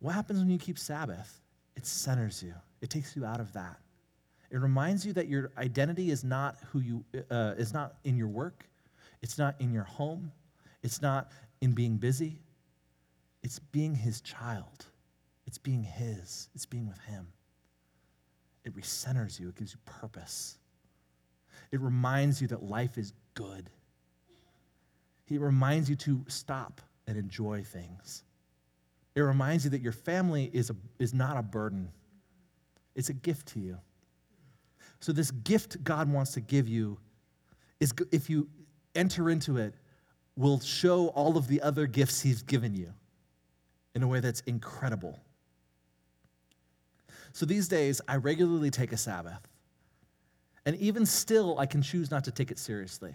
What 0.00 0.14
happens 0.14 0.40
when 0.40 0.50
you 0.50 0.58
keep 0.58 0.78
Sabbath? 0.78 1.40
It 1.76 1.86
centers 1.86 2.42
you, 2.42 2.54
it 2.80 2.90
takes 2.90 3.14
you 3.14 3.24
out 3.24 3.40
of 3.40 3.52
that. 3.52 3.76
It 4.50 4.58
reminds 4.58 5.04
you 5.04 5.12
that 5.14 5.28
your 5.28 5.50
identity 5.58 6.10
is 6.10 6.24
not 6.24 6.56
who 6.70 6.80
you 6.80 7.04
uh, 7.30 7.54
is 7.58 7.74
not 7.74 7.96
in 8.04 8.16
your 8.16 8.28
work. 8.28 8.66
It's 9.22 9.38
not 9.38 9.54
in 9.60 9.72
your 9.72 9.84
home. 9.84 10.32
It's 10.82 11.02
not 11.02 11.32
in 11.60 11.72
being 11.72 11.96
busy. 11.96 12.40
It's 13.42 13.58
being 13.58 13.94
his 13.94 14.20
child. 14.20 14.86
It's 15.46 15.58
being 15.58 15.82
his. 15.82 16.48
It's 16.54 16.66
being 16.66 16.88
with 16.88 17.00
him. 17.00 17.28
It 18.64 18.74
recenters 18.74 19.38
you, 19.38 19.48
it 19.48 19.54
gives 19.54 19.72
you 19.72 19.78
purpose. 19.84 20.58
It 21.70 21.80
reminds 21.80 22.42
you 22.42 22.48
that 22.48 22.64
life 22.64 22.98
is 22.98 23.12
good. 23.34 23.70
He 25.24 25.38
reminds 25.38 25.88
you 25.88 25.96
to 25.96 26.24
stop 26.28 26.80
and 27.06 27.16
enjoy 27.16 27.62
things. 27.62 28.24
It 29.14 29.20
reminds 29.20 29.64
you 29.64 29.70
that 29.70 29.80
your 29.80 29.92
family 29.92 30.50
is, 30.52 30.70
a, 30.70 30.76
is 30.98 31.14
not 31.14 31.36
a 31.36 31.42
burden, 31.42 31.90
it's 32.94 33.08
a 33.08 33.14
gift 33.14 33.46
to 33.48 33.60
you. 33.60 33.78
So, 35.00 35.12
this 35.12 35.30
gift 35.30 35.84
God 35.84 36.10
wants 36.10 36.32
to 36.32 36.40
give 36.40 36.68
you 36.68 36.98
is 37.80 37.92
if 38.10 38.30
you 38.30 38.48
enter 38.96 39.30
into 39.30 39.58
it, 39.58 39.74
will 40.36 40.60
show 40.60 41.08
all 41.08 41.36
of 41.36 41.48
the 41.48 41.62
other 41.62 41.86
gifts 41.86 42.20
He's 42.20 42.42
given 42.42 42.74
you 42.74 42.92
in 43.94 44.02
a 44.02 44.08
way 44.08 44.20
that's 44.20 44.40
incredible. 44.40 45.20
So, 47.32 47.46
these 47.46 47.68
days, 47.68 48.00
I 48.08 48.16
regularly 48.16 48.70
take 48.70 48.92
a 48.92 48.96
Sabbath. 48.96 49.40
And 50.64 50.76
even 50.76 51.06
still, 51.06 51.58
I 51.58 51.66
can 51.66 51.80
choose 51.80 52.10
not 52.10 52.24
to 52.24 52.30
take 52.30 52.50
it 52.50 52.58
seriously. 52.58 53.14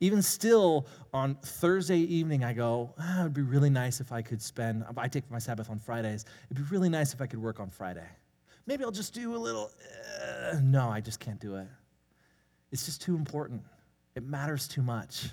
Even 0.00 0.22
still, 0.22 0.86
on 1.12 1.36
Thursday 1.36 1.98
evening, 1.98 2.44
I 2.44 2.52
go, 2.52 2.94
ah, 2.98 3.20
it 3.20 3.22
would 3.24 3.34
be 3.34 3.42
really 3.42 3.70
nice 3.70 4.00
if 4.00 4.12
I 4.12 4.22
could 4.22 4.42
spend, 4.42 4.84
I 4.96 5.08
take 5.08 5.30
my 5.30 5.38
Sabbath 5.38 5.70
on 5.70 5.78
Fridays. 5.78 6.24
It'd 6.50 6.56
be 6.56 6.70
really 6.70 6.88
nice 6.88 7.14
if 7.14 7.20
I 7.20 7.26
could 7.26 7.40
work 7.40 7.60
on 7.60 7.70
Friday. 7.70 8.06
Maybe 8.66 8.84
I'll 8.84 8.90
just 8.90 9.14
do 9.14 9.34
a 9.34 9.38
little, 9.38 9.70
uh, 10.22 10.60
no, 10.62 10.88
I 10.88 11.00
just 11.00 11.20
can't 11.20 11.40
do 11.40 11.56
it. 11.56 11.68
It's 12.72 12.84
just 12.84 13.00
too 13.00 13.16
important. 13.16 13.62
It 14.16 14.24
matters 14.24 14.66
too 14.66 14.82
much. 14.82 15.28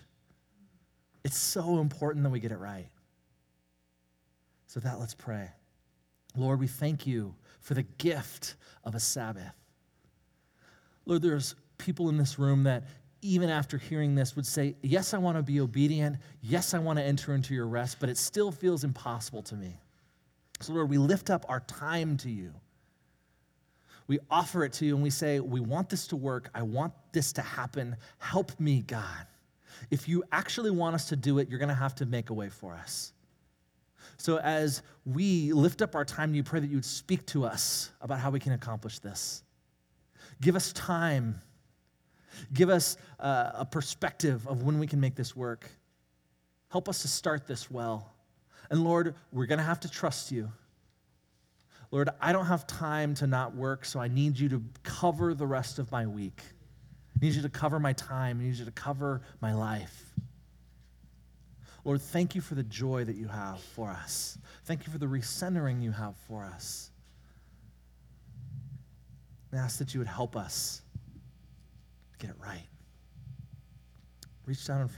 It's 1.23 1.38
so 1.38 1.79
important 1.79 2.23
that 2.23 2.29
we 2.29 2.41
get 2.41 2.51
it 2.51 2.59
right. 2.59 2.89
So, 4.67 4.81
that 4.81 4.99
let's 4.99 5.13
pray. 5.13 5.49
Lord, 6.36 6.59
we 6.59 6.67
thank 6.67 7.07
you 7.07 7.34
for 7.61 7.75
the 7.75 7.84
gift 7.84 8.55
of 8.84 8.93
a 8.93 8.99
Sabbath. 8.99 9.53
Lord, 11.05 11.21
there's 11.21 11.55
people 11.77 12.09
in 12.09 12.17
this 12.17 12.38
room 12.38 12.63
that 12.63 12.84
even 13.21 13.49
after 13.49 13.77
hearing 13.77 14.15
this 14.15 14.36
would 14.36 14.45
say, 14.45 14.75
Yes, 14.81 15.13
I 15.13 15.17
want 15.17 15.38
to 15.38 15.43
be 15.43 15.61
obedient. 15.61 16.17
Yes, 16.41 16.73
I 16.73 16.79
want 16.79 16.99
to 16.99 17.05
enter 17.05 17.34
into 17.34 17.53
your 17.53 17.67
rest, 17.67 17.97
but 17.99 18.09
it 18.09 18.17
still 18.17 18.51
feels 18.51 18.84
impossible 18.84 19.43
to 19.43 19.55
me. 19.55 19.79
So, 20.59 20.73
Lord, 20.73 20.89
we 20.89 20.97
lift 20.97 21.29
up 21.29 21.45
our 21.47 21.61
time 21.61 22.17
to 22.17 22.29
you 22.29 22.53
we 24.08 24.20
offer 24.30 24.64
it 24.66 24.74
to 24.74 24.86
you 24.86 24.95
and 24.95 25.04
we 25.04 25.10
say, 25.10 25.39
We 25.39 25.60
want 25.60 25.89
this 25.89 26.08
to 26.08 26.16
work. 26.16 26.49
I 26.54 26.62
want 26.62 26.93
this 27.12 27.34
to 27.34 27.41
happen. 27.41 27.95
Help 28.20 28.60
me, 28.60 28.82
God. 28.82 29.28
If 29.91 30.08
you 30.08 30.24
actually 30.32 30.72
want 30.72 30.95
us 30.95 31.10
to 31.10 31.16
do 31.16 31.39
it, 31.39 31.49
you're 31.49 31.60
going 31.60 31.70
to 31.70 31.76
have 31.76 31.95
to 31.95 32.06
make 32.06 32.30
a 32.30 32.34
way 32.34 32.49
for 32.49 32.74
us. 32.74 33.14
So, 34.18 34.38
as 34.38 34.82
we 35.06 35.54
lift 35.54 35.82
up 35.82 35.95
our 35.95 36.06
time, 36.06 36.34
you 36.34 36.43
pray 36.43 36.60
that 36.60 36.70
you 36.70 36.78
would 36.78 36.86
speak 36.86 37.26
to 37.28 37.45
us 37.45 37.91
about 38.01 38.20
how 38.20 38.30
we 38.30 38.39
can 38.39 38.54
accomplish 38.54 38.99
this. 38.99 39.43
Give 40.41 40.56
us 40.56 40.74
time. 40.74 41.41
Give 42.51 42.70
us 42.70 42.97
uh, 43.20 43.51
a 43.54 43.66
perspective 43.66 44.47
of 44.47 44.64
when 44.64 44.80
we 44.80 44.88
can 44.88 44.99
make 44.99 45.16
this 45.16 45.36
work. 45.36 45.70
Help 46.70 46.89
us 46.89 47.01
to 47.04 47.08
start 47.08 47.47
this 47.47 47.70
well. 47.70 48.12
And 48.70 48.84
Lord, 48.84 49.16
we're 49.32 49.45
going 49.45 49.60
to 49.60 49.66
have 49.66 49.80
to 49.82 49.89
trust 49.89 50.32
you. 50.32 50.51
Lord, 51.93 52.09
I 52.19 52.33
don't 52.33 52.47
have 52.47 52.65
time 52.65 53.13
to 53.15 53.27
not 53.27 53.55
work, 53.55 53.85
so 53.85 53.99
I 53.99 54.07
need 54.07 54.39
you 54.39 54.49
to 54.49 54.63
cover 54.81 55.35
the 55.35 55.45
rest 55.45 55.77
of 55.77 55.91
my 55.91 56.07
week. 56.07 56.41
I 57.15 57.23
need 57.23 57.35
you 57.35 57.43
to 57.43 57.49
cover 57.49 57.79
my 57.79 57.93
time. 57.93 58.39
I 58.39 58.45
need 58.45 58.55
you 58.55 58.65
to 58.65 58.71
cover 58.71 59.21
my 59.41 59.53
life. 59.53 60.11
Lord, 61.85 62.01
thank 62.01 62.33
you 62.33 62.41
for 62.41 62.55
the 62.55 62.63
joy 62.63 63.03
that 63.03 63.15
you 63.15 63.27
have 63.27 63.61
for 63.61 63.91
us. 63.91 64.39
Thank 64.65 64.87
you 64.87 64.91
for 64.91 64.97
the 64.97 65.05
recentering 65.05 65.83
you 65.83 65.91
have 65.91 66.15
for 66.27 66.43
us. 66.43 66.89
And 69.51 69.59
ask 69.59 69.77
that 69.77 69.93
you 69.93 69.99
would 69.99 70.07
help 70.07 70.35
us 70.35 70.81
get 72.17 72.31
it 72.31 72.37
right. 72.43 72.65
Reach 74.47 74.65
down 74.65 74.81
in 74.81 74.87
front. 74.87 74.91